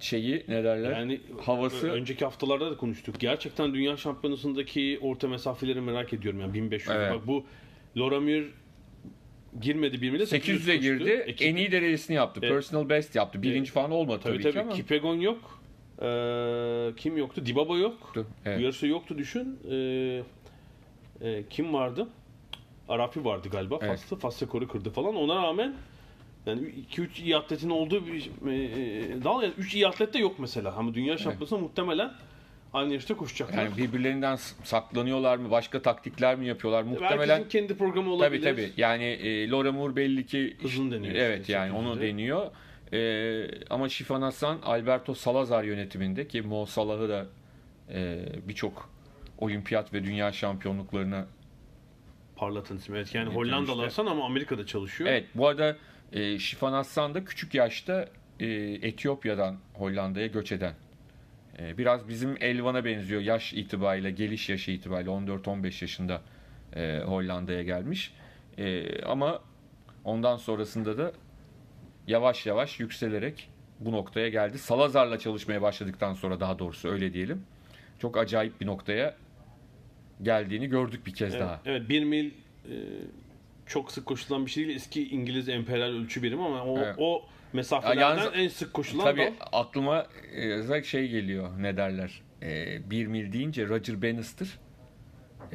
şeyi 0.00 0.44
ne 0.48 0.64
derler 0.64 0.90
Yani 0.90 1.20
havası 1.40 1.90
önceki 1.90 2.24
haftalarda 2.24 2.70
da 2.70 2.76
konuştuk. 2.76 3.20
Gerçekten 3.20 3.74
dünya 3.74 3.96
şampiyonasındaki 3.96 4.98
orta 5.02 5.28
mesafeleri 5.28 5.80
merak 5.80 6.12
ediyorum 6.12 6.40
yani 6.40 6.54
1500. 6.54 6.96
Evet. 6.96 7.12
Bak 7.14 7.26
bu 7.26 7.44
Loramir 7.96 8.44
girmedi 9.60 10.02
bir 10.02 10.10
mile 10.10 10.22
800'e 10.22 10.76
girdi. 10.76 11.10
Ekip- 11.26 11.46
En 11.46 11.56
iyi 11.56 11.72
derecesini 11.72 12.16
yaptı. 12.16 12.40
Evet. 12.42 12.52
Personal 12.52 12.88
best 12.88 13.16
yaptı. 13.16 13.42
Birinci 13.42 13.70
falan 13.72 13.90
olmadı 13.90 14.20
Tabii 14.22 14.32
tabii, 14.34 14.42
tabii. 14.42 14.52
ki 14.52 14.60
ama. 14.60 14.72
Kipegon 14.72 15.14
yok. 15.14 15.60
Ee, 16.02 16.90
kim 16.96 17.16
yoktu? 17.16 17.46
Dibaba 17.46 17.78
yok. 17.78 17.92
Yoktu, 18.00 18.26
evet. 18.44 18.58
Bu 18.58 18.62
yarısı 18.62 18.86
yoktu 18.86 19.18
düşün. 19.18 19.58
Ee, 19.70 20.22
e, 21.22 21.44
kim 21.50 21.74
Arafi 22.88 23.24
vardı 23.24 23.48
galiba. 23.52 23.78
Evet. 23.82 23.90
Faslı. 23.90 24.16
Fas 24.16 24.42
rekoru 24.42 24.68
kırdı 24.68 24.90
falan. 24.90 25.16
Ona 25.16 25.42
rağmen 25.42 25.74
yani 26.46 26.60
2-3 26.92 27.22
iyi 27.22 27.36
atletin 27.36 27.70
olduğu 27.70 28.06
bir 28.06 28.30
e, 28.46 29.24
dal 29.24 29.42
yani 29.42 29.54
3 29.58 29.74
iyi 29.74 29.88
atlet 29.88 30.14
de 30.14 30.18
yok 30.18 30.38
mesela. 30.38 30.74
Ama 30.76 30.94
dünya 30.94 31.18
şampiyonasında 31.18 31.60
muhtemelen 31.60 32.12
aynı 32.72 32.92
yarışta 32.92 33.16
koşacaklar. 33.16 33.64
Yani 33.64 33.76
birbirlerinden 33.76 34.36
saklanıyorlar 34.64 35.36
mı? 35.36 35.50
Başka 35.50 35.82
taktikler 35.82 36.36
mi 36.36 36.46
yapıyorlar? 36.46 36.82
Muhtemelen 36.82 37.18
Herkesin 37.18 37.48
kendi 37.48 37.76
programı 37.76 38.06
tabii 38.06 38.14
olabilir. 38.14 38.42
tabii. 38.42 38.72
Yani 38.76 39.04
e, 39.04 39.50
Laura 39.50 39.72
Moore 39.72 39.96
belli 39.96 40.26
ki 40.26 40.56
Hızını 40.62 40.94
deniyor 40.94 41.14
Evet 41.14 41.40
işte, 41.40 41.52
yani 41.52 41.72
onu 41.72 41.88
800'de. 41.94 42.00
deniyor. 42.00 42.50
E, 42.92 43.64
ama 43.70 43.88
Şifan 43.88 44.22
Hasan 44.22 44.58
Alberto 44.62 45.14
Salazar 45.14 45.64
yönetiminde 45.64 46.28
ki 46.28 46.42
Mo 46.42 46.66
Salah'ı 46.66 47.08
da 47.08 47.26
e, 47.92 48.24
birçok 48.48 48.90
olimpiyat 49.38 49.94
ve 49.94 50.04
dünya 50.04 50.32
şampiyonluklarına 50.32 51.26
Parlatan 52.36 52.76
isim. 52.76 52.94
Evet 52.94 53.14
yani 53.14 53.28
Getirmişler. 53.28 53.56
Hollandalı 53.56 54.10
ama 54.10 54.24
Amerika'da 54.24 54.66
çalışıyor. 54.66 55.10
Evet 55.10 55.24
bu 55.34 55.48
arada 55.48 55.76
e, 56.12 56.38
Şifan 56.38 56.72
Hassan 56.72 57.14
da 57.14 57.24
küçük 57.24 57.54
yaşta 57.54 58.08
e, 58.40 58.46
Etiyopya'dan 58.82 59.56
Hollanda'ya 59.74 60.26
göç 60.26 60.52
eden. 60.52 60.74
E, 61.58 61.78
biraz 61.78 62.08
bizim 62.08 62.36
Elvan'a 62.40 62.84
benziyor 62.84 63.20
yaş 63.20 63.52
itibariyle, 63.52 64.10
geliş 64.10 64.48
yaşı 64.48 64.70
itibariyle 64.70 65.10
14-15 65.10 65.64
yaşında 65.84 66.20
e, 66.76 66.98
Hollanda'ya 66.98 67.62
gelmiş. 67.62 68.14
E, 68.58 69.02
ama 69.02 69.40
ondan 70.04 70.36
sonrasında 70.36 70.98
da 70.98 71.12
yavaş 72.06 72.46
yavaş 72.46 72.80
yükselerek 72.80 73.48
bu 73.80 73.92
noktaya 73.92 74.28
geldi. 74.28 74.58
Salazar'la 74.58 75.18
çalışmaya 75.18 75.62
başladıktan 75.62 76.14
sonra 76.14 76.40
daha 76.40 76.58
doğrusu 76.58 76.88
öyle 76.88 77.12
diyelim. 77.12 77.42
Çok 77.98 78.16
acayip 78.16 78.60
bir 78.60 78.66
noktaya 78.66 79.16
geldiğini 80.22 80.66
gördük 80.66 81.06
bir 81.06 81.14
kez 81.14 81.34
Evet, 81.34 81.42
daha. 81.42 81.60
evet 81.64 81.88
1 81.88 82.04
mil 82.04 82.26
e, 82.26 82.74
çok 83.70 83.92
sık 83.92 84.06
koşulan 84.06 84.46
bir 84.46 84.50
şey 84.50 84.64
değil. 84.66 84.76
Eski 84.76 85.08
İngiliz 85.08 85.48
emperyal 85.48 85.88
ölçü 85.88 86.22
birimi 86.22 86.44
ama 86.44 86.64
o, 86.64 86.78
Evet. 86.78 86.94
o 86.98 87.22
mesafelerden 87.52 88.00
Ya 88.00 88.08
yalnız- 88.08 88.30
en 88.34 88.48
sık 88.48 88.74
koşulan 88.74 89.04
Tabii 89.04 89.20
dal. 89.40 89.46
aklıma 89.60 90.06
e, 90.34 90.48
özellikle 90.52 90.88
şey 90.88 91.08
geliyor 91.08 91.48
ne 91.62 91.76
derler. 91.76 92.22
E, 92.42 92.78
bir 92.90 93.06
mil 93.06 93.32
deyince 93.32 93.68
Roger 93.68 94.02
Bannister. 94.02 94.48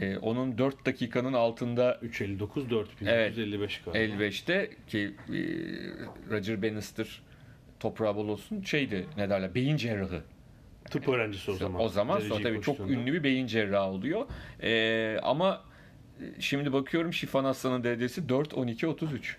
E, 0.02 0.18
onun 0.18 0.58
4 0.58 0.86
dakikanın 0.86 1.34
altında 1.34 2.00
359 2.02 2.70
4000 2.70 3.06
Evet. 3.06 3.30
155 3.38 3.82
galiba. 3.82 3.98
55'te 3.98 4.70
ki 4.88 5.16
e, 5.30 5.40
Roger 6.32 6.62
Bannister 6.64 7.22
toprağı 7.80 8.16
bol 8.16 8.28
olsun 8.28 8.62
şeydi 8.62 9.06
ne 9.18 9.30
derler 9.30 9.56
beyin 9.56 9.78
cerrahı. 9.78 10.22
Tıp 10.92 11.08
öğrencisi 11.10 11.52
o 11.52 11.54
zaman. 11.54 11.82
O 11.82 11.90
zaman 11.90 12.20
sonra 12.20 12.42
tabii 12.44 12.62
çok 12.62 12.80
ünlü 12.80 13.14
bir 13.14 13.24
beyin 13.24 13.48
cerrahı 13.48 13.90
oluyor. 13.90 14.28
E, 14.64 15.18
ama 15.24 15.64
şimdi 16.40 16.74
bakıyorum 16.74 17.14
Şifan 17.14 17.44
Aslan'ın 17.46 17.84
derecesi 17.84 18.30
4 18.30 18.54
12 18.54 18.88
33. 18.88 19.38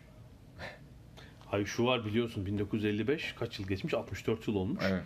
Hayır 1.47 1.67
şu 1.67 1.85
var 1.85 2.05
biliyorsun 2.07 2.47
1955 2.47 3.35
kaç 3.39 3.59
yıl 3.59 3.69
geçmiş 3.69 3.95
64 3.95 4.49
yıl 4.49 4.55
olmuş. 4.55 4.85
Evet. 4.91 5.03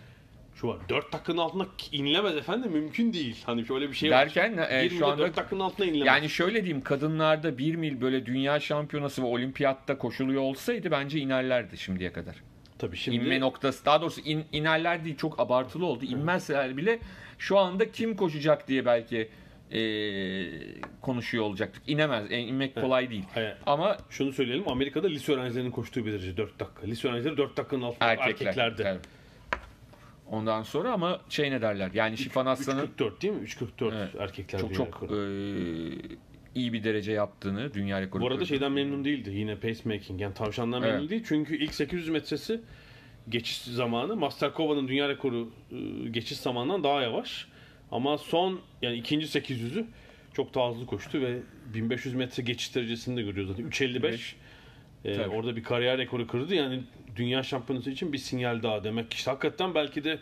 Şu 0.55 0.67
var 0.67 0.77
4 0.89 1.13
dakikanın 1.13 1.37
altına 1.37 1.67
inilemez 1.91 2.37
efendim 2.37 2.71
mümkün 2.71 3.13
değil. 3.13 3.37
Hani 3.45 3.65
şöyle 3.65 3.89
bir 3.89 3.93
şey 3.93 4.11
var. 4.11 4.17
Derken 4.17 4.57
e, 4.69 4.83
20 4.83 4.99
şu 4.99 5.07
anda 5.07 5.23
4 5.23 5.37
dakikanın 5.37 5.61
altına 5.61 5.85
inilemez. 5.85 6.07
Yani 6.07 6.29
şöyle 6.29 6.63
diyeyim 6.63 6.81
kadınlarda 6.81 7.57
1 7.57 7.75
mil 7.75 8.01
böyle 8.01 8.25
dünya 8.25 8.59
şampiyonası 8.59 9.21
ve 9.21 9.25
olimpiyatta 9.25 9.97
koşuluyor 9.97 10.41
olsaydı 10.41 10.91
bence 10.91 11.19
inerlerdi 11.19 11.77
şimdiye 11.77 12.13
kadar. 12.13 12.35
tabii 12.79 12.97
şimdi 12.97 13.17
İnme 13.17 13.39
noktası 13.39 13.85
daha 13.85 14.01
doğrusu 14.01 14.21
in, 14.21 14.45
inerler 14.51 15.05
değil 15.05 15.17
çok 15.17 15.39
abartılı 15.39 15.85
oldu. 15.85 16.05
İnmezseler 16.05 16.77
bile 16.77 16.99
şu 17.37 17.57
anda 17.57 17.91
kim 17.91 18.15
koşacak 18.15 18.67
diye 18.67 18.85
belki 18.85 19.29
eee, 19.71 20.51
konuşuyor 21.01 21.43
olacaktık. 21.43 21.83
İnemez. 21.87 22.31
Yani 22.31 22.43
inmek 22.43 22.75
kolay 22.75 23.09
değil. 23.09 23.23
Hayır. 23.33 23.53
Ama 23.65 23.97
şunu 24.09 24.31
söyleyelim 24.33 24.69
Amerika'da 24.69 25.07
lise 25.07 25.33
öğrencilerinin 25.33 25.71
koştuğu 25.71 26.05
bir 26.05 26.11
derece 26.11 26.37
4 26.37 26.59
dakika. 26.59 26.85
Lise 26.87 27.07
öğrencileri 27.07 27.37
4 27.37 27.57
dakikanın 27.57 27.81
altında 27.81 28.09
erkekler. 28.11 28.45
erkeklerde. 28.47 28.83
tabii. 28.83 28.99
Ondan 30.27 30.63
sonra 30.63 30.91
ama 30.91 31.21
şey 31.29 31.51
ne 31.51 31.61
derler? 31.61 31.91
Yani 31.93 32.17
Şifan 32.17 32.45
Aslan'ın 32.45 32.87
3.44 32.97 33.21
değil 33.21 33.33
mi? 33.33 33.43
3.44 33.43 33.93
Evet. 33.95 34.15
erkekler 34.19 34.59
çok 34.59 34.73
çok 34.73 35.01
eee, 35.11 35.17
iyi 36.55 36.73
bir 36.73 36.83
derece 36.83 37.11
yaptığını 37.11 37.73
dünya 37.73 38.01
rekoru. 38.01 38.21
Bu 38.23 38.27
arada 38.27 38.45
şeyden 38.45 38.71
memnun 38.71 39.05
değildi. 39.05 39.29
Yine 39.33 39.55
pacemaking. 39.55 40.21
Yani 40.21 40.33
tavşandan 40.33 40.81
Evet. 40.81 40.93
memnun 40.93 41.09
değil. 41.09 41.23
Çünkü 41.27 41.55
ilk 41.57 41.73
800 41.73 42.09
metresi 42.09 42.61
geçiş 43.29 43.57
zamanı 43.61 44.15
Masterkova'nın 44.15 44.87
dünya 44.87 45.09
rekoru 45.09 45.49
e, 45.71 46.09
geçiş 46.09 46.37
zamanından 46.37 46.83
daha 46.83 47.01
yavaş. 47.01 47.47
Ama 47.91 48.17
son 48.17 48.59
yani 48.81 48.95
ikinci 48.97 49.25
800'ü 49.25 49.85
çok 50.33 50.55
daha 50.55 50.71
hızlı 50.71 50.85
koştu 50.85 51.21
ve 51.21 51.39
1500 51.73 52.15
metre 52.15 52.43
geçiş 52.43 52.75
derecesini 52.75 53.17
de 53.17 53.21
görüyoruz 53.21 53.51
zaten. 53.51 53.69
3.55 53.69 54.33
Ee, 55.05 55.19
orada 55.27 55.55
bir 55.55 55.63
kariyer 55.63 55.97
rekoru 55.97 56.27
kırdı. 56.27 56.55
Yani 56.55 56.83
dünya 57.15 57.43
şampiyonası 57.43 57.91
için 57.91 58.13
bir 58.13 58.17
sinyal 58.17 58.63
daha 58.63 58.83
demek. 58.83 59.13
İşte 59.13 59.31
hakikaten 59.31 59.75
belki 59.75 60.03
de 60.03 60.19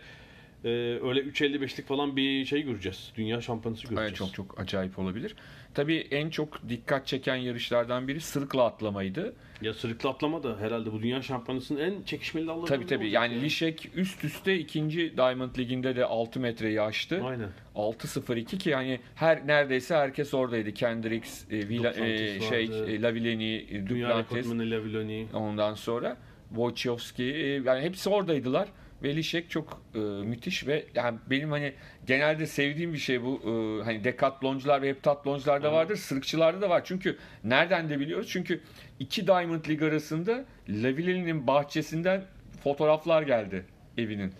e, 0.63 0.69
öyle 1.03 1.19
3.55'lik 1.19 1.87
falan 1.87 2.15
bir 2.15 2.45
şey 2.45 2.61
göreceğiz. 2.61 3.11
Dünya 3.15 3.41
şampiyonası 3.41 3.83
göreceğiz. 3.87 4.09
Evet, 4.09 4.17
çok 4.17 4.33
çok 4.33 4.59
acayip 4.59 4.99
olabilir. 4.99 5.35
Tabii 5.73 6.07
en 6.11 6.29
çok 6.29 6.69
dikkat 6.69 7.07
çeken 7.07 7.35
yarışlardan 7.35 8.07
biri 8.07 8.21
sırıkla 8.21 8.65
atlamaydı. 8.65 9.33
Ya 9.61 9.73
sırıklı 9.73 10.09
atlama 10.09 10.43
da 10.43 10.57
herhalde 10.59 10.91
bu 10.91 11.01
dünya 11.01 11.21
şampiyonasının 11.21 11.79
en 11.79 12.03
çekişmeli 12.03 12.47
dallarından 12.47 12.67
Tabii 12.67 12.85
tabii. 12.85 13.09
Yani 13.09 13.35
ya. 13.35 13.41
Lişek 13.41 13.89
üst 13.95 14.23
üste 14.23 14.59
ikinci 14.59 15.17
Diamond 15.17 15.55
Ligi'nde 15.57 15.95
de 15.95 16.05
6 16.05 16.39
metreyi 16.39 16.81
aştı. 16.81 17.23
Aynen. 17.23 17.49
6-0-2 17.75 18.57
ki 18.57 18.69
yani 18.69 18.99
her 19.15 19.47
neredeyse 19.47 19.95
herkes 19.95 20.33
oradaydı. 20.33 20.73
Kendricks, 20.73 21.43
e, 21.51 21.69
Duplantis 21.69 22.01
e, 22.01 22.39
şey, 22.39 22.65
e, 22.65 23.01
Lavilleni, 23.01 23.55
e, 23.69 23.87
Dünya 23.87 24.09
Duplantis, 24.09 24.51
Laviloni. 24.51 25.27
ondan 25.33 25.73
sonra 25.73 26.17
Wojciechowski 26.49 27.23
e, 27.23 27.47
yani 27.47 27.81
hepsi 27.81 28.09
oradaydılar. 28.09 28.67
Ve 29.03 29.15
Lişek 29.15 29.49
çok 29.49 29.81
e, 29.95 29.99
müthiş 29.99 30.67
ve 30.67 30.85
yani 30.95 31.19
benim 31.29 31.51
hani 31.51 31.73
genelde 32.07 32.45
sevdiğim 32.47 32.93
bir 32.93 32.97
şey 32.97 33.23
bu 33.23 33.41
e, 33.43 33.83
hani 33.83 34.03
dekatloncular 34.03 34.81
ve 34.81 34.89
heptatloncularda 34.89 35.73
vardır, 35.73 35.95
sırıkçılarda 35.95 36.61
da 36.61 36.69
var. 36.69 36.81
Çünkü 36.85 37.17
nereden 37.43 37.89
de 37.89 37.99
biliyoruz? 37.99 38.27
Çünkü 38.31 38.61
iki 38.99 39.27
Diamond 39.27 39.65
League 39.69 39.87
arasında 39.87 40.45
Lavilleni'nin 40.69 41.47
bahçesinden 41.47 42.25
fotoğraflar 42.63 43.21
geldi 43.21 43.65
evinin. 43.97 44.33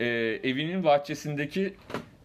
E, 0.00 0.06
evinin 0.42 0.84
bahçesindeki 0.84 1.74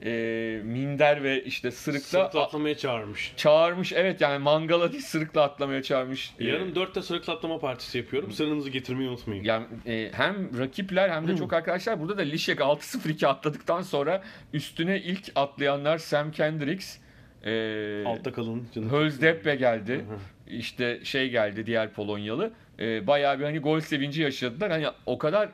e, 0.05 0.61
minder 0.63 1.23
ve 1.23 1.43
işte 1.43 1.71
sırıkta 1.71 2.07
Sırıkla 2.07 2.43
atlamaya 2.43 2.77
çağırmış. 2.77 3.33
çağırmış. 3.37 3.93
Evet 3.93 4.21
yani 4.21 4.37
mangala 4.43 4.91
değil 4.91 5.03
sırıkla 5.03 5.43
atlamaya 5.43 5.83
çağırmış. 5.83 6.33
E, 6.39 6.47
Yarın 6.47 6.75
dörtte 6.75 7.01
sırıkla 7.01 7.33
atlama 7.33 7.59
partisi 7.59 7.97
yapıyorum. 7.97 8.31
Sırrınızı 8.31 8.69
getirmeyi 8.69 9.09
unutmayın. 9.09 9.43
Yani 9.43 9.65
e, 9.87 10.09
hem 10.13 10.59
rakipler 10.59 11.09
hem 11.09 11.27
de 11.27 11.37
çok 11.37 11.53
arkadaşlar 11.53 11.99
burada 11.99 12.17
da 12.17 12.21
Lişek 12.21 12.59
6-0-2 12.59 13.27
atladıktan 13.27 13.81
sonra 13.81 14.23
üstüne 14.53 14.99
ilk 14.99 15.31
atlayanlar 15.35 15.97
Sam 15.97 16.31
Kendricks, 16.31 16.97
e, 17.45 18.03
Altta 18.05 18.31
kalın. 18.31 18.67
Canım. 18.75 18.89
Hölzdeppe 18.91 19.55
geldi. 19.55 20.05
İşte 20.47 20.99
şey 21.03 21.29
geldi 21.29 21.65
diğer 21.65 21.93
Polonyalı. 21.93 22.51
E, 22.79 23.07
bayağı 23.07 23.39
bir 23.39 23.43
hani 23.43 23.59
gol 23.59 23.79
sevinci 23.79 24.21
yaşadılar. 24.21 24.71
Hani 24.71 24.87
o 25.05 25.17
kadar 25.17 25.49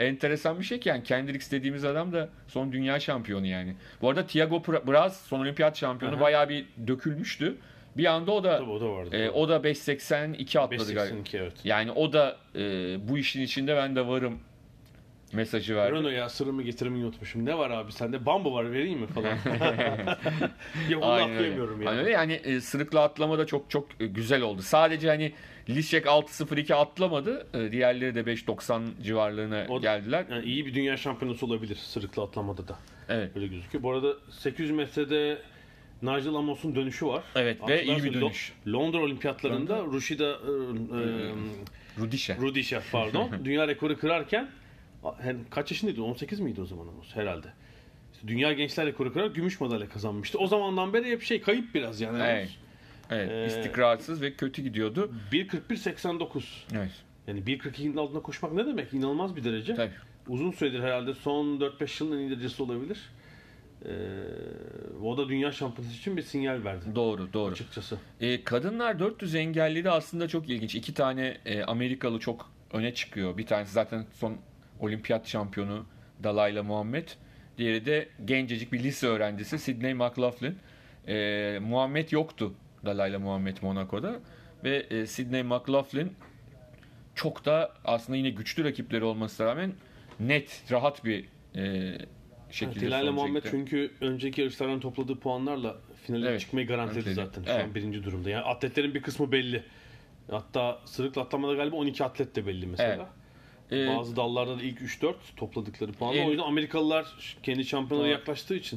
enteresan 0.00 0.58
bir 0.58 0.64
şey 0.64 0.80
ki 0.80 0.88
yani 0.88 1.02
Kendricks 1.02 1.50
dediğimiz 1.50 1.84
adam 1.84 2.12
da 2.12 2.28
son 2.48 2.72
dünya 2.72 3.00
şampiyonu 3.00 3.46
yani. 3.46 3.74
Bu 4.02 4.08
arada 4.08 4.26
Thiago 4.26 4.62
Braz 4.64 5.20
son 5.20 5.40
olimpiyat 5.40 5.76
şampiyonu 5.76 6.14
Aha. 6.14 6.22
bayağı 6.22 6.48
bir 6.48 6.66
dökülmüştü. 6.86 7.56
Bir 7.96 8.04
anda 8.04 8.32
o 8.32 8.44
da 8.44 8.58
Tabii 8.58 8.70
o 8.70 8.80
da 8.80 8.90
vardı. 8.90 9.16
e, 9.16 9.30
o 9.30 9.48
da 9.48 9.56
5.82 9.56 10.58
atladı 10.58 10.94
galiba. 10.94 11.16
5.82 11.16 11.38
evet. 11.38 11.52
Yani 11.64 11.92
o 11.92 12.12
da 12.12 12.36
e, 12.54 12.60
bu 13.08 13.18
işin 13.18 13.42
içinde 13.42 13.76
ben 13.76 13.96
de 13.96 14.06
varım 14.06 14.38
mesajı 15.32 15.76
verdi. 15.76 15.92
Renault 15.96 16.12
ya 16.12 16.28
sırrımı 16.28 16.62
getirmeyi 16.62 17.04
unutmuşum. 17.04 17.44
Ne 17.46 17.58
var 17.58 17.70
abi 17.70 17.92
sende? 17.92 18.26
Bambu 18.26 18.54
var 18.54 18.72
vereyim 18.72 18.98
mi 19.00 19.06
falan. 19.06 19.28
ya 20.90 20.98
onu 20.98 21.04
Aynen 21.06 21.28
öyle. 21.30 21.34
atlayamıyorum 21.36 21.82
ya. 21.82 21.90
Aynen 21.90 22.00
öyle. 22.04 22.12
Yani 22.14 22.32
e, 22.32 22.60
sırıkla 22.60 23.02
atlama 23.02 23.38
da 23.38 23.46
çok 23.46 23.70
çok 23.70 23.88
e, 24.00 24.06
güzel 24.06 24.42
oldu. 24.42 24.62
Sadece 24.62 25.08
hani 25.08 25.32
Lişek 25.68 26.06
6.02 26.06 26.74
atlamadı. 26.74 27.46
E, 27.54 27.72
diğerleri 27.72 28.14
de 28.14 28.20
5.90 28.20 28.82
civarlarına 29.02 29.66
O- 29.68 29.80
geldiler. 29.80 30.24
Yani 30.30 30.44
iyi 30.44 30.66
bir 30.66 30.74
dünya 30.74 30.96
şampiyonası 30.96 31.46
olabilir 31.46 31.76
sırıkla 31.76 32.22
atlamada 32.22 32.68
da. 32.68 32.78
Evet. 33.08 33.36
Öyle 33.36 33.46
gözüküyor. 33.46 33.82
Bu 33.84 33.90
arada 33.92 34.12
800 34.30 34.70
metrede 34.70 35.38
Nigel 36.02 36.34
Amos'un 36.34 36.74
dönüşü 36.74 37.06
var. 37.06 37.22
Evet, 37.34 37.68
ve 37.68 37.84
iyi 37.84 38.04
bir 38.04 38.14
dönüş. 38.14 38.52
Lo- 38.66 38.72
Londra 38.72 38.98
olimpiyatlarında 38.98 39.82
Rushida 39.84 40.24
e, 40.24 40.30
e, 40.30 41.32
Rudişe. 41.98 42.36
Rudisha 42.40 42.82
pardon 42.92 43.30
dünya 43.44 43.68
rekoru 43.68 43.98
kırarken 43.98 44.48
hem 45.20 45.38
kaç 45.50 45.70
yaşındaydı? 45.70 46.02
18 46.02 46.40
miydi 46.40 46.60
o 46.60 46.66
zaman 46.66 46.88
Amos 46.88 47.16
herhalde. 47.16 47.46
İşte 48.14 48.28
dünya 48.28 48.52
gençler 48.52 48.86
rekoru 48.86 49.12
kırarak 49.12 49.34
gümüş 49.34 49.60
madalya 49.60 49.88
kazanmıştı. 49.88 50.38
O 50.38 50.46
zamandan 50.46 50.92
beri 50.92 51.10
hep 51.10 51.22
şey 51.22 51.40
kayıp 51.40 51.74
biraz 51.74 52.00
yani. 52.00 52.22
Evet. 52.22 52.48
Evet, 53.10 53.30
Ee, 53.30 53.46
istikrarsız 53.46 54.22
ve 54.22 54.32
kötü 54.34 54.62
gidiyordu. 54.62 55.10
1.41.89. 55.32 56.42
Evet. 56.76 56.90
Yani 57.26 57.40
1.42'nin 57.40 57.96
altında 57.96 58.20
koşmak 58.22 58.52
ne 58.52 58.66
demek? 58.66 58.92
İnanılmaz 58.94 59.36
bir 59.36 59.44
derece. 59.44 59.74
Tabii. 59.74 59.92
Uzun 60.28 60.50
süredir 60.50 60.80
herhalde 60.80 61.14
son 61.14 61.46
4-5 61.60 62.04
yılın 62.04 62.16
en 62.16 62.20
iyi 62.20 62.30
derecesi 62.30 62.62
olabilir. 62.62 62.98
Ee, 63.84 63.88
o 65.04 65.16
da 65.18 65.28
dünya 65.28 65.52
şampiyonası 65.52 65.96
için 65.98 66.16
bir 66.16 66.22
sinyal 66.22 66.64
verdi 66.64 66.84
Doğru, 66.94 67.32
doğru. 67.32 67.52
açıkçası. 67.52 67.98
E, 68.20 68.44
kadınlar 68.44 68.98
400 68.98 69.34
engelli 69.34 69.84
de 69.84 69.90
aslında 69.90 70.28
çok 70.28 70.48
ilginç. 70.48 70.74
İki 70.74 70.94
tane 70.94 71.38
e, 71.46 71.62
Amerikalı 71.62 72.18
çok 72.18 72.50
öne 72.72 72.94
çıkıyor. 72.94 73.38
Bir 73.38 73.46
tanesi 73.46 73.72
zaten 73.72 74.06
son 74.12 74.36
olimpiyat 74.80 75.26
şampiyonu 75.28 75.86
Dalayla 76.24 76.62
Muhammed. 76.62 77.08
Diğeri 77.58 77.86
de 77.86 78.08
gencecik 78.24 78.72
bir 78.72 78.82
lise 78.82 79.06
öğrencisi 79.06 79.58
Sidney 79.58 79.94
McLaughlin. 79.94 80.58
E, 81.08 81.58
Muhammed 81.62 82.10
yoktu 82.12 82.54
Dalayla 82.84 83.18
Muhammed 83.18 83.56
Monaco'da. 83.62 84.16
Ve 84.64 84.76
e, 84.76 85.06
Sidney 85.06 85.42
McLaughlin 85.42 86.12
çok 87.14 87.44
da 87.44 87.72
aslında 87.84 88.16
yine 88.16 88.30
güçlü 88.30 88.64
rakipleri 88.64 89.04
olmasına 89.04 89.46
rağmen 89.46 89.72
net, 90.20 90.62
rahat 90.70 91.04
bir 91.04 91.24
e, 91.56 91.92
şekilde 92.50 92.80
Dilayla 92.80 92.98
sonuca 93.06 93.12
Muhammed 93.12 93.42
çünkü 93.50 93.90
önceki 94.00 94.40
yarışlardan 94.40 94.80
topladığı 94.80 95.18
puanlarla 95.20 95.76
finale 96.06 96.28
Evet. 96.28 96.40
çıkmayı 96.40 96.66
garantiledi 96.66 97.04
Garantiledi. 97.14 97.26
zaten. 97.26 97.42
Şu 97.44 97.50
Evet. 97.50 97.64
an 97.64 97.74
birinci 97.74 98.04
durumda. 98.04 98.30
Yani 98.30 98.44
atletlerin 98.44 98.94
bir 98.94 99.02
kısmı 99.02 99.32
belli. 99.32 99.64
Hatta 100.30 100.80
sırıkla 100.84 101.22
atlamada 101.22 101.54
galiba 101.54 101.76
12 101.76 102.04
atlet 102.04 102.36
de 102.36 102.46
belli 102.46 102.66
mesela. 102.66 103.10
E, 103.72 103.86
Bazı 103.96 104.16
dallarda 104.16 104.58
da 104.58 104.62
ilk 104.62 104.80
3-4 104.80 105.14
topladıkları 105.36 105.92
puanla. 105.92 106.16
Evet. 106.16 106.26
O 106.28 106.30
yüzden 106.30 106.44
Amerikalılar 106.44 107.36
kendi 107.42 107.64
şampiyonluğu 107.64 108.04
Doğru. 108.04 108.12
yaklaştığı 108.12 108.54
için 108.54 108.76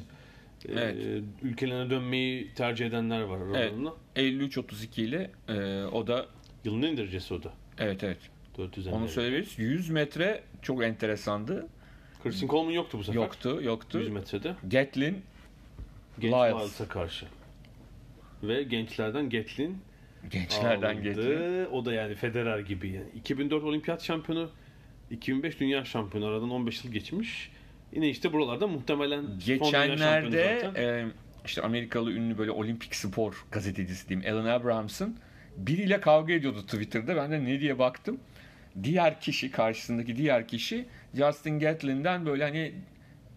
e, 0.69 0.71
Evet. 0.71 1.23
ülkelerine 1.41 1.89
dönmeyi 1.89 2.53
tercih 2.53 2.85
edenler 2.85 3.21
var 3.21 3.37
Evet. 3.45 3.55
aralarında. 3.55 3.93
53-32 4.15 5.01
ile 5.01 5.31
e, 5.49 5.83
o 5.85 6.07
da 6.07 6.25
Yılın 6.65 6.81
en 6.81 6.97
derecesi 6.97 7.33
o 7.33 7.43
da. 7.43 7.53
evet 7.77 8.03
evet 8.03 8.17
400 8.57 8.87
Onu 8.87 9.07
söyleyebiliriz. 9.07 9.59
100 9.59 9.89
metre 9.89 10.43
çok 10.61 10.83
enteresandı. 10.83 11.67
Kirsten 12.23 12.47
Coleman 12.47 12.71
yoktu 12.71 12.97
bu 12.99 13.03
sefer. 13.03 13.21
Yoktu, 13.21 13.59
yoktu. 13.63 13.99
100 13.99 14.09
metrede. 14.09 14.55
Gatlin, 14.63 15.21
Genç 16.19 16.33
Lyles. 16.33 16.53
Lyles'a 16.55 16.87
karşı. 16.87 17.25
Ve 18.43 18.63
gençlerden 18.63 19.29
Gatlin 19.29 19.77
gençlerden 20.31 20.93
aldı. 20.95 21.01
getirdi. 21.03 21.67
O 21.71 21.85
da 21.85 21.93
yani 21.93 22.15
Federer 22.15 22.59
gibi. 22.59 22.89
Yani 22.89 23.09
2004 23.15 23.63
olimpiyat 23.63 24.03
şampiyonu, 24.03 24.49
2005 25.11 25.59
dünya 25.59 25.85
şampiyonu. 25.85 26.25
Aradan 26.25 26.49
15 26.49 26.85
yıl 26.85 26.91
geçmiş. 26.91 27.51
Yine 27.91 28.09
işte 28.09 28.33
buralarda 28.33 28.67
muhtemelen 28.67 29.25
Geçenlerde 29.45 30.71
e, 30.75 31.05
işte 31.45 31.61
Amerikalı 31.61 32.11
ünlü 32.11 32.37
böyle 32.37 32.51
olimpik 32.51 32.95
spor 32.95 33.45
gazetecisi 33.51 34.09
diyeyim 34.09 34.33
Alan 34.33 34.45
Abrahams'ın 34.45 35.17
biriyle 35.57 36.01
kavga 36.01 36.33
ediyordu 36.33 36.61
Twitter'da. 36.61 37.15
Ben 37.15 37.31
de 37.31 37.45
ne 37.45 37.59
diye 37.59 37.79
baktım. 37.79 38.19
Diğer 38.83 39.21
kişi 39.21 39.51
karşısındaki 39.51 40.15
diğer 40.15 40.47
kişi 40.47 40.85
Justin 41.13 41.59
Gatlin'den 41.59 42.25
böyle 42.25 42.43
hani 42.43 42.73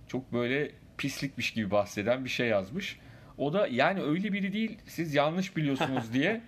çok 0.08 0.32
böyle 0.32 0.70
pislikmiş 0.98 1.50
gibi 1.50 1.70
bahseden 1.70 2.24
bir 2.24 2.30
şey 2.30 2.48
yazmış. 2.48 2.98
O 3.38 3.52
da 3.52 3.66
yani 3.66 4.02
öyle 4.02 4.32
biri 4.32 4.52
değil 4.52 4.78
siz 4.86 5.14
yanlış 5.14 5.56
biliyorsunuz 5.56 6.04
diye 6.12 6.40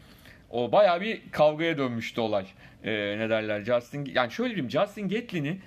o 0.50 0.72
bayağı 0.72 1.00
bir 1.00 1.20
kavgaya 1.30 1.78
dönmüştü 1.78 2.20
olay. 2.20 2.46
Ee, 2.84 2.92
ne 3.18 3.30
derler 3.30 3.64
Justin 3.64 4.10
yani 4.14 4.30
şöyle 4.32 4.54
diyeyim 4.54 4.70
Justin 4.70 5.08
Gatlin'i 5.08 5.58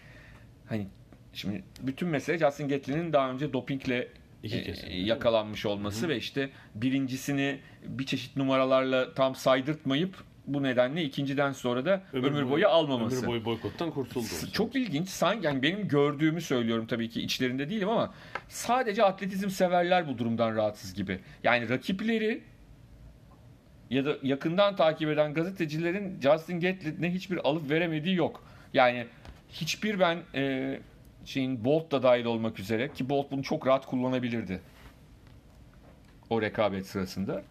hani 0.69 0.87
şimdi 1.33 1.63
bütün 1.81 2.07
mesele 2.07 2.37
Justin 2.37 2.67
Gatlin'in 2.69 3.13
daha 3.13 3.31
önce 3.31 3.53
dopingle 3.53 4.07
İki 4.43 4.57
e, 4.57 4.63
kez. 4.63 4.83
yakalanmış 4.89 5.65
olması 5.65 6.09
ve 6.09 6.17
işte 6.17 6.49
birincisini 6.75 7.59
bir 7.85 8.05
çeşit 8.05 8.37
numaralarla 8.37 9.13
tam 9.13 9.35
saydırtmayıp 9.35 10.15
bu 10.47 10.63
nedenle 10.63 11.03
ikinciden 11.03 11.51
sonra 11.51 11.85
da 11.85 12.03
ömür, 12.13 12.49
boyu, 12.49 12.67
almaması. 12.67 13.17
Ömür 13.17 13.27
boyu 13.27 13.45
boykottan 13.45 13.91
kurtuldu. 13.91 14.23
S- 14.25 14.51
Çok 14.51 14.75
ilginç. 14.75 15.09
Sanki 15.09 15.45
yani 15.45 15.61
benim 15.61 15.87
gördüğümü 15.87 16.41
söylüyorum 16.41 16.85
tabii 16.87 17.09
ki 17.09 17.21
içlerinde 17.21 17.69
değilim 17.69 17.89
ama 17.89 18.13
sadece 18.47 19.03
atletizm 19.03 19.49
severler 19.49 20.07
bu 20.07 20.17
durumdan 20.17 20.55
rahatsız 20.55 20.93
gibi. 20.93 21.19
Yani 21.43 21.69
rakipleri 21.69 22.41
ya 23.89 24.05
da 24.05 24.17
yakından 24.23 24.75
takip 24.75 25.09
eden 25.09 25.33
gazetecilerin 25.33 26.21
Justin 26.21 26.59
Gatlin'e 26.59 27.13
hiçbir 27.13 27.47
alıp 27.49 27.69
veremediği 27.69 28.15
yok. 28.15 28.43
Yani 28.73 29.07
hiçbir 29.49 29.99
ben 29.99 30.17
e, 30.35 30.79
şeyin 31.25 31.65
Bolt 31.65 31.91
da 31.91 32.03
dahil 32.03 32.25
olmak 32.25 32.59
üzere 32.59 32.93
ki 32.93 33.09
Bolt 33.09 33.31
bunu 33.31 33.43
çok 33.43 33.67
rahat 33.67 33.85
kullanabilirdi. 33.85 34.61
O 36.29 36.41
rekabet 36.41 36.85
sırasında. 36.87 37.43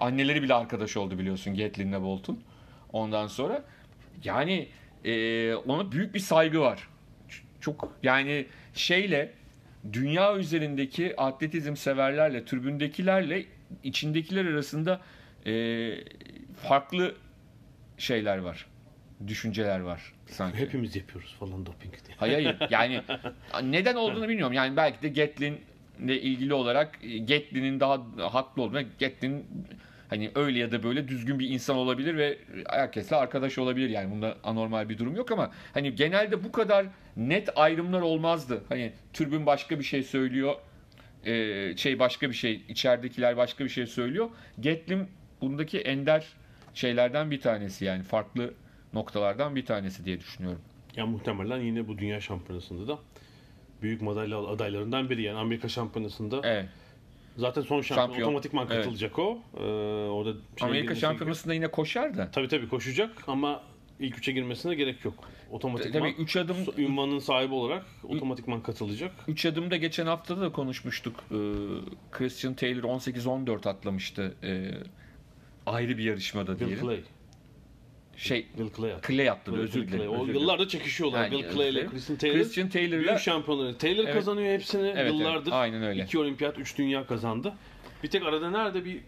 Anneleri 0.00 0.42
bile 0.42 0.54
arkadaş 0.54 0.96
oldu 0.96 1.18
biliyorsun 1.18 1.56
Gatlin'le 1.56 2.02
Bolt'un. 2.02 2.40
Ondan 2.92 3.26
sonra 3.26 3.64
yani 4.24 4.68
e, 5.04 5.54
ona 5.54 5.92
büyük 5.92 6.14
bir 6.14 6.20
saygı 6.20 6.60
var. 6.60 6.88
Çok 7.60 7.92
yani 8.02 8.46
şeyle 8.74 9.32
dünya 9.92 10.36
üzerindeki 10.36 11.20
atletizm 11.20 11.76
severlerle, 11.76 12.44
tribündekilerle 12.44 13.44
içindekiler 13.82 14.44
arasında 14.44 15.00
e, 15.46 15.94
farklı 16.68 17.14
şeyler 17.98 18.38
var. 18.38 18.66
Düşünceler 19.26 19.80
var 19.80 20.12
sanki. 20.26 20.58
Hepimiz 20.58 20.96
yapıyoruz 20.96 21.36
falan 21.40 21.66
doping 21.66 21.94
diye. 22.06 22.16
Hayır 22.16 22.34
hayır. 22.34 22.56
Yani 22.70 23.02
neden 23.62 23.94
olduğunu 23.94 24.28
bilmiyorum. 24.28 24.52
Yani 24.52 24.76
belki 24.76 25.02
de 25.02 25.08
Gatlin 25.08 25.60
ile 26.04 26.20
ilgili 26.20 26.54
olarak 26.54 26.98
e, 27.02 27.18
Gatlin'in 27.18 27.80
daha 27.80 28.00
haklı 28.32 28.62
olduğuna 28.62 28.82
Gatlin 28.82 29.46
hani 30.08 30.30
öyle 30.34 30.58
ya 30.58 30.72
da 30.72 30.82
böyle 30.82 31.08
düzgün 31.08 31.38
bir 31.38 31.48
insan 31.48 31.76
olabilir 31.76 32.16
ve 32.16 32.38
herkesle 32.70 33.16
arkadaş 33.16 33.58
olabilir. 33.58 33.88
Yani 33.88 34.10
bunda 34.10 34.36
anormal 34.44 34.88
bir 34.88 34.98
durum 34.98 35.16
yok 35.16 35.32
ama 35.32 35.50
hani 35.74 35.94
genelde 35.94 36.44
bu 36.44 36.52
kadar 36.52 36.86
net 37.16 37.48
ayrımlar 37.58 38.00
olmazdı. 38.00 38.64
Hani 38.68 38.92
türbün 39.12 39.46
başka 39.46 39.78
bir 39.78 39.84
şey 39.84 40.02
söylüyor. 40.02 40.54
e, 41.24 41.76
şey 41.76 41.98
başka 41.98 42.28
bir 42.28 42.34
şey, 42.34 42.62
içeridekiler 42.68 43.36
başka 43.36 43.64
bir 43.64 43.70
şey 43.70 43.86
söylüyor. 43.86 44.30
Gatlin 44.58 45.08
bundaki 45.40 45.78
ender 45.78 46.26
şeylerden 46.74 47.30
bir 47.30 47.40
tanesi 47.40 47.84
yani 47.84 48.02
farklı 48.02 48.54
noktalardan 48.92 49.56
bir 49.56 49.66
tanesi 49.66 50.04
diye 50.04 50.20
düşünüyorum. 50.20 50.60
Ya 50.96 51.06
muhtemelen 51.06 51.60
yine 51.60 51.88
bu 51.88 51.98
dünya 51.98 52.20
şampiyonasında 52.20 52.88
da 52.88 52.98
büyük 53.82 54.02
madalya 54.02 54.38
adaylarından 54.38 55.10
biri 55.10 55.22
yani 55.22 55.38
Amerika 55.38 55.68
şampiyonasında 55.68 56.40
Evet. 56.44 56.68
zaten 57.36 57.62
son 57.62 57.80
şampiyon, 57.80 58.06
Şampiyon. 58.06 58.28
otomatikman 58.28 58.66
Evet. 58.70 58.76
katılacak 58.76 59.18
o. 59.18 59.38
Ee, 59.56 59.60
orada 60.08 60.32
şeye 60.58 60.66
Amerika 60.66 60.94
şampiyonasında 60.94 61.54
yine 61.54 61.68
koşar 61.70 62.16
da. 62.16 62.30
Tabii 62.30 62.48
tabii 62.48 62.68
koşacak 62.68 63.10
ama 63.26 63.62
ilk 64.00 64.18
üçe 64.18 64.32
girmesine 64.32 64.74
gerek 64.74 65.04
yok. 65.04 65.14
Otomatikman 65.50 66.00
Tabii 66.12 66.22
3 66.22 66.36
adım 66.36 66.56
ünvanın 66.78 67.18
sahibi 67.18 67.54
olarak 67.54 67.84
otomatikman 68.04 68.62
katılacak. 68.62 69.12
3 69.28 69.46
adımda 69.46 69.76
geçen 69.76 70.06
hafta 70.06 70.40
da 70.40 70.52
konuşmuştuk. 70.52 71.24
Ee, 71.30 71.34
Christian 72.12 72.54
Taylor 72.54 72.82
18-14 72.82 73.68
atlamıştı. 73.68 74.34
Ee, 74.42 74.70
ayrı 75.66 75.98
bir 75.98 76.04
yarışmada 76.04 76.60
Bill 76.60 76.66
diyelim. 76.66 76.84
Clay. 76.84 77.00
Şey 78.16 78.46
Bill 78.58 78.70
Clay 78.76 78.92
attı. 78.92 79.12
Clay 79.12 79.30
atladı 79.30 79.56
Bill 79.56 79.62
özür 79.62 79.88
dilerim. 79.88 80.10
O 80.10 80.14
özür 80.14 80.24
dilerim. 80.24 80.40
yıllardır 80.40 80.68
çekişiyorlar 80.68 81.24
Yani, 81.24 81.32
Bill 81.32 81.52
Clay 81.54 81.68
ile 81.70 81.80
evet. 81.80 81.90
Christian 81.90 82.16
Taylor. 82.18 82.36
Christian 82.36 82.68
Taylor'la 82.68 83.06
Büyük 83.06 83.18
şampiyonları. 83.18 83.78
Taylor 83.78 84.04
Evet. 84.04 84.14
kazanıyor 84.14 84.52
hepsini 84.52 84.94
evet, 84.96 85.12
yıllardır. 85.12 85.52
aynen 85.52 85.82
öyle. 85.82 86.02
2 86.04 86.18
olimpiyat, 86.18 86.58
3 86.58 86.78
dünya 86.78 87.06
kazandı. 87.06 87.52
Bir 88.02 88.08
tek 88.10 88.22
arada 88.22 88.50
nerede 88.50 88.84
bir 88.84 89.00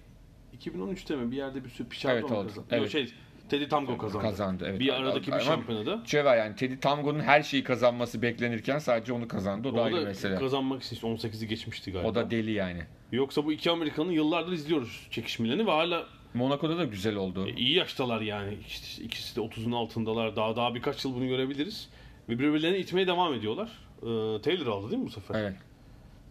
2013'te 0.64 1.16
mi 1.16 1.30
bir 1.30 1.36
yerde 1.36 1.64
bir 1.64 1.68
sürü 1.70 1.88
Pichardo 1.88 2.18
Evet, 2.18 2.30
oldu. 2.32 2.48
kazandı? 2.48 2.68
Evet. 2.70 2.82
Yok 2.82 2.90
şey 2.90 3.12
Teddy 3.48 3.68
Tamgo 3.68 3.98
kazandı. 3.98 4.22
Kazandı, 4.24 4.66
evet. 4.68 4.80
Bir 4.80 4.92
aradaki 4.92 5.32
bir 5.32 5.40
şampiyonada. 5.40 6.02
Var 6.24 6.36
yani 6.36 6.56
Teddy 6.56 6.80
Tango'nun 6.80 7.20
her 7.20 7.42
şeyi 7.42 7.64
kazanması 7.64 8.22
beklenirken 8.22 8.78
sadece 8.78 9.12
onu 9.12 9.28
kazandı. 9.28 9.68
O 9.68 9.74
da 9.74 9.80
O 9.80 9.84
ayrı 9.84 9.96
da 9.96 10.00
mesele. 10.04 10.36
kazanmak 10.36 10.82
için 10.82 10.96
18'i 10.96 11.48
geçmişti 11.48 11.92
galiba. 11.92 12.08
O 12.08 12.14
da 12.14 12.30
deli 12.30 12.50
yani. 12.50 12.82
Yoksa 13.12 13.44
bu 13.44 13.52
iki 13.52 13.70
Amerikan'ı 13.70 14.12
yıllardır 14.12 14.52
izliyoruz 14.52 15.06
çekişmelerini 15.10 15.66
ve 15.66 15.70
hala 15.70 16.06
Monaco'da 16.34 16.78
da 16.78 16.84
güzel 16.84 17.16
oldu. 17.16 17.48
E, 17.48 17.52
iyi 17.52 17.74
yaştalar 17.74 18.20
yani. 18.20 18.58
İşte 18.66 19.02
ikisi 19.04 19.36
de 19.36 19.40
30'un 19.40 19.72
altındalar. 19.72 20.36
Daha 20.36 20.56
daha 20.56 20.74
birkaç 20.74 21.04
yıl 21.04 21.14
bunu 21.14 21.28
görebiliriz. 21.28 21.88
Ve 22.28 22.38
birbirlerini 22.38 22.78
itmeye 22.78 23.06
devam 23.06 23.34
ediyorlar. 23.34 23.70
Ee, 24.02 24.42
Taylor 24.42 24.66
aldı 24.66 24.90
değil 24.90 25.02
mi 25.02 25.06
bu 25.06 25.10
sefer? 25.10 25.42
Evet. 25.42 25.56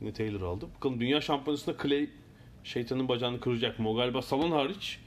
Yine 0.01 0.13
Taylor 0.13 0.41
aldı. 0.41 0.65
Bakalım 0.75 0.99
dünya 0.99 1.21
şampiyonasında 1.21 1.75
Clay 1.83 2.09
şeytanın 2.63 3.07
bacağını 3.07 3.39
kıracak 3.39 3.79
mı? 3.79 3.89
O 3.89 3.95
galiba 3.95 4.21
salon 4.21 4.51
hariç 4.51 4.99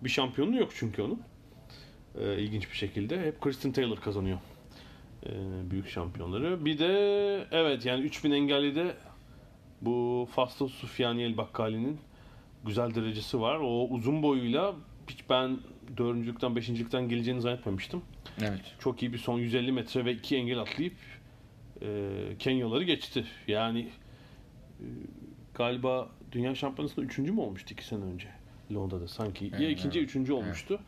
bir 0.00 0.08
şampiyonu 0.08 0.56
yok 0.56 0.70
çünkü 0.74 1.02
onun. 1.02 1.22
Ee, 2.20 2.38
ilginç 2.38 2.70
bir 2.70 2.76
şekilde. 2.76 3.20
Hep 3.22 3.40
Kristen 3.40 3.72
Taylor 3.72 3.96
kazanıyor. 3.96 4.38
Ee, 5.26 5.30
büyük 5.70 5.88
şampiyonları. 5.88 6.64
Bir 6.64 6.78
de 6.78 6.86
evet 7.50 7.86
yani 7.86 8.00
3000 8.04 8.30
engelli 8.30 8.74
de 8.74 8.94
bu 9.80 10.28
Fastos 10.34 10.74
Sufyani 10.74 11.22
El 11.22 11.36
Bakkali'nin 11.36 12.00
güzel 12.66 12.94
derecesi 12.94 13.40
var. 13.40 13.56
O 13.56 13.88
uzun 13.88 14.22
boyuyla 14.22 14.74
hiç 15.08 15.18
ben 15.30 15.58
dördüncülükten, 15.96 16.56
beşincilikten 16.56 17.08
geleceğini 17.08 17.40
zannetmemiştim. 17.40 18.02
Evet. 18.40 18.60
Çok 18.78 19.02
iyi 19.02 19.12
bir 19.12 19.18
son 19.18 19.38
150 19.38 19.72
metre 19.72 20.04
ve 20.04 20.12
iki 20.12 20.36
engel 20.36 20.58
atlayıp 20.58 20.94
e, 21.82 22.08
Kenyaları 22.38 22.84
geçti. 22.84 23.24
Yani 23.48 23.80
e, 24.80 24.86
galiba 25.54 26.08
Dünya 26.32 26.54
Şampiyonası'nda 26.54 27.04
üçüncü 27.06 27.32
mü 27.32 27.40
olmuştu 27.40 27.72
iki 27.74 27.84
sene 27.84 28.04
önce 28.04 28.28
Londra'da 28.74 29.08
sanki. 29.08 29.44
Ya 29.44 29.50
Evet, 29.58 29.70
ikinci 29.78 29.98
ya 29.98 30.04
üçüncü 30.04 30.32
olmuştu. 30.32 30.80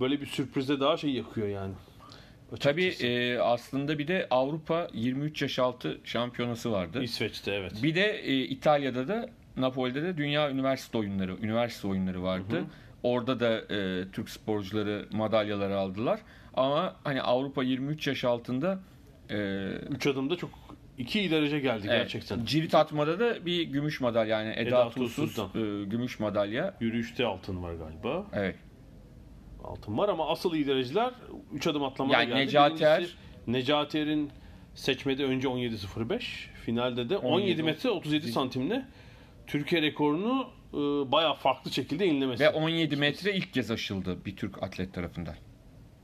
Böyle 0.00 0.20
bir 0.20 0.26
sürprize 0.26 0.80
daha 0.80 0.96
şey 0.96 1.10
yakıyor 1.10 1.48
yani. 1.48 1.74
Tabii 2.60 2.86
Açıkçası. 2.86 3.06
e, 3.12 3.38
aslında 3.38 3.98
bir 3.98 4.08
de 4.08 4.26
Avrupa 4.30 4.88
23 4.94 5.42
yaş 5.42 5.58
altı 5.58 6.00
şampiyonası 6.04 6.72
vardı. 6.72 7.02
İsveç'te 7.02 7.52
evet. 7.52 7.72
Bir 7.82 7.94
de 7.94 8.18
e, 8.18 8.38
İtalya'da 8.44 9.08
da 9.08 9.28
Napoli'de 9.56 10.02
de 10.02 10.16
Dünya 10.16 10.50
Üniversite 10.50 10.98
Oyunları, 10.98 11.36
üniversite 11.42 11.88
oyunları 11.88 12.22
vardı. 12.22 12.64
Orada 13.02 13.40
da 13.40 13.74
e, 13.74 14.04
Türk 14.12 14.30
sporcuları 14.30 15.06
madalyalar 15.12 15.70
aldılar. 15.70 16.20
Ama 16.54 16.96
hani 17.04 17.22
Avrupa 17.22 17.62
23 17.62 18.06
yaş 18.06 18.24
altında 18.24 18.80
e, 19.30 19.36
Üç 19.90 20.06
adımda 20.06 20.36
çok 20.36 20.50
iki 20.98 21.30
derece 21.30 21.60
geldi 21.60 21.86
evet, 21.90 21.98
gerçekten. 22.00 22.44
cirit 22.44 22.74
atmada 22.74 23.20
da 23.20 23.46
bir 23.46 23.62
gümüş 23.62 24.00
madalya 24.00 24.40
yani 24.42 24.52
Eda, 24.56 24.60
Eda 24.68 24.90
Tuzsuz'dan. 24.90 25.48
e, 25.54 25.84
gümüş 25.84 26.20
madalya. 26.20 26.74
Yürüyüşte 26.80 27.26
altın 27.26 27.62
var 27.62 27.74
galiba. 27.74 28.26
Evet. 28.32 28.56
altın 29.64 29.98
var 29.98 30.08
ama 30.08 30.28
asıl 30.28 30.54
iyi 30.54 30.66
dereceler 30.66 31.10
3 31.52 31.66
adım 31.66 31.84
atlamada 31.84 32.16
Yani 32.16 32.28
geldi. 32.28 32.40
Necati 32.46 32.84
Er- 32.84 33.14
Necati 33.46 33.98
Er'in 33.98 34.30
seçmede 34.74 35.24
önce 35.24 35.48
17.05, 35.48 36.20
finalde 36.64 37.08
de 37.08 37.16
17, 37.16 37.26
17 37.42 37.62
metre 37.62 37.90
37 37.90 38.32
santimle 38.32 38.86
Türkiye 39.50 39.82
rekorunu 39.82 40.48
e, 40.72 40.76
bayağı 41.12 41.34
farklı 41.34 41.70
şekilde 41.70 42.04
yenilemesi. 42.04 42.44
Ve 42.44 42.50
17 42.50 42.96
metre 42.96 43.34
ilk 43.34 43.52
kez 43.52 43.70
aşıldı 43.70 44.24
bir 44.24 44.36
Türk 44.36 44.62
atlet 44.62 44.94
tarafından. 44.94 45.34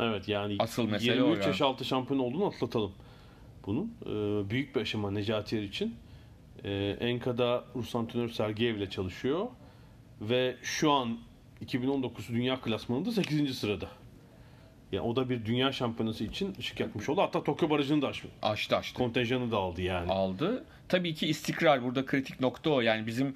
Evet 0.01 0.29
yani 0.29 0.57
Asıl 0.59 0.89
mesele 0.89 1.23
o 1.23 1.27
23 1.27 1.43
ya. 1.43 1.49
yaş 1.49 1.63
altı 1.63 1.85
şampiyon 1.85 2.21
olduğunu 2.21 2.47
atlatalım. 2.47 2.93
Bunun 3.67 3.95
e, 4.07 4.51
büyük 4.51 4.77
bir 4.77 4.81
aşama 4.81 5.11
Necati 5.11 5.59
Er 5.59 5.63
için. 5.63 5.95
E, 6.65 6.97
Enka'da 7.01 7.65
Rus 7.77 7.95
antrenör 7.95 8.29
Sergeyev 8.29 8.77
ile 8.77 8.91
çalışıyor 8.91 9.47
ve 10.21 10.57
şu 10.63 10.93
an 10.93 11.19
2019 11.61 12.29
dünya 12.29 12.61
klasmanında 12.61 13.13
8. 13.13 13.59
sırada. 13.59 13.89
Yani 14.93 15.03
o 15.03 15.17
da 15.17 15.31
bir 15.31 15.45
dünya 15.45 15.73
şampiyonası 15.73 16.25
için 16.25 16.55
ışık 16.59 16.81
yakmış 16.81 17.09
oldu. 17.09 17.23
Hatta 17.23 17.45
Tokyo 17.45 17.71
barajını 17.71 18.03
da 18.03 18.09
aşmış. 18.09 18.33
Açtı 18.43 18.77
açtı. 18.77 18.95
Kontenjanı 18.95 19.51
da 19.51 19.57
aldı 19.57 19.83
yani. 19.83 20.13
aldı. 20.13 20.65
Tabii 20.89 21.15
ki 21.15 21.27
istikrar 21.27 21.83
burada 21.83 22.07
kritik 22.07 22.41
nokta 22.41 22.71
o. 22.71 22.81
Yani 22.81 23.07
bizim 23.07 23.35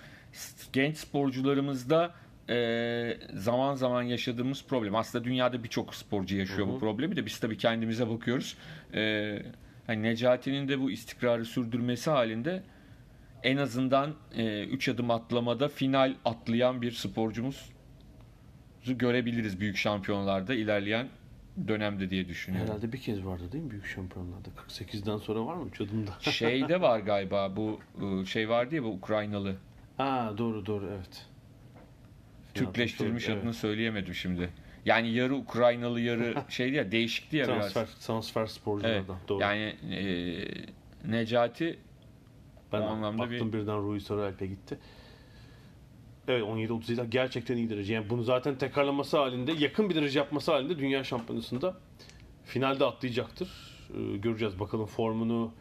genç 0.73 0.97
sporcularımızda 0.97 2.15
e, 2.49 3.19
zaman 3.35 3.75
zaman 3.75 4.03
yaşadığımız 4.03 4.65
problem. 4.65 4.95
Aslında 4.95 5.25
dünyada 5.25 5.65
birçok 5.65 5.95
sporcu 5.95 6.37
yaşıyor 6.37 6.67
bu 6.67 6.79
problemi 6.79 7.17
de 7.17 7.27
biz 7.27 7.39
tabii 7.39 7.59
kendimize 7.59 8.11
bakıyoruz. 8.11 8.57
E, 8.95 9.43
hani 9.87 10.03
Necati'nin 10.03 10.69
de 10.69 10.81
bu 10.81 10.91
istikrarı 10.91 11.45
sürdürmesi 11.45 12.11
halinde 12.11 12.63
en 13.43 13.57
azından 13.57 14.15
3 14.37 14.89
adım 14.89 15.11
atlamada 15.11 15.69
final 15.69 16.15
atlayan 16.25 16.83
bir 16.83 16.93
sporcumuz 16.93 17.71
görebiliriz 18.87 19.61
büyük 19.61 19.77
şampiyonlarda 19.77 20.55
ilerleyen 20.55 21.09
dönemde 21.69 22.11
diye 22.11 22.29
düşünüyorum. 22.29 22.69
Herhalde 22.69 22.93
bir 22.93 23.01
kez 23.01 23.25
vardı 23.27 23.53
değil 23.53 23.65
mi 23.65 23.71
büyük 23.71 23.87
şampiyonlarda? 23.87 24.49
48'den 24.69 25.19
sonra 25.19 25.47
var 25.47 25.55
mı 25.55 25.69
3 25.69 25.81
adımda? 25.81 26.11
Şeyde 26.21 26.81
var 26.81 27.01
galiba 27.01 27.57
bu 27.57 27.81
e, 28.03 28.25
şey 28.25 28.49
vardı 28.49 28.75
ya 28.75 28.83
bu 28.85 28.89
Ukraynalı 28.89 29.57
ha 29.97 30.35
doğru 30.39 30.67
doğru 30.67 30.87
evet. 30.97 31.27
Türkleştirilmiş 32.55 33.29
Evet. 33.29 33.39
adını 33.39 33.55
söyleyemedim 33.55 34.15
şimdi. 34.15 34.51
Yani 34.85 35.13
yarı 35.13 35.35
Ukraynalı 35.35 36.01
yarı 36.01 36.35
şeydi 36.49 36.77
ya 36.77 36.93
değişikti 36.93 37.37
ya 37.37 37.47
Transfer, 37.47 37.87
biraz. 37.87 37.95
transfer 37.95 38.41
Evet. 38.41 38.51
sporculardan. 38.51 39.17
Doğru. 39.29 39.43
Yani 39.43 39.77
e, 39.95 40.01
Necati 41.11 41.79
Ben 42.73 42.81
o 42.81 42.85
anlamda 42.85 43.23
baktım 43.23 43.53
birden 43.53 43.83
Rui 43.83 44.01
Sarıalp'e 44.01 44.47
gitti. 44.47 44.79
Evet 46.31 46.45
17-37 46.45 47.11
gerçekten 47.11 47.57
iyi 47.57 47.71
derece. 47.71 47.95
Yani 47.95 48.11
bunu 48.11 48.23
zaten 48.23 48.59
tekrarlaması 48.59 49.19
halinde, 49.19 49.53
yakın 49.53 49.91
bir 49.91 49.95
derece 49.95 50.19
yapması 50.19 50.53
halinde 50.53 50.79
Dünya 50.79 51.05
Şampiyonası'nda 51.05 51.77
finalde 52.45 52.85
atlayacaktır. 52.85 53.49
Ee, 53.95 54.17
göreceğiz 54.17 54.61
bakalım 54.61 54.87
formunu 54.87 55.53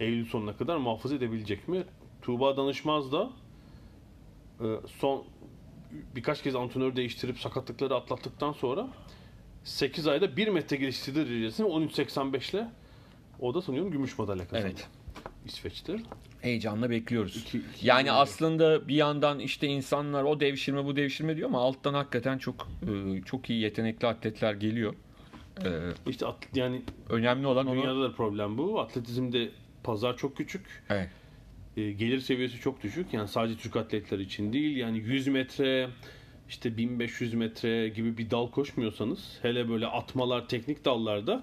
Eylül 0.00 0.24
sonuna 0.24 0.56
kadar 0.56 0.76
muhafaza 0.76 1.14
edebilecek 1.14 1.68
mi? 1.68 1.84
Tuğba 2.22 2.56
Danışmaz 2.56 3.12
da 3.12 3.30
e, 4.60 4.66
son 4.86 5.24
birkaç 6.16 6.42
kez 6.42 6.54
antrenör 6.54 6.96
değiştirip 6.96 7.38
sakatlıkları 7.38 7.94
atlattıktan 7.94 8.52
sonra 8.52 8.88
8 9.64 10.06
ayda 10.06 10.36
1 10.36 10.48
metre 10.48 10.76
geliştirdi 10.76 11.28
derecesini 11.28 11.66
13.85 11.66 12.56
ile 12.56 12.68
o 13.40 13.54
da 13.54 13.62
sanıyorum 13.62 13.90
gümüş 13.90 14.18
madalya 14.18 14.48
kazandı. 14.48 14.66
Evet. 14.66 14.88
İsveç'te. 15.46 15.96
Heyecanla 16.42 16.90
bekliyoruz. 16.90 17.36
İki- 17.36 17.58
iki 17.76 17.86
yani 17.86 18.08
yıl 18.08 18.14
aslında 18.14 18.88
bir 18.88 18.94
yandan 18.94 19.38
işte 19.38 19.66
insanlar 19.66 20.24
o 20.24 20.40
devşirme 20.40 20.84
bu 20.84 20.96
devşirme 20.96 21.36
diyor 21.36 21.48
ama 21.48 21.60
alttan 21.60 21.94
hakikaten 21.94 22.38
çok 22.38 22.68
e, 22.82 23.22
çok 23.22 23.50
iyi 23.50 23.60
yetenekli 23.60 24.06
atletler 24.08 24.54
geliyor. 24.54 24.94
E, 25.64 25.68
İşte 26.06 26.26
at, 26.26 26.36
yani 26.54 26.82
önemli 27.08 27.46
olan 27.46 27.66
onu 27.66 27.82
dünyada 27.82 28.02
da 28.02 28.12
problem 28.12 28.58
bu. 28.58 28.80
Atletizmde 28.80 29.48
pazar 29.84 30.16
çok 30.16 30.36
küçük. 30.36 30.66
Evet. 30.90 31.08
E, 31.76 31.92
gelir 31.92 32.20
seviyesi 32.20 32.60
çok 32.60 32.82
düşük. 32.82 33.14
Yani 33.14 33.28
sadece 33.28 33.56
Türk 33.58 33.76
atletler 33.76 34.18
için 34.18 34.52
değil. 34.52 34.76
Yani 34.76 34.98
100 34.98 35.26
metre 35.28 35.88
işte 36.48 36.76
1500 36.76 37.34
metre 37.34 37.88
gibi 37.88 38.18
bir 38.18 38.30
dal 38.30 38.50
koşmuyorsanız 38.50 39.38
hele 39.42 39.68
böyle 39.68 39.86
atmalar 39.86 40.48
teknik 40.48 40.84
dallarda 40.84 41.42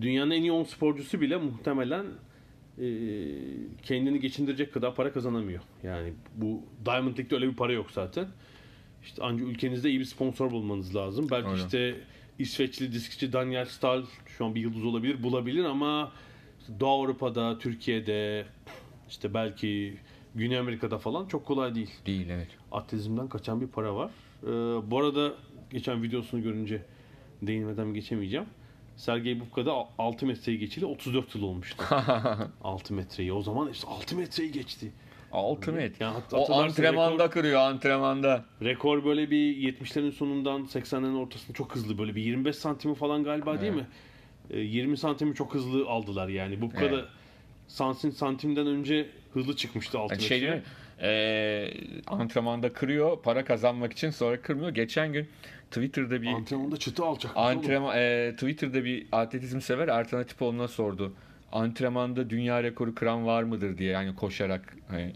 dünyanın 0.00 0.30
en 0.30 0.42
iyi 0.42 0.52
10 0.52 0.64
sporcusu 0.64 1.20
bile 1.20 1.36
muhtemelen 1.36 2.06
kendini 3.82 4.20
geçindirecek 4.20 4.74
kadar 4.74 4.94
para 4.94 5.12
kazanamıyor. 5.12 5.62
Yani 5.82 6.12
bu 6.34 6.62
Diamond 6.84 7.18
League'de 7.18 7.34
öyle 7.34 7.48
bir 7.48 7.56
para 7.56 7.72
yok 7.72 7.90
zaten. 7.90 8.28
İşte 9.02 9.22
ancak 9.24 9.48
ülkenizde 9.48 9.90
iyi 9.90 10.00
bir 10.00 10.04
sponsor 10.04 10.50
bulmanız 10.50 10.96
lazım. 10.96 11.26
Belki 11.30 11.48
Aynen. 11.48 11.64
işte 11.64 11.94
İsveçli 12.38 12.92
diskçi 12.92 13.32
Daniel 13.32 13.64
Stahl 13.64 14.02
şu 14.26 14.44
an 14.44 14.54
bir 14.54 14.60
yıldız 14.60 14.84
olabilir, 14.84 15.22
bulabilir 15.22 15.64
ama 15.64 16.12
işte 16.60 16.80
Doğu 16.80 17.02
Avrupa'da, 17.02 17.58
Türkiye'de, 17.58 18.46
işte 19.08 19.34
belki 19.34 19.96
Güney 20.34 20.58
Amerika'da 20.58 20.98
falan 20.98 21.26
çok 21.26 21.46
kolay 21.46 21.74
değil. 21.74 21.90
Değil 22.06 22.28
evet. 22.30 22.48
Atletizmden 22.72 23.28
kaçan 23.28 23.60
bir 23.60 23.66
para 23.66 23.96
var. 23.96 24.10
Ee, 24.42 24.46
bu 24.90 24.98
arada 24.98 25.34
geçen 25.70 26.02
videosunu 26.02 26.42
görünce 26.42 26.82
değinmeden 27.42 27.94
geçemeyeceğim. 27.94 28.46
Sergey 28.96 29.40
Bubka 29.40 29.66
da 29.66 29.72
6 29.98 30.26
metreyi 30.26 30.58
geçeli 30.58 30.86
34 30.86 31.34
yıl 31.34 31.42
olmuştu. 31.42 31.84
6 32.64 32.94
metreyi. 32.94 33.32
O 33.32 33.42
zaman 33.42 33.70
işte 33.70 33.88
6 33.88 34.16
metreyi 34.16 34.52
geçti. 34.52 34.92
Ultimate. 35.32 35.92
Yani 36.00 36.14
hat- 36.14 36.34
o 36.34 36.54
antrenmanda 36.54 37.24
rekor- 37.24 37.30
kırıyor 37.30 37.60
antrenmanda. 37.60 38.44
Rekor 38.62 39.04
böyle 39.04 39.30
bir 39.30 39.56
70'lerin 39.56 40.12
sonundan 40.12 40.60
80'lerin 40.64 41.16
ortasında 41.18 41.52
çok 41.56 41.74
hızlı 41.74 41.98
böyle 41.98 42.14
bir 42.14 42.22
25 42.22 42.56
santimi 42.56 42.94
falan 42.94 43.24
galiba 43.24 43.60
değil 43.60 43.72
mi? 43.72 43.86
Ee, 44.50 44.58
20 44.60 44.96
santimi 44.96 45.34
çok 45.34 45.54
hızlı 45.54 45.86
aldılar 45.88 46.28
yani. 46.28 46.60
Bubka 46.60 46.80
Evet. 46.84 46.92
da 46.92 47.04
santim 47.68 48.12
santimden 48.12 48.66
önce 48.66 49.08
hızlı 49.32 49.56
çıkmıştı 49.56 49.98
6 49.98 50.14
Yani 50.14 50.22
metreye. 50.22 50.40
şey 50.50 50.60
Ee, 51.02 51.70
antrenmanda 52.06 52.72
kırıyor 52.72 53.22
para 53.22 53.44
kazanmak 53.44 53.92
için 53.92 54.10
sonra 54.10 54.42
kırmıyor. 54.42 54.70
Geçen 54.70 55.12
gün 55.12 55.28
Twitter'da 55.70 56.22
bir 56.22 56.28
Antrenmanda 56.28 56.76
çıtı 56.76 57.04
alacak. 57.04 57.32
antrenman 57.36 57.96
e, 57.98 58.32
Twitter'da 58.32 58.84
bir 58.84 59.06
atletizm 59.12 59.60
sever 59.60 59.88
Ertan 59.88 60.18
Atipoğlu'na 60.18 60.68
sordu. 60.68 61.12
Antrenmanda 61.52 62.30
dünya 62.30 62.62
rekoru 62.62 62.94
kıran 62.94 63.26
var 63.26 63.42
mıdır 63.42 63.78
diye 63.78 63.90
yani 63.92 64.14
koşarak 64.14 64.76
hani 64.88 65.12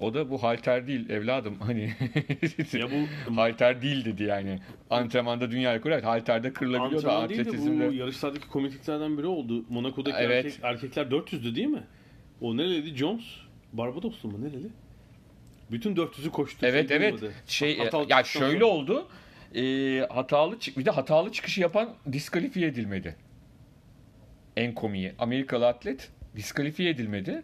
o 0.00 0.14
da 0.14 0.30
bu 0.30 0.42
halter 0.42 0.86
değil 0.86 1.10
evladım 1.10 1.54
hani 1.60 1.82
Ya 2.72 2.86
bu 2.90 3.36
halter 3.36 3.82
değil 3.82 4.04
dedi 4.04 4.22
yani. 4.22 4.58
Antrenmanda 4.90 5.50
dünya 5.50 5.74
rekoru 5.74 6.02
halterde 6.04 6.52
kırılabiliyor 6.52 7.02
da 7.02 7.12
Antrenman 7.12 7.28
değil 7.28 7.40
de 7.40 7.44
bu 7.44 7.48
atletizmde. 7.48 7.96
yarışlardaki 7.96 8.48
komikliklerden 8.48 9.18
biri 9.18 9.26
oldu. 9.26 9.64
Monaco'daki 9.68 10.16
Evet. 10.20 10.44
erkek, 10.44 10.60
erkekler 10.64 11.06
400'dü 11.06 11.54
değil 11.54 11.66
mi? 11.68 11.84
O 12.40 12.56
nereliydi? 12.56 12.96
Jones? 12.96 13.24
Barbadoslu 13.78 14.28
mu? 14.28 14.42
Nereli? 14.44 14.66
Bütün 15.70 15.96
400'ü 15.96 16.30
koştu. 16.30 16.66
Evet 16.66 16.88
Şey 16.88 16.96
evet. 16.96 17.12
bulmadı. 17.12 17.32
Şey 17.46 17.78
Hatalı 17.78 18.06
ya 18.10 18.24
şöyle 18.24 18.52
sonra. 18.60 18.64
oldu. 18.66 19.08
Ee, 19.54 20.06
hatalı 20.10 20.58
çık 20.58 20.78
bir 20.78 20.84
de 20.84 20.90
hatalı 20.90 21.32
çıkışı 21.32 21.60
yapan 21.60 21.94
diskalifiye 22.12 22.68
edilmedi. 22.68 23.16
En 24.56 24.74
komiği. 24.74 25.12
Amerikalı 25.18 25.66
atlet 25.66 26.10
diskalifiye 26.36 26.90
edilmedi. 26.90 27.42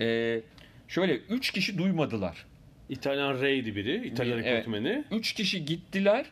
Ee, 0.00 0.40
şöyle 0.88 1.14
3 1.16 1.50
kişi 1.50 1.78
duymadılar. 1.78 2.46
İtalyan 2.88 3.40
Ray'di 3.40 3.76
biri. 3.76 4.06
İtalyan 4.06 4.38
Evet. 4.38 4.46
rekortmeni. 4.52 5.04
3 5.10 5.32
kişi 5.32 5.64
gittiler. 5.64 6.26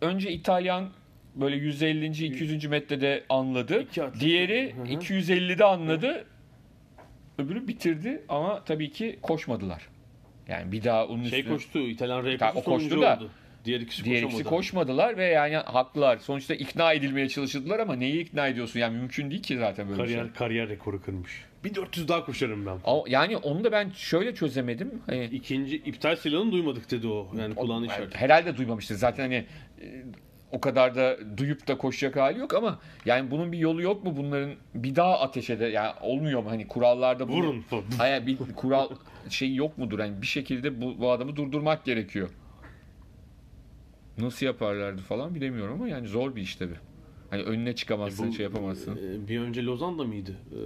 Önce 0.00 0.30
İtalyan 0.32 0.90
böyle 1.34 1.56
150. 1.56 2.06
200. 2.06 2.66
metrede 2.66 3.24
anladı. 3.28 3.86
Diğeri 4.20 4.74
Hı 4.76 4.82
hı. 4.82 4.86
250'de 4.86 5.64
anladı. 5.64 6.24
Öbürü 7.42 7.68
bitirdi 7.68 8.22
ama 8.28 8.64
tabii 8.64 8.90
ki 8.90 9.18
koşmadılar. 9.22 9.88
Yani 10.48 10.72
bir 10.72 10.84
daha 10.84 11.06
onun 11.06 11.24
Şey 11.24 11.38
üstüne... 11.40 11.54
koştu. 11.54 11.78
İtalyan 11.78 12.36
Ta- 12.38 12.52
koştu. 12.52 12.70
o 12.70 12.74
koştu 12.74 13.00
da. 13.02 13.16
oldu. 13.16 13.30
Diğer 13.64 13.80
ikisi 13.80 14.04
Diğer 14.04 14.16
koşamadı. 14.16 14.34
ikisi 14.34 14.48
koşmadılar 14.48 15.16
ve 15.16 15.24
yani 15.24 15.56
haklılar. 15.56 16.18
Sonuçta 16.18 16.54
ikna 16.54 16.92
edilmeye 16.92 17.28
çalıştılar 17.28 17.78
ama 17.78 17.94
neyi 17.96 18.20
ikna 18.22 18.46
ediyorsun? 18.48 18.80
Yani 18.80 18.96
mümkün 18.96 19.30
değil 19.30 19.42
ki 19.42 19.58
zaten 19.58 19.88
böyle 19.88 20.02
bir 20.02 20.08
şey. 20.08 20.16
Kariyer, 20.16 20.34
kariyer 20.34 20.68
rekoru 20.68 21.02
kırmış. 21.02 21.44
Bir 21.64 21.74
400 21.74 22.08
daha 22.08 22.24
koşarım 22.26 22.66
ben. 22.66 22.78
Yani 23.06 23.36
onu 23.36 23.64
da 23.64 23.72
ben 23.72 23.90
şöyle 23.90 24.34
çözemedim. 24.34 25.02
Hani 25.06 25.24
İkinci 25.24 25.76
iptal 25.76 26.16
silahını 26.16 26.52
duymadık 26.52 26.90
dedi 26.90 27.06
o. 27.06 27.32
Yani 27.38 27.54
kulağını 27.54 27.86
işaret. 27.86 28.14
herhalde 28.16 28.56
duymamıştır. 28.56 28.94
Zaten 28.94 29.22
hani 29.22 29.34
e, 29.34 29.44
o 30.52 30.60
kadar 30.60 30.94
da 30.94 31.18
duyup 31.36 31.68
da 31.68 31.78
koşacak 31.78 32.16
hali 32.16 32.38
yok 32.38 32.54
ama 32.54 32.78
yani 33.04 33.30
bunun 33.30 33.52
bir 33.52 33.58
yolu 33.58 33.82
yok 33.82 34.04
mu 34.04 34.16
bunların 34.16 34.50
bir 34.74 34.96
daha 34.96 35.20
ateşe 35.20 35.60
de 35.60 35.64
yani 35.66 35.92
olmuyor 36.00 36.42
mu 36.42 36.50
hani 36.50 36.68
kurallarda 36.68 37.28
bunu- 37.28 37.36
Vurun. 37.46 37.64
Hayır 37.98 38.26
bir 38.26 38.38
kural 38.56 38.88
şey 39.28 39.54
yok 39.54 39.78
mudur? 39.78 39.98
Yani 39.98 40.22
bir 40.22 40.26
şekilde 40.26 40.80
bu, 40.80 41.00
bu 41.00 41.10
adamı 41.10 41.36
durdurmak 41.36 41.84
gerekiyor. 41.84 42.28
Nasıl 44.18 44.46
yaparlardı 44.46 45.02
falan 45.02 45.34
bilemiyorum 45.34 45.74
ama 45.74 45.88
yani 45.88 46.08
zor 46.08 46.36
bir 46.36 46.42
iş 46.42 46.56
tabii. 46.56 46.76
Hani 47.30 47.42
önüne 47.42 47.74
çıkamazsın, 47.74 48.28
Bu, 48.28 48.32
şey 48.32 48.44
yapamazsın. 48.44 48.96
e, 49.24 49.28
Bir 49.28 49.40
önce 49.40 49.64
Lozan'da 49.64 50.04
mıydı? 50.04 50.36
Ee, 50.52 50.58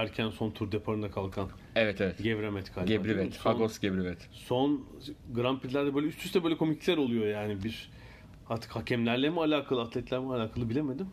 erken 0.00 0.30
son 0.30 0.50
tur 0.50 0.72
deparına 0.72 1.10
kalkan 1.10 1.48
Evet 1.76 2.00
evet. 2.00 2.22
Gevremet 2.22 2.74
galiba. 2.74 2.88
Gebrivet, 2.92 3.34
Son- 3.34 3.50
Hagos 3.52 3.78
Gebrivet. 3.78 4.28
Son 4.32 4.84
Grand 5.34 5.58
Prix'lerde 5.60 5.94
böyle 5.94 6.06
üst 6.06 6.24
üste 6.24 6.44
böyle 6.44 6.56
komikler 6.56 6.96
oluyor 6.96 7.26
yani 7.26 7.64
bir 7.64 7.90
artık 8.48 8.76
hakemlerle 8.76 9.30
mi 9.30 9.40
alakalı, 9.40 9.80
atletlerle 9.82 10.24
mi 10.24 10.32
alakalı 10.34 10.70
bilemedim. 10.70 11.06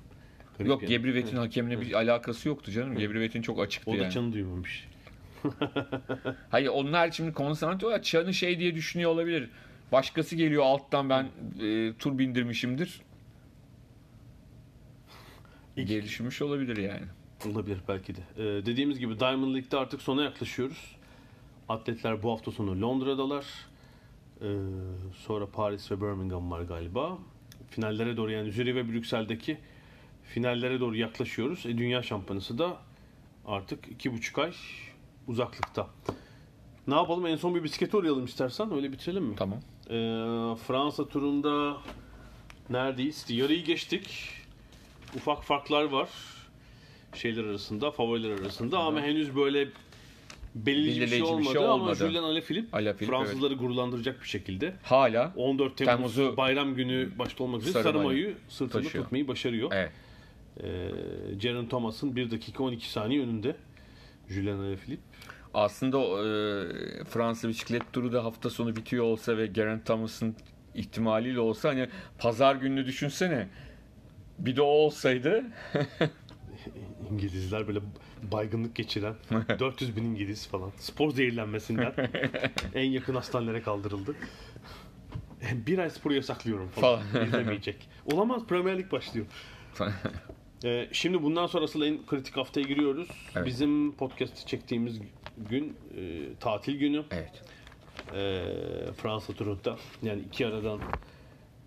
Garip 0.58 0.70
Yok 0.70 0.82
yani. 0.82 0.90
Gebrivet'in 0.90 1.38
hakemle 1.38 1.82
bir 1.82 1.94
alakası 1.94 2.48
yoktu 2.48 2.72
canım. 2.72 2.98
Gebrivet'in 2.98 3.42
çok 3.42 3.60
açıktı 3.60 3.92
O 3.92 3.94
da 3.94 3.98
yani. 3.98 4.14
çanı 4.14 4.34
duymamış. 4.34 4.88
Hayır 6.50 6.68
onlar 6.68 7.12
şimdi 7.12 7.34
konu 7.34 7.48
anlatıyorlar. 7.62 8.02
Çanı 8.02 8.34
şey 8.34 8.60
diye 8.60 8.76
düşünüyor 8.76 9.12
olabilir. 9.12 9.50
Başkası 9.92 10.36
geliyor 10.36 10.64
alttan 10.64 11.10
ben 11.10 11.30
e, 11.62 11.94
tur 12.00 12.18
bindirmişimdir. 12.18 13.02
İlk- 15.78 15.88
Gelişmiş 15.88 16.42
olabilir 16.42 16.78
yani. 16.78 17.06
Olabilir 17.52 17.78
belki 17.88 18.16
de. 18.16 18.20
Ee, 18.38 18.66
dediğimiz 18.66 19.00
gibi 19.00 19.20
Diamond 19.20 19.56
League'de 19.56 19.78
artık 19.78 20.02
sona 20.02 20.24
yaklaşıyoruz. 20.24 20.96
Atletler 21.70 22.24
bu 22.24 22.32
hafta 22.32 22.52
sonu 22.52 22.82
Londra'dalar. 22.82 23.46
Ee, 24.42 24.46
sonra 25.14 25.46
Paris 25.46 25.92
ve 25.92 26.02
Birmingham 26.02 26.52
var 26.52 26.62
galiba. 26.62 27.18
Finallere 27.70 28.18
doğru 28.18 28.32
yani 28.32 28.52
Zürih 28.52 28.76
ve 28.76 28.92
Brüksel'deki 28.92 29.58
finallere 30.24 30.80
doğru 30.80 30.96
yaklaşıyoruz. 30.96 31.66
E, 31.66 31.78
Dünya 31.78 32.04
Şampiyonası 32.04 32.58
da 32.58 32.78
artık 33.46 33.88
iki 33.88 34.14
buçuk 34.14 34.40
ay 34.40 34.54
uzaklıkta. 35.28 35.88
Ne 36.88 36.96
yapalım? 36.96 37.26
En 37.26 37.36
son 37.36 37.56
bir 37.56 37.64
bisiklete 37.64 37.98
uğrayalım 37.98 38.26
istersen. 38.26 38.74
Öyle 38.74 38.92
bitirelim 38.92 39.24
mi? 39.24 39.36
Tamam. 39.38 39.60
Ee, 39.90 40.56
Fransa 40.68 41.08
turunda 41.08 41.78
neredeyiz? 42.70 43.26
Yarıyı 43.30 43.64
geçtik. 43.64 44.30
Ufak 45.16 45.44
farklar 45.44 45.84
var 45.84 46.10
şeyler 47.14 47.44
arasında, 47.44 47.92
favoriler 47.92 48.40
arasında 48.40 48.80
ama 48.80 49.02
henüz 49.02 49.36
böyle 49.36 49.68
belirleyici 50.56 51.02
bir 51.02 51.08
şey 51.08 51.22
Belirleyici 51.22 51.26
bir 51.26 51.34
olmadı, 51.34 51.54
şey 51.54 51.64
ama 51.64 51.74
olmadı. 51.74 51.96
Julian 51.96 52.24
Alaphilippe 52.24 52.78
Alaphilippe, 52.78 53.06
Fransızları 53.06 53.54
gururlandıracak 53.54 54.22
bir 54.22 54.28
şekilde 54.28 54.74
Hala 54.84 55.34
14 55.36 55.78
Temmuz 55.78 55.96
Temmuz'u 55.96 56.38
bayram 56.38 56.76
günü 56.76 57.10
başta 57.20 57.44
olmak 57.44 57.62
üzere 57.62 57.74
Sarı 57.74 57.84
sarı 57.84 57.98
mayo 57.98 58.08
mayoyu 58.08 58.34
sırtında 58.50 58.84
taşıyor. 58.84 59.04
tutmayı 59.04 59.28
başarıyor. 59.28 59.72
evet. 59.74 59.92
Ee, 60.64 61.40
Jaron 61.40 61.66
Thomas'ın 61.66 62.16
1 62.16 62.32
dakika 62.32 62.64
12 62.64 62.90
saniye 62.92 63.22
önünde. 63.22 63.56
Julian 64.30 64.60
Alaphilippe. 64.60 65.04
Aslında 65.54 65.98
e, 65.98 67.04
Fransa 67.04 67.50
bisiklet 67.50 67.94
turu 67.94 68.14
da 68.14 68.24
hafta 68.24 68.50
sonu 68.50 68.76
bitiyor 68.76 69.04
olsa 69.04 69.38
ve 69.38 69.48
Geraint 69.48 69.86
Thomas'ın 69.86 70.36
ihtimaliyle 70.76 71.40
olsa 71.40 71.70
hani 71.70 71.90
pazar 72.20 72.56
gününü 72.56 72.86
düşünsene. 72.86 73.50
Bir 74.40 74.56
de 74.56 74.62
o 74.62 74.66
olsaydı 74.66 75.44
İngilizler 77.12 77.68
böyle 77.68 77.80
baygınlık 78.32 78.76
geçiren 78.76 79.16
400 79.60 79.96
bin 79.96 80.04
İngiliz 80.04 80.48
falan. 80.48 80.72
Spor 80.78 81.12
zehirlenmesinden 81.12 81.94
en 82.76 82.90
yakın 82.90 83.16
hastanelere 83.16 83.62
kaldırıldı. 83.62 84.16
Bir 85.68 85.78
ay 85.78 85.90
sporu 85.90 86.14
yasaklıyorum 86.14 86.68
falan. 86.68 87.02
Falan. 87.02 87.26
İzlemeyecek. 87.28 87.90
Olamaz 88.14 88.46
Premier 88.48 88.78
Lig 88.78 88.92
başlıyor. 88.92 89.26
Ee, 90.66 90.88
şimdi 90.92 91.24
bundan 91.24 91.48
sonra 91.48 91.64
asıl 91.64 91.82
en 91.82 92.06
kritik 92.06 92.38
haftaya 92.38 92.68
giriyoruz. 92.68 93.08
Evet. 93.36 93.48
Bizim 93.48 93.92
podcast'i 93.92 94.46
çektiğimiz 94.48 95.00
gün 95.50 95.78
e, 95.98 96.24
tatil 96.40 96.80
günü. 96.80 97.04
evet. 97.12 97.42
e, 98.14 98.94
Fransa 98.94 99.34
turunda. 99.34 99.78
Yani 100.04 100.22
iki 100.22 100.48
aradan 100.48 100.80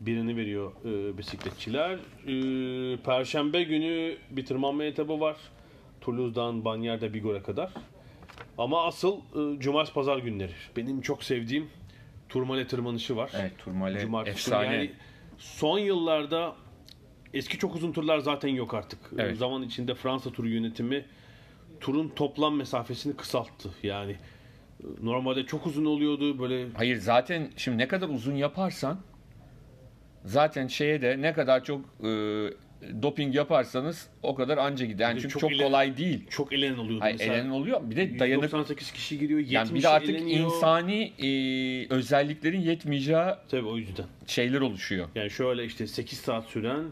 birini 0.00 0.36
veriyor 0.36 0.72
e, 0.84 1.18
bisikletçiler. 1.18 1.98
E, 2.26 2.96
Perşembe 2.96 3.62
günü 3.62 4.16
bir 4.30 4.46
tırmanma 4.46 4.84
etabı 4.84 5.20
var. 5.20 5.36
Toulouse'dan 6.08 6.64
Bagnères 6.64 7.12
Bigor'a 7.14 7.42
kadar. 7.42 7.70
Ama 8.58 8.86
asıl 8.86 9.16
e, 9.16 9.60
cumartesi 9.60 9.94
pazar 9.94 10.18
günleri. 10.18 10.52
Benim 10.76 11.00
çok 11.00 11.24
sevdiğim 11.24 11.70
Turmale 12.28 12.66
tırmanışı 12.66 13.16
var. 13.16 13.30
Evet 13.34 13.52
Turmale 13.58 14.00
Cumartesi 14.00 14.36
efsane. 14.36 14.74
Yani 14.76 14.90
son 15.38 15.78
yıllarda 15.78 16.54
eski 17.34 17.58
çok 17.58 17.74
uzun 17.74 17.92
turlar 17.92 18.18
zaten 18.18 18.48
yok 18.48 18.74
artık. 18.74 18.98
Evet. 19.18 19.36
Zaman 19.36 19.62
içinde 19.62 19.94
Fransa 19.94 20.30
turu 20.30 20.48
yönetimi 20.48 21.04
turun 21.80 22.08
toplam 22.08 22.56
mesafesini 22.56 23.16
kısalttı. 23.16 23.70
Yani 23.82 24.16
Normalde 25.02 25.46
çok 25.46 25.66
uzun 25.66 25.84
oluyordu 25.84 26.38
böyle 26.38 26.66
Hayır 26.74 26.96
zaten 26.96 27.50
şimdi 27.56 27.78
ne 27.78 27.88
kadar 27.88 28.08
uzun 28.08 28.34
yaparsan 28.34 28.98
zaten 30.24 30.66
şeye 30.66 31.02
de 31.02 31.22
ne 31.22 31.32
kadar 31.32 31.64
çok 31.64 31.80
e, 32.04 32.08
doping 33.02 33.34
yaparsanız 33.34 34.08
o 34.22 34.34
kadar 34.34 34.58
anca 34.58 34.86
gider. 34.86 35.08
Yani 35.08 35.20
çünkü 35.20 35.32
çok 35.32 35.40
çok, 35.40 35.52
ile- 35.52 35.62
kolay 35.64 35.96
değil. 35.96 36.26
çok 36.30 36.52
elenen 36.52 36.78
oluyordu. 36.78 37.00
Hayır, 37.00 37.16
Mesela 37.18 37.34
elenen 37.34 37.50
oluyor. 37.50 37.80
Bir 37.90 37.96
de 37.96 38.18
dayanık 38.18 38.42
98 38.44 38.92
kişi 38.92 39.18
giriyor, 39.18 39.38
70 39.40 39.52
yani 39.54 39.74
bir 39.74 39.82
de 39.82 39.88
artık 39.88 40.10
eleniyor. 40.10 40.44
insani 40.46 41.02
e, 41.18 41.28
özelliklerin 41.94 42.60
yetmeyeceği 42.60 43.18
Tabii 43.50 43.66
o 43.66 43.76
yüzden. 43.76 44.06
şeyler 44.26 44.60
oluşuyor. 44.60 45.08
Yani 45.14 45.30
şöyle 45.30 45.64
işte 45.64 45.86
8 45.86 46.18
saat 46.18 46.44
süren 46.46 46.84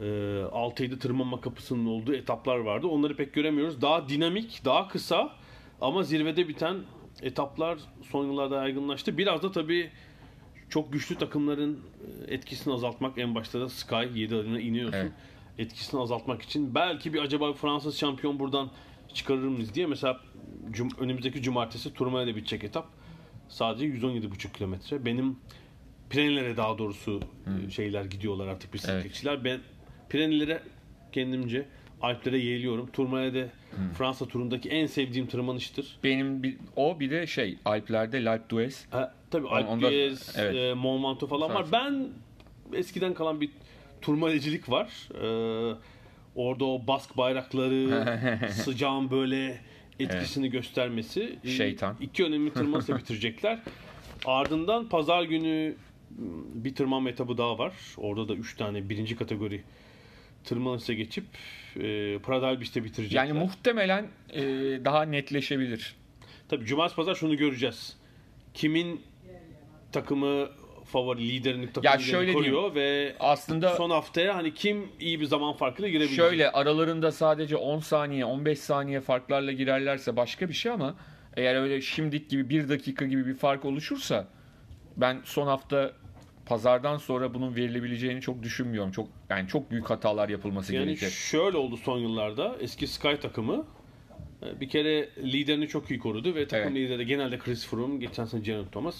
e, 0.00 0.04
6-7 0.04 0.98
tırmanma 0.98 1.40
kapısının 1.40 1.86
olduğu 1.86 2.14
etaplar 2.14 2.56
vardı. 2.58 2.86
Onları 2.86 3.16
pek 3.16 3.32
göremiyoruz. 3.32 3.82
Daha 3.82 4.08
dinamik, 4.08 4.64
daha 4.64 4.88
kısa 4.88 5.32
ama 5.80 6.02
zirvede 6.02 6.48
biten 6.48 6.76
etaplar 7.22 7.78
son 8.10 8.26
yıllarda 8.26 8.56
yaygınlaştı. 8.56 9.18
Biraz 9.18 9.42
da 9.42 9.52
tabii 9.52 9.90
çok 10.74 10.92
güçlü 10.92 11.14
takımların 11.14 11.80
e, 12.28 12.34
etkisini 12.34 12.74
azaltmak 12.74 13.18
en 13.18 13.34
başta 13.34 13.60
da 13.60 13.68
Sky 13.68 14.20
7 14.20 14.34
adına 14.36 14.60
iniyorsun. 14.60 14.98
Evet. 14.98 15.12
Etkisini 15.58 16.00
azaltmak 16.00 16.42
için 16.42 16.74
belki 16.74 17.14
bir 17.14 17.18
acaba 17.18 17.52
Fransız 17.52 17.98
şampiyon 17.98 18.38
buradan 18.38 18.70
çıkarır 19.14 19.48
mıyız 19.48 19.74
diye 19.74 19.86
mesela 19.86 20.20
cum- 20.70 21.00
önümüzdeki 21.00 21.42
cumartesi 21.42 21.94
Turmaya'da 21.94 22.36
bitecek 22.36 22.64
etap. 22.64 22.86
Sadece 23.48 23.86
117,5 23.86 24.52
kilometre. 24.52 25.04
Benim 25.04 25.36
Pirenelere 26.10 26.56
daha 26.56 26.78
doğrusu 26.78 27.20
e, 27.66 27.70
şeyler 27.70 28.04
gidiyorlar 28.04 28.46
artık 28.46 28.74
bisikletçiler. 28.74 29.44
Ben 29.44 29.60
Pirenelere 30.08 30.62
kendimce 31.12 31.66
Alplere 32.02 32.38
yeğliyorum. 32.38 32.86
Tourmaine'de 32.86 33.50
Fransa 33.98 34.26
turundaki 34.26 34.68
en 34.68 34.86
sevdiğim 34.86 35.26
tırmanıştır. 35.26 35.98
Benim 36.04 36.42
bir, 36.42 36.56
o 36.76 37.00
bir 37.00 37.10
de 37.10 37.26
şey 37.26 37.58
Alplerde 37.64 38.24
L'Alpe 38.24 38.50
d'Huez. 38.50 38.86
Tabii 39.34 39.48
Alpe 39.48 39.68
onda- 39.70 39.92
evet. 40.36 40.54
e, 40.56 40.74
Mont 40.74 41.04
Ventoux 41.04 41.30
falan 41.30 41.54
var. 41.54 41.66
Ben 41.72 42.08
eskiden 42.72 43.14
kalan 43.14 43.40
bir 43.40 43.50
turmalecilik 44.02 44.70
var. 44.70 45.08
Ee, 45.14 45.74
orada 46.34 46.64
o 46.64 46.86
bask 46.86 47.16
bayrakları, 47.16 48.48
sıcağın 48.52 49.10
böyle 49.10 49.60
etkisini 50.00 50.50
göstermesi. 50.50 51.38
Ee, 51.44 51.48
Şeytan. 51.48 51.96
İki 52.00 52.24
önemli 52.24 52.52
tırmanışla 52.52 52.98
bitirecekler. 52.98 53.58
Ardından 54.24 54.88
pazar 54.88 55.22
günü 55.22 55.74
m, 56.10 56.26
bir 56.64 56.74
tırmanma 56.74 57.10
etabı 57.10 57.38
daha 57.38 57.58
var. 57.58 57.72
Orada 57.96 58.28
da 58.28 58.34
3 58.34 58.56
tane 58.56 58.88
birinci 58.88 59.16
kategori 59.16 59.62
tırmanışa 60.44 60.92
geçip 60.92 61.24
e, 61.76 62.18
Pradalbis'te 62.18 62.84
bitirecekler. 62.84 63.24
Yani 63.24 63.38
muhtemelen 63.38 64.06
e, 64.32 64.42
daha 64.84 65.02
netleşebilir. 65.02 65.94
Tabii 66.48 66.64
cumartesi 66.64 66.96
pazar 66.96 67.14
şunu 67.14 67.36
göreceğiz. 67.36 67.96
Kimin 68.54 69.00
takımı 69.94 70.48
favori 70.84 71.28
liderini 71.28 71.66
takımı 71.66 71.86
Ya 71.86 71.98
şöyle 71.98 72.32
koruyor 72.32 72.74
ve 72.74 73.14
Aslında 73.20 73.76
son 73.76 73.90
haftaya 73.90 74.34
hani 74.36 74.54
kim 74.54 74.88
iyi 75.00 75.20
bir 75.20 75.24
zaman 75.26 75.52
farkıyla 75.52 75.88
girebilecek. 75.88 76.16
Şöyle 76.16 76.50
aralarında 76.50 77.12
sadece 77.12 77.56
10 77.56 77.78
saniye 77.78 78.24
15 78.24 78.58
saniye 78.58 79.00
farklarla 79.00 79.52
girerlerse 79.52 80.16
başka 80.16 80.48
bir 80.48 80.54
şey 80.54 80.72
ama 80.72 80.94
eğer 81.36 81.62
öyle 81.62 81.80
şimdik 81.80 82.30
gibi 82.30 82.48
1 82.48 82.68
dakika 82.68 83.06
gibi 83.06 83.26
bir 83.26 83.34
fark 83.34 83.64
oluşursa 83.64 84.28
ben 84.96 85.20
son 85.24 85.46
hafta 85.46 85.92
pazardan 86.46 86.96
sonra 86.96 87.34
bunun 87.34 87.56
verilebileceğini 87.56 88.20
çok 88.20 88.42
düşünmüyorum. 88.42 88.90
Çok 88.92 89.08
yani 89.30 89.48
çok 89.48 89.70
büyük 89.70 89.90
hatalar 89.90 90.28
yapılması 90.28 90.74
yani 90.74 90.84
gerekecek. 90.84 91.10
şöyle 91.12 91.56
oldu 91.56 91.76
son 91.76 91.98
yıllarda. 91.98 92.56
Eski 92.60 92.86
Sky 92.86 93.14
takımı 93.22 93.66
e, 94.42 94.60
bir 94.60 94.68
kere 94.68 95.08
liderini 95.18 95.68
çok 95.68 95.90
iyi 95.90 95.98
korudu 95.98 96.34
ve 96.34 96.48
takım 96.48 96.76
Evet. 96.76 96.88
lideri 96.90 97.06
genelde 97.06 97.38
Chris 97.38 97.66
Froome, 97.66 97.96
geçen 97.98 98.24
sene 98.24 98.40
Geraint 98.40 98.72
Thomas 98.72 98.96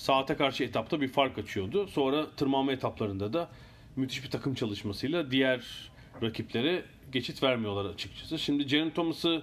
saate 0.00 0.36
karşı 0.36 0.64
etapta 0.64 1.00
bir 1.00 1.08
fark 1.08 1.38
açıyordu. 1.38 1.86
Sonra 1.88 2.30
tırmanma 2.36 2.72
etaplarında 2.72 3.32
da 3.32 3.48
müthiş 3.96 4.24
bir 4.24 4.30
takım 4.30 4.54
çalışmasıyla 4.54 5.30
diğer 5.30 5.90
rakiplere 6.22 6.82
geçit 7.12 7.42
vermiyorlar 7.42 7.84
açıkçası. 7.84 8.38
Şimdi 8.38 8.66
Geraint 8.66 8.94
Thomas'ı 8.94 9.42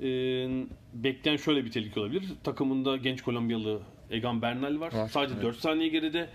e, 0.00 0.06
bekleyen 0.94 1.36
şöyle 1.36 1.64
bir 1.64 1.72
tehlike 1.72 2.00
olabilir. 2.00 2.24
Takımında 2.44 2.96
genç 2.96 3.22
Kolombiyalı 3.22 3.80
Egan 4.10 4.42
Bernal 4.42 4.80
var. 4.80 4.92
Var, 4.92 5.08
Sadece 5.08 5.34
evet. 5.34 5.44
4 5.44 5.56
saniye 5.56 5.88
geride. 5.88 6.28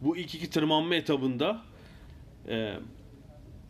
Bu 0.00 0.16
ilk 0.16 0.34
iki 0.34 0.50
tırmanma 0.50 0.94
etabında 0.94 1.62
e, 2.48 2.74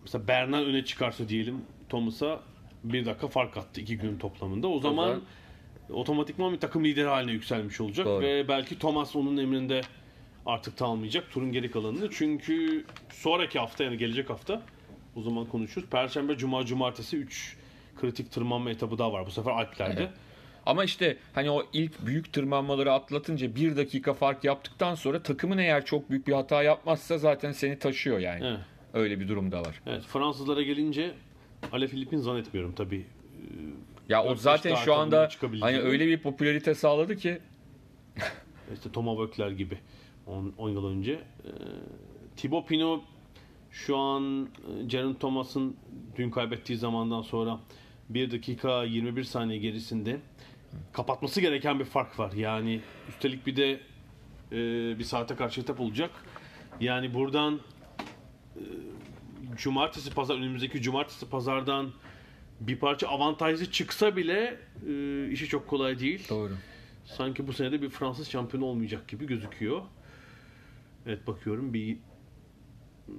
mesela 0.02 0.28
Bernal 0.28 0.62
öne 0.62 0.84
çıkarsa 0.84 1.28
diyelim 1.28 1.60
Thomas'a 1.88 2.40
bir 2.84 3.06
dakika 3.06 3.28
fark 3.28 3.56
attı 3.56 3.80
iki 3.80 3.96
günün 3.96 4.18
toplamında. 4.18 4.68
O 4.68 4.80
zaman 4.80 5.06
zaman- 5.06 5.22
otomatikman 5.92 6.52
bir 6.52 6.60
takım 6.60 6.84
lideri 6.84 7.06
haline 7.06 7.32
yükselmiş 7.32 7.80
olacak 7.80 8.06
Doğru. 8.06 8.24
ve 8.24 8.48
belki 8.48 8.78
Thomas 8.78 9.16
onun 9.16 9.36
emrinde 9.36 9.80
artık 10.46 10.78
kalmayacak 10.78 11.30
turun 11.30 11.52
geri 11.52 11.70
kalanını. 11.70 12.10
Çünkü 12.10 12.84
sonraki 13.12 13.58
hafta 13.58 13.84
yani 13.84 13.98
gelecek 13.98 14.30
hafta 14.30 14.62
o 15.16 15.22
zaman 15.22 15.46
konuşuruz. 15.46 15.88
Perşembe, 15.88 16.36
Cuma, 16.36 16.66
Cumartesi 16.66 17.16
3 17.16 17.56
kritik 18.00 18.32
tırmanma 18.32 18.70
etabı 18.70 18.98
daha 18.98 19.12
var. 19.12 19.26
Bu 19.26 19.30
sefer 19.30 19.50
Alplerde. 19.50 20.02
Evet. 20.02 20.12
Ama 20.66 20.84
işte 20.84 21.16
hani 21.34 21.50
o 21.50 21.66
ilk 21.72 22.06
büyük 22.06 22.32
tırmanmaları 22.32 22.92
atlatınca 22.92 23.54
bir 23.54 23.76
dakika 23.76 24.14
fark 24.14 24.44
yaptıktan 24.44 24.94
sonra 24.94 25.22
takımın 25.22 25.58
eğer 25.58 25.84
çok 25.84 26.10
büyük 26.10 26.26
bir 26.26 26.32
hata 26.32 26.62
yapmazsa 26.62 27.18
zaten 27.18 27.52
seni 27.52 27.78
taşıyor 27.78 28.18
yani. 28.18 28.44
Evet. 28.44 28.58
Öyle 28.94 29.20
bir 29.20 29.28
durum 29.28 29.52
da 29.52 29.60
var. 29.60 29.80
Evet, 29.86 30.02
Fransızlara 30.02 30.62
gelince 30.62 31.14
Ale 31.72 31.88
Filip'in 31.88 32.18
zannetmiyorum 32.18 32.72
tabii. 32.74 33.06
Ya 34.10 34.24
o 34.24 34.34
zaten 34.34 34.74
şu 34.74 34.94
anda 34.94 35.28
hani 35.60 35.80
öyle 35.80 36.06
bir 36.06 36.22
popülarite 36.22 36.74
sağladı 36.74 37.16
ki 37.16 37.38
İşte 38.74 38.92
Thomas 38.92 39.16
Voeckler 39.16 39.50
gibi 39.50 39.78
10 40.26 40.68
yıl 40.68 40.86
önce. 40.86 41.12
Ee, 41.12 41.50
Thibaut 42.36 42.68
Pinot 42.68 43.04
şu 43.70 43.96
an 43.96 44.44
e, 44.44 44.84
Geraint 44.84 45.20
Thomas'ın 45.20 45.76
dün 46.16 46.30
kaybettiği 46.30 46.78
zamandan 46.78 47.22
sonra 47.22 47.60
1 48.08 48.30
dakika 48.30 48.84
21 48.84 49.24
saniye 49.24 49.58
gerisinde 49.58 50.20
kapatması 50.92 51.40
gereken 51.40 51.78
bir 51.78 51.84
fark 51.84 52.18
var. 52.18 52.32
Yani 52.32 52.80
üstelik 53.08 53.46
bir 53.46 53.56
de 53.56 53.80
e, 54.52 54.58
bir 54.98 55.04
saate 55.04 55.36
karşı 55.36 55.60
etap 55.60 55.80
olacak. 55.80 56.10
Yani 56.80 57.14
buradan 57.14 57.60
e, 58.56 58.62
cumartesi 59.56 60.14
pazar 60.14 60.34
önümüzdeki 60.34 60.82
cumartesi 60.82 61.30
pazardan 61.30 61.92
bir 62.60 62.76
parça 62.76 63.08
avantajlı 63.08 63.70
çıksa 63.70 64.16
bile 64.16 64.58
e, 64.88 65.28
işi 65.30 65.46
çok 65.46 65.68
kolay 65.68 65.98
değil. 65.98 66.28
Doğru. 66.28 66.52
Sanki 67.04 67.46
bu 67.46 67.52
senede 67.52 67.82
bir 67.82 67.88
Fransız 67.88 68.30
şampiyonu 68.30 68.64
olmayacak 68.64 69.08
gibi 69.08 69.26
gözüküyor. 69.26 69.82
Evet 71.06 71.26
bakıyorum 71.26 71.74
bir 71.74 71.96
hmm, 73.06 73.14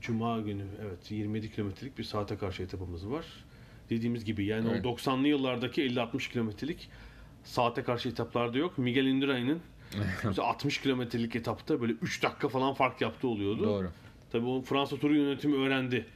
Cuma 0.00 0.40
günü 0.40 0.64
evet 0.82 1.10
27 1.10 1.52
kilometrelik 1.52 1.98
bir 1.98 2.04
saate 2.04 2.36
karşı 2.36 2.62
etapımız 2.62 3.10
var. 3.10 3.26
Dediğimiz 3.90 4.24
gibi 4.24 4.44
yani 4.44 4.68
Evet. 4.70 4.86
o 4.86 4.88
90'lı 4.88 5.28
yıllardaki 5.28 5.82
50-60 5.82 6.32
kilometrelik 6.32 6.88
saate 7.44 7.82
karşı 7.82 8.08
etaplarda 8.08 8.58
yok. 8.58 8.78
Miguel 8.78 9.06
Indurain'in 9.06 9.60
mesela 10.24 10.48
60 10.48 10.80
kilometrelik 10.80 11.36
etapta 11.36 11.80
böyle 11.80 11.92
3 11.92 12.22
dakika 12.22 12.48
falan 12.48 12.74
fark 12.74 13.00
yaptığı 13.00 13.28
oluyordu. 13.28 13.64
Doğru. 13.64 13.90
Tabii 14.32 14.46
o 14.46 14.62
Fransa 14.62 14.96
turu 14.96 15.16
yönetimi 15.16 15.56
öğrendi 15.56 16.06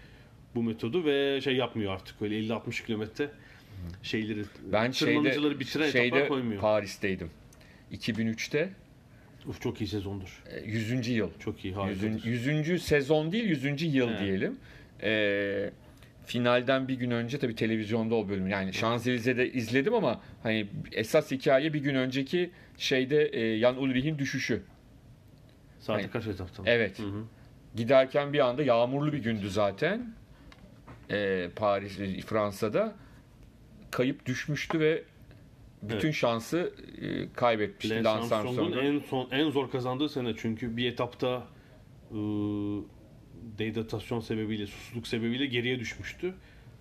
bu 0.54 0.62
metodu 0.62 1.04
ve 1.04 1.40
şey 1.40 1.56
yapmıyor 1.56 1.92
artık 1.94 2.20
böyle 2.20 2.40
50-60 2.40 2.86
kilometre 2.86 3.30
şeyleri 4.02 4.42
Ben 4.72 4.92
tırmanıcıları 4.92 5.50
şeyde, 5.50 5.60
bitiren 5.60 5.90
şeyde 5.90 6.06
etaplar 6.06 6.28
koymuyor. 6.28 6.60
Paris'teydim. 6.60 7.30
2003'te 7.92 8.68
Uf, 9.46 9.60
çok 9.60 9.80
iyi 9.80 9.86
sezondur. 9.88 10.42
e, 10.50 10.60
100. 10.70 11.08
yıl. 11.08 11.30
Çok 11.38 11.64
iyi 11.64 11.74
harikadır. 11.74 12.24
100. 12.24 12.82
sezon 12.82 13.32
değil 13.32 13.44
100. 13.44 13.94
yıl 13.94 14.08
Evet. 14.08 14.20
diyelim. 14.20 14.56
Ee, 15.02 15.70
finalden 16.26 16.88
bir 16.88 16.94
gün 16.94 17.10
önce 17.10 17.38
tabii 17.38 17.54
televizyonda 17.54 18.14
o 18.14 18.28
bölüm. 18.28 18.48
Yani 18.48 18.72
Şanzelize'de 18.74 19.52
izledim 19.52 19.94
ama 19.94 20.20
hani 20.42 20.66
esas 20.92 21.30
hikaye 21.30 21.72
bir 21.74 21.80
gün 21.80 21.94
önceki 21.94 22.50
şeyde 22.78 23.26
e, 23.32 23.58
Jan 23.58 23.82
Ulrich'in 23.82 24.18
düşüşü. 24.18 24.62
Saate 25.80 26.00
Hayır. 26.00 26.10
kaç 26.12 26.26
etaptan? 26.26 26.66
Evet. 26.68 26.98
Hı 26.98 27.02
hı. 27.02 27.24
Giderken 27.76 28.32
bir 28.32 28.38
anda 28.38 28.62
yağmurlu 28.62 29.12
bir 29.12 29.18
gündü 29.18 29.50
zaten. 29.50 30.14
Ee, 31.10 31.50
Paris, 31.56 31.98
Fransa'da 32.26 32.94
kayıp 33.90 34.26
düşmüştü 34.26 34.80
ve 34.80 35.04
bütün 35.82 36.06
Evet. 36.08 36.14
şansı 36.14 36.72
e, 37.02 37.32
kaybetmişti 37.32 37.94
Lance 37.94 38.08
Lance 38.08 38.34
Armstrong'un 38.34 38.72
en 38.78 38.98
son 39.00 39.28
en 39.30 39.50
zor 39.50 39.70
kazandığı 39.70 40.08
sene 40.08 40.34
çünkü 40.36 40.76
bir 40.76 40.92
etapta 40.92 41.46
ıı, 42.14 42.82
dehidratasyon 43.58 44.20
sebebiyle, 44.20 44.66
susuzluk 44.66 45.06
sebebiyle 45.06 45.46
geriye 45.46 45.78
düşmüştü. 45.80 46.34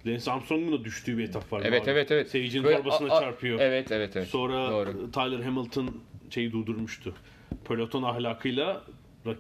Lance 0.06 0.32
Armstrong'un 0.32 0.72
da 0.80 0.84
düştüğü 0.84 1.18
bir 1.18 1.24
etap 1.24 1.54
var. 1.54 1.62
Evet 1.66 1.88
evet 1.88 2.12
evet. 2.12 2.30
Seyircinin 2.30 2.64
Böyle 2.64 2.78
torbasına 2.78 3.14
a- 3.14 3.18
a- 3.18 3.22
çarpıyor. 3.22 3.60
Evet 3.60 3.92
evet 3.92 4.16
evet. 4.18 4.28
Sonra 4.28 4.72
Doğru. 4.72 5.12
Tyler 5.12 5.40
Hamilton 5.40 6.02
şeyi 6.30 6.52
durdurmuştu. 6.52 7.16
Peloton 7.68 8.04
ahlakıyla 8.04 8.84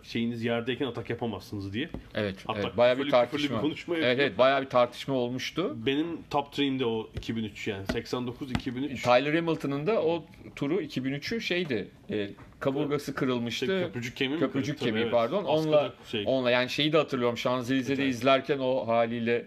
şeyiniz 0.03 0.43
yerdeyken 0.43 0.85
atak 0.87 1.09
yapamazsınız 1.09 1.73
diye. 1.73 1.89
Evet, 2.15 2.35
Hatta 2.45 2.59
evet 2.61 2.77
bayağı 2.77 2.97
bir 2.97 3.09
tartışma. 3.09 3.55
bir 3.57 3.61
konuşma 3.61 3.97
evet, 3.97 4.19
evet 4.19 4.37
bayağı 4.37 4.61
bir 4.61 4.69
tartışma 4.69 5.15
olmuştu. 5.15 5.73
Benim 5.85 6.07
top 6.29 6.47
3'imde 6.53 6.83
o 6.85 7.09
2003 7.17 7.67
yani 7.67 7.85
89 7.91 8.51
2003. 8.51 9.03
Tyler 9.03 9.33
Hamilton'ın 9.33 9.87
da 9.87 10.01
o 10.03 10.25
turu 10.55 10.81
2003'ü 10.81 11.41
şeydi. 11.41 11.87
E, 12.09 12.29
kaburgası 12.59 13.15
kırılmıştı. 13.15 13.65
İşte 13.65 13.81
köprücük 13.85 14.15
kemiği 14.17 14.35
mi 14.35 14.39
Köprücük 14.39 14.65
kırıktı? 14.67 14.85
kemiği 14.85 15.03
Evet. 15.03 15.11
pardon. 15.13 15.37
Askıda 15.37 15.53
Onunla 15.77 15.93
şey. 16.11 16.23
onunla 16.27 16.51
yani 16.51 16.69
şeyi 16.69 16.93
de 16.93 16.97
hatırlıyorum. 16.97 17.37
Şanzelize'de 17.37 18.03
Evet. 18.03 18.13
izlerken 18.13 18.59
o 18.59 18.87
haliyle 18.87 19.45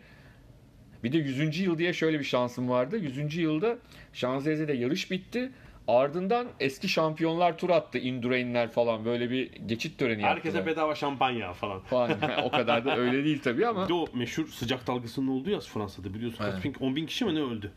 bir 1.05 1.13
de 1.13 1.19
100. 1.19 1.61
yıl 1.61 1.79
diye 1.79 1.93
şöyle 1.93 2.19
bir 2.19 2.25
şansım 2.25 2.69
vardı. 2.69 2.97
100. 2.99 3.37
yılda 3.37 3.79
Şanzelize'de 4.13 4.73
yarış 4.73 5.11
bitti. 5.11 5.53
Ardından 5.89 6.47
eski 6.61 6.89
şampiyonlar 6.89 7.59
tur 7.59 7.71
attı. 7.71 7.99
Indurain'ler 7.99 8.71
falan 8.71 9.05
böyle 9.05 9.31
bir 9.31 9.53
geçit 9.53 9.99
töreni 9.99 10.23
Herkese 10.23 10.57
yaptılar. 10.57 10.77
bedava 10.77 10.95
şampanya 10.95 11.53
falan. 11.53 11.81
falan. 11.81 12.19
o 12.45 12.51
kadar 12.51 12.85
da 12.85 12.97
öyle 12.97 13.25
değil 13.25 13.41
tabii 13.45 13.67
ama. 13.67 13.85
Bir 13.85 13.89
de 13.89 13.95
o 13.95 14.07
meşhur 14.15 14.47
sıcak 14.49 14.87
dalgasının 14.87 15.29
olduğu 15.29 15.51
yaz 15.51 15.69
Fransa'da 15.69 16.15
biliyorsun. 16.15 16.39
Kaç 16.39 16.65
bin, 16.65 16.75
10 16.81 16.97
bin 16.97 17.07
kişi 17.07 17.25
mi 17.25 17.35
ne 17.35 17.41
öldü 17.41 17.73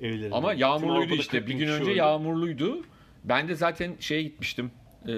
evlerinde. 0.00 0.34
Ama 0.34 0.52
yağmurluydu 0.52 1.14
işte. 1.14 1.38
40 1.38 1.48
Bir 1.48 1.54
gün 1.54 1.68
önce 1.68 1.90
öldü. 1.90 1.98
yağmurluydu. 1.98 2.82
Ben 3.24 3.48
de 3.48 3.54
zaten 3.54 3.92
şeye 4.00 4.22
gitmiştim. 4.22 4.70
Ee, 5.04 5.08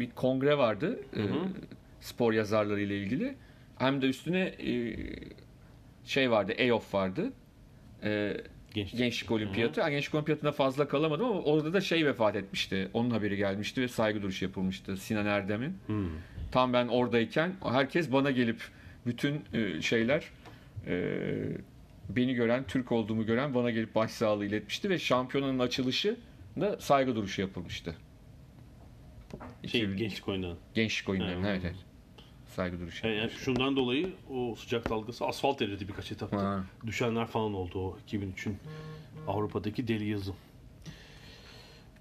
bir 0.00 0.10
kongre 0.10 0.58
vardı. 0.58 1.00
ee, 1.16 1.20
spor 2.00 2.32
yazarları 2.32 2.80
ile 2.80 2.98
ilgili. 2.98 3.34
Hem 3.78 4.02
de 4.02 4.06
üstüne 4.06 4.40
ee, 4.40 4.96
şey 6.04 6.30
vardı. 6.30 6.52
EOF 6.52 6.94
vardı. 6.94 7.32
Ee, 8.04 8.36
Gençlik. 8.78 8.98
Gençlik 8.98 9.30
Olimpiyatı. 9.30 9.82
Ha, 9.82 9.90
Gençlik 9.90 10.14
Olimpiyatı'nda 10.14 10.52
fazla 10.52 10.88
kalamadım 10.88 11.26
ama 11.26 11.40
orada 11.40 11.72
da 11.72 11.80
şey 11.80 12.06
vefat 12.06 12.36
etmişti. 12.36 12.88
Onun 12.92 13.10
haberi 13.10 13.36
gelmişti 13.36 13.80
ve 13.80 13.88
saygı 13.88 14.22
duruşu 14.22 14.44
yapılmıştı. 14.44 14.96
Sinan 14.96 15.26
Erdem'in. 15.26 15.78
Hmm. 15.86 16.08
Tam 16.52 16.72
ben 16.72 16.88
oradayken 16.88 17.52
herkes 17.64 18.12
bana 18.12 18.30
gelip 18.30 18.62
bütün 19.06 19.44
e, 19.54 19.82
şeyler 19.82 20.24
e, 20.86 21.14
beni 22.08 22.34
gören, 22.34 22.64
Türk 22.68 22.92
olduğumu 22.92 23.26
gören 23.26 23.54
bana 23.54 23.70
gelip 23.70 23.94
başsağlığı 23.94 24.46
iletmişti 24.46 24.90
ve 24.90 24.98
şampiyonanın 24.98 25.58
açılışı 25.58 26.16
da 26.60 26.80
saygı 26.80 27.16
duruşu 27.16 27.40
yapılmıştı. 27.40 27.94
Şey, 29.66 29.80
2000 29.80 29.96
gençlik 29.96 30.28
oynanan. 30.28 30.56
gençlik 30.74 31.08
oyunlarının 31.08 31.42
Ha. 31.42 31.50
evet 31.50 31.62
evet. 31.64 31.76
Saygı 32.58 32.80
duruşu. 32.80 33.06
Yani, 33.06 33.16
yani 33.16 33.30
şundan 33.30 33.76
dolayı 33.76 34.12
o 34.30 34.54
sıcak 34.54 34.90
dalgası 34.90 35.26
asfalt 35.26 35.62
eridi 35.62 35.88
birkaç 35.88 36.12
etapta. 36.12 36.38
Ha. 36.38 36.64
Düşenler 36.86 37.26
falan 37.26 37.54
oldu 37.54 37.80
o 37.80 37.98
2003'ün 38.08 38.58
Avrupa'daki 39.26 39.88
deli 39.88 40.08
yazı. 40.08 40.32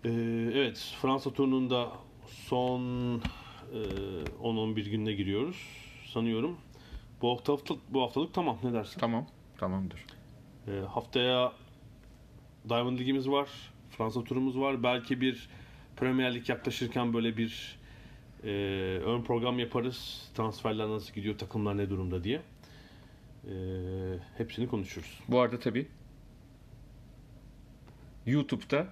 Ee, 0.05 0.09
evet 0.53 0.95
Fransa 1.01 1.33
turnunda 1.33 1.91
son 2.27 2.81
e, 3.73 3.79
10-11 4.43 4.89
gününe 4.89 5.13
giriyoruz 5.13 5.57
sanıyorum. 6.13 6.57
Bu 7.21 7.31
haftalık, 7.31 7.69
bu 7.89 8.01
haftalık 8.01 8.33
tamam 8.33 8.57
ne 8.63 8.73
dersin? 8.73 8.99
Tamam. 8.99 9.27
Tamamdır. 9.57 10.05
Ee, 10.67 10.71
haftaya 10.71 11.53
Diamond 12.69 12.99
Ligimiz 12.99 13.29
var. 13.29 13.49
Fransa 13.89 14.23
turumuz 14.23 14.59
var. 14.59 14.83
Belki 14.83 15.21
bir 15.21 15.49
Premier 15.95 16.35
Lig 16.35 16.49
yaklaşırken 16.49 17.13
böyle 17.13 17.37
bir 17.37 17.76
e, 18.43 18.49
ön 19.05 19.21
program 19.21 19.59
yaparız. 19.59 20.29
Transferler 20.35 20.87
nasıl 20.89 21.13
gidiyor, 21.13 21.37
takımlar 21.37 21.77
ne 21.77 21.89
durumda 21.89 22.23
diye. 22.23 22.41
Ee, 23.47 23.51
hepsini 24.37 24.67
konuşuruz. 24.67 25.19
Bu 25.27 25.39
arada 25.39 25.59
tabii 25.59 25.87
YouTube'da 28.25 28.87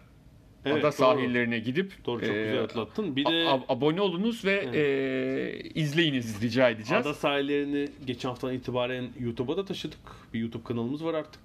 Evet, 0.65 0.77
ada 0.77 0.83
doğru. 0.83 0.91
sahillerine 0.91 1.59
gidip 1.59 2.05
Doğru 2.05 2.25
çok 2.25 2.35
e, 2.35 2.43
güzel 2.43 2.63
atlattın. 2.63 3.15
Bir 3.15 3.25
de 3.25 3.47
abone 3.69 4.01
olunuz 4.01 4.45
ve 4.45 4.69
e, 4.73 5.69
izleyiniz 5.69 6.41
rica 6.41 6.69
edeceğiz. 6.69 7.05
ada 7.05 7.13
sahillerini 7.13 7.89
geçen 8.05 8.29
haftadan 8.29 8.53
itibaren 8.53 9.09
YouTube'a 9.19 9.57
da 9.57 9.65
taşıdık. 9.65 9.99
Bir 10.33 10.39
YouTube 10.39 10.63
kanalımız 10.63 11.05
var 11.05 11.13
artık. 11.13 11.41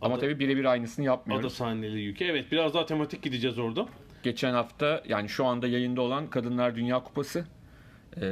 Ama 0.00 0.14
Ada- 0.14 0.20
tabii 0.20 0.38
birebir 0.38 0.64
aynısını 0.64 1.04
yapmıyoruz. 1.04 1.46
Ada 1.46 1.50
sahneleri 1.50 2.12
UK. 2.12 2.22
Evet 2.22 2.52
biraz 2.52 2.74
daha 2.74 2.86
tematik 2.86 3.22
gideceğiz 3.22 3.58
orada. 3.58 3.88
Geçen 4.22 4.52
hafta 4.52 5.02
yani 5.08 5.28
şu 5.28 5.46
anda 5.46 5.66
yayında 5.66 6.00
olan 6.00 6.30
Kadınlar 6.30 6.76
Dünya 6.76 7.02
Kupası. 7.02 7.44
Ee, 8.16 8.22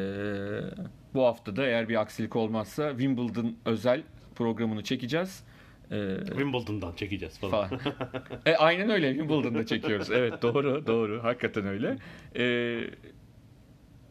bu 1.14 1.24
hafta 1.24 1.57
da 1.57 1.66
eğer 1.66 1.88
bir 1.88 2.01
aksilik 2.01 2.36
olmazsa 2.36 2.91
Wimbledon 2.91 3.57
özel 3.64 4.03
programını 4.34 4.84
çekeceğiz. 4.84 5.45
Ee, 5.91 6.16
Wimbledon'dan 6.26 6.95
çekeceğiz 6.95 7.38
falan. 7.38 7.68
falan. 7.68 7.80
e, 8.47 8.57
aynen 8.57 8.91
öyle 8.91 9.11
Wimbledon'da 9.11 9.66
çekiyoruz. 9.66 10.11
Evet 10.11 10.43
doğru 10.43 10.86
doğru 10.86 11.24
hakikaten 11.24 11.66
öyle. 11.66 11.97
Ee, 12.36 12.80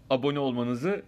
abone 0.09 0.39
olmanızı 0.39 1.01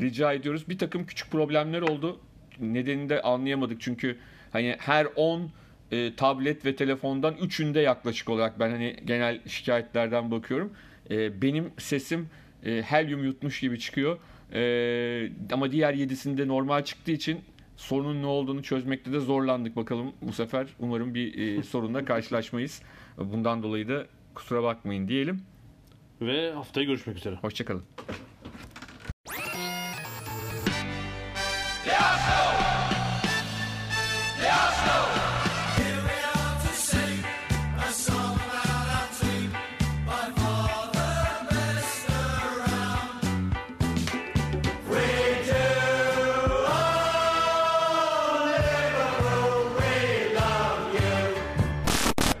rica 0.00 0.32
ediyoruz. 0.32 0.68
Bir 0.68 0.78
takım 0.78 1.06
küçük 1.06 1.30
problemler 1.30 1.80
oldu. 1.80 2.20
Nedenini 2.60 3.08
de 3.08 3.22
anlayamadık 3.22 3.80
çünkü 3.80 4.18
hani 4.52 4.76
her 4.78 5.06
10 5.16 5.50
e, 5.92 6.14
tablet 6.14 6.64
ve 6.64 6.76
telefondan 6.76 7.34
3'ünde 7.34 7.80
yaklaşık 7.80 8.28
olarak 8.28 8.60
ben 8.60 8.70
hani 8.70 8.96
genel 9.04 9.40
şikayetlerden 9.48 10.30
bakıyorum. 10.30 10.72
E, 11.10 11.42
benim 11.42 11.70
sesim 11.78 12.28
e, 12.64 12.82
helyum 12.82 13.24
yutmuş 13.24 13.60
gibi 13.60 13.78
çıkıyor. 13.78 14.18
E, 14.52 15.32
ama 15.52 15.72
diğer 15.72 15.94
7'sinde 15.94 16.48
normal 16.48 16.84
çıktığı 16.84 17.12
için 17.12 17.40
sorunun 17.76 18.22
ne 18.22 18.26
olduğunu 18.26 18.62
çözmekte 18.62 19.12
de 19.12 19.20
zorlandık 19.20 19.76
bakalım 19.76 20.12
bu 20.22 20.32
sefer. 20.32 20.66
Umarım 20.78 21.14
bir 21.14 21.58
e, 21.58 21.62
sorunla 21.72 22.04
karşılaşmayız. 22.04 22.82
Bundan 23.18 23.62
dolayı 23.62 23.88
da 23.88 24.06
kusura 24.34 24.62
bakmayın 24.62 25.08
diyelim. 25.08 25.42
Ve 26.20 26.52
haftaya 26.52 26.86
görüşmek 26.86 27.16
üzere. 27.16 27.34
Hoşçakalın. 27.34 27.82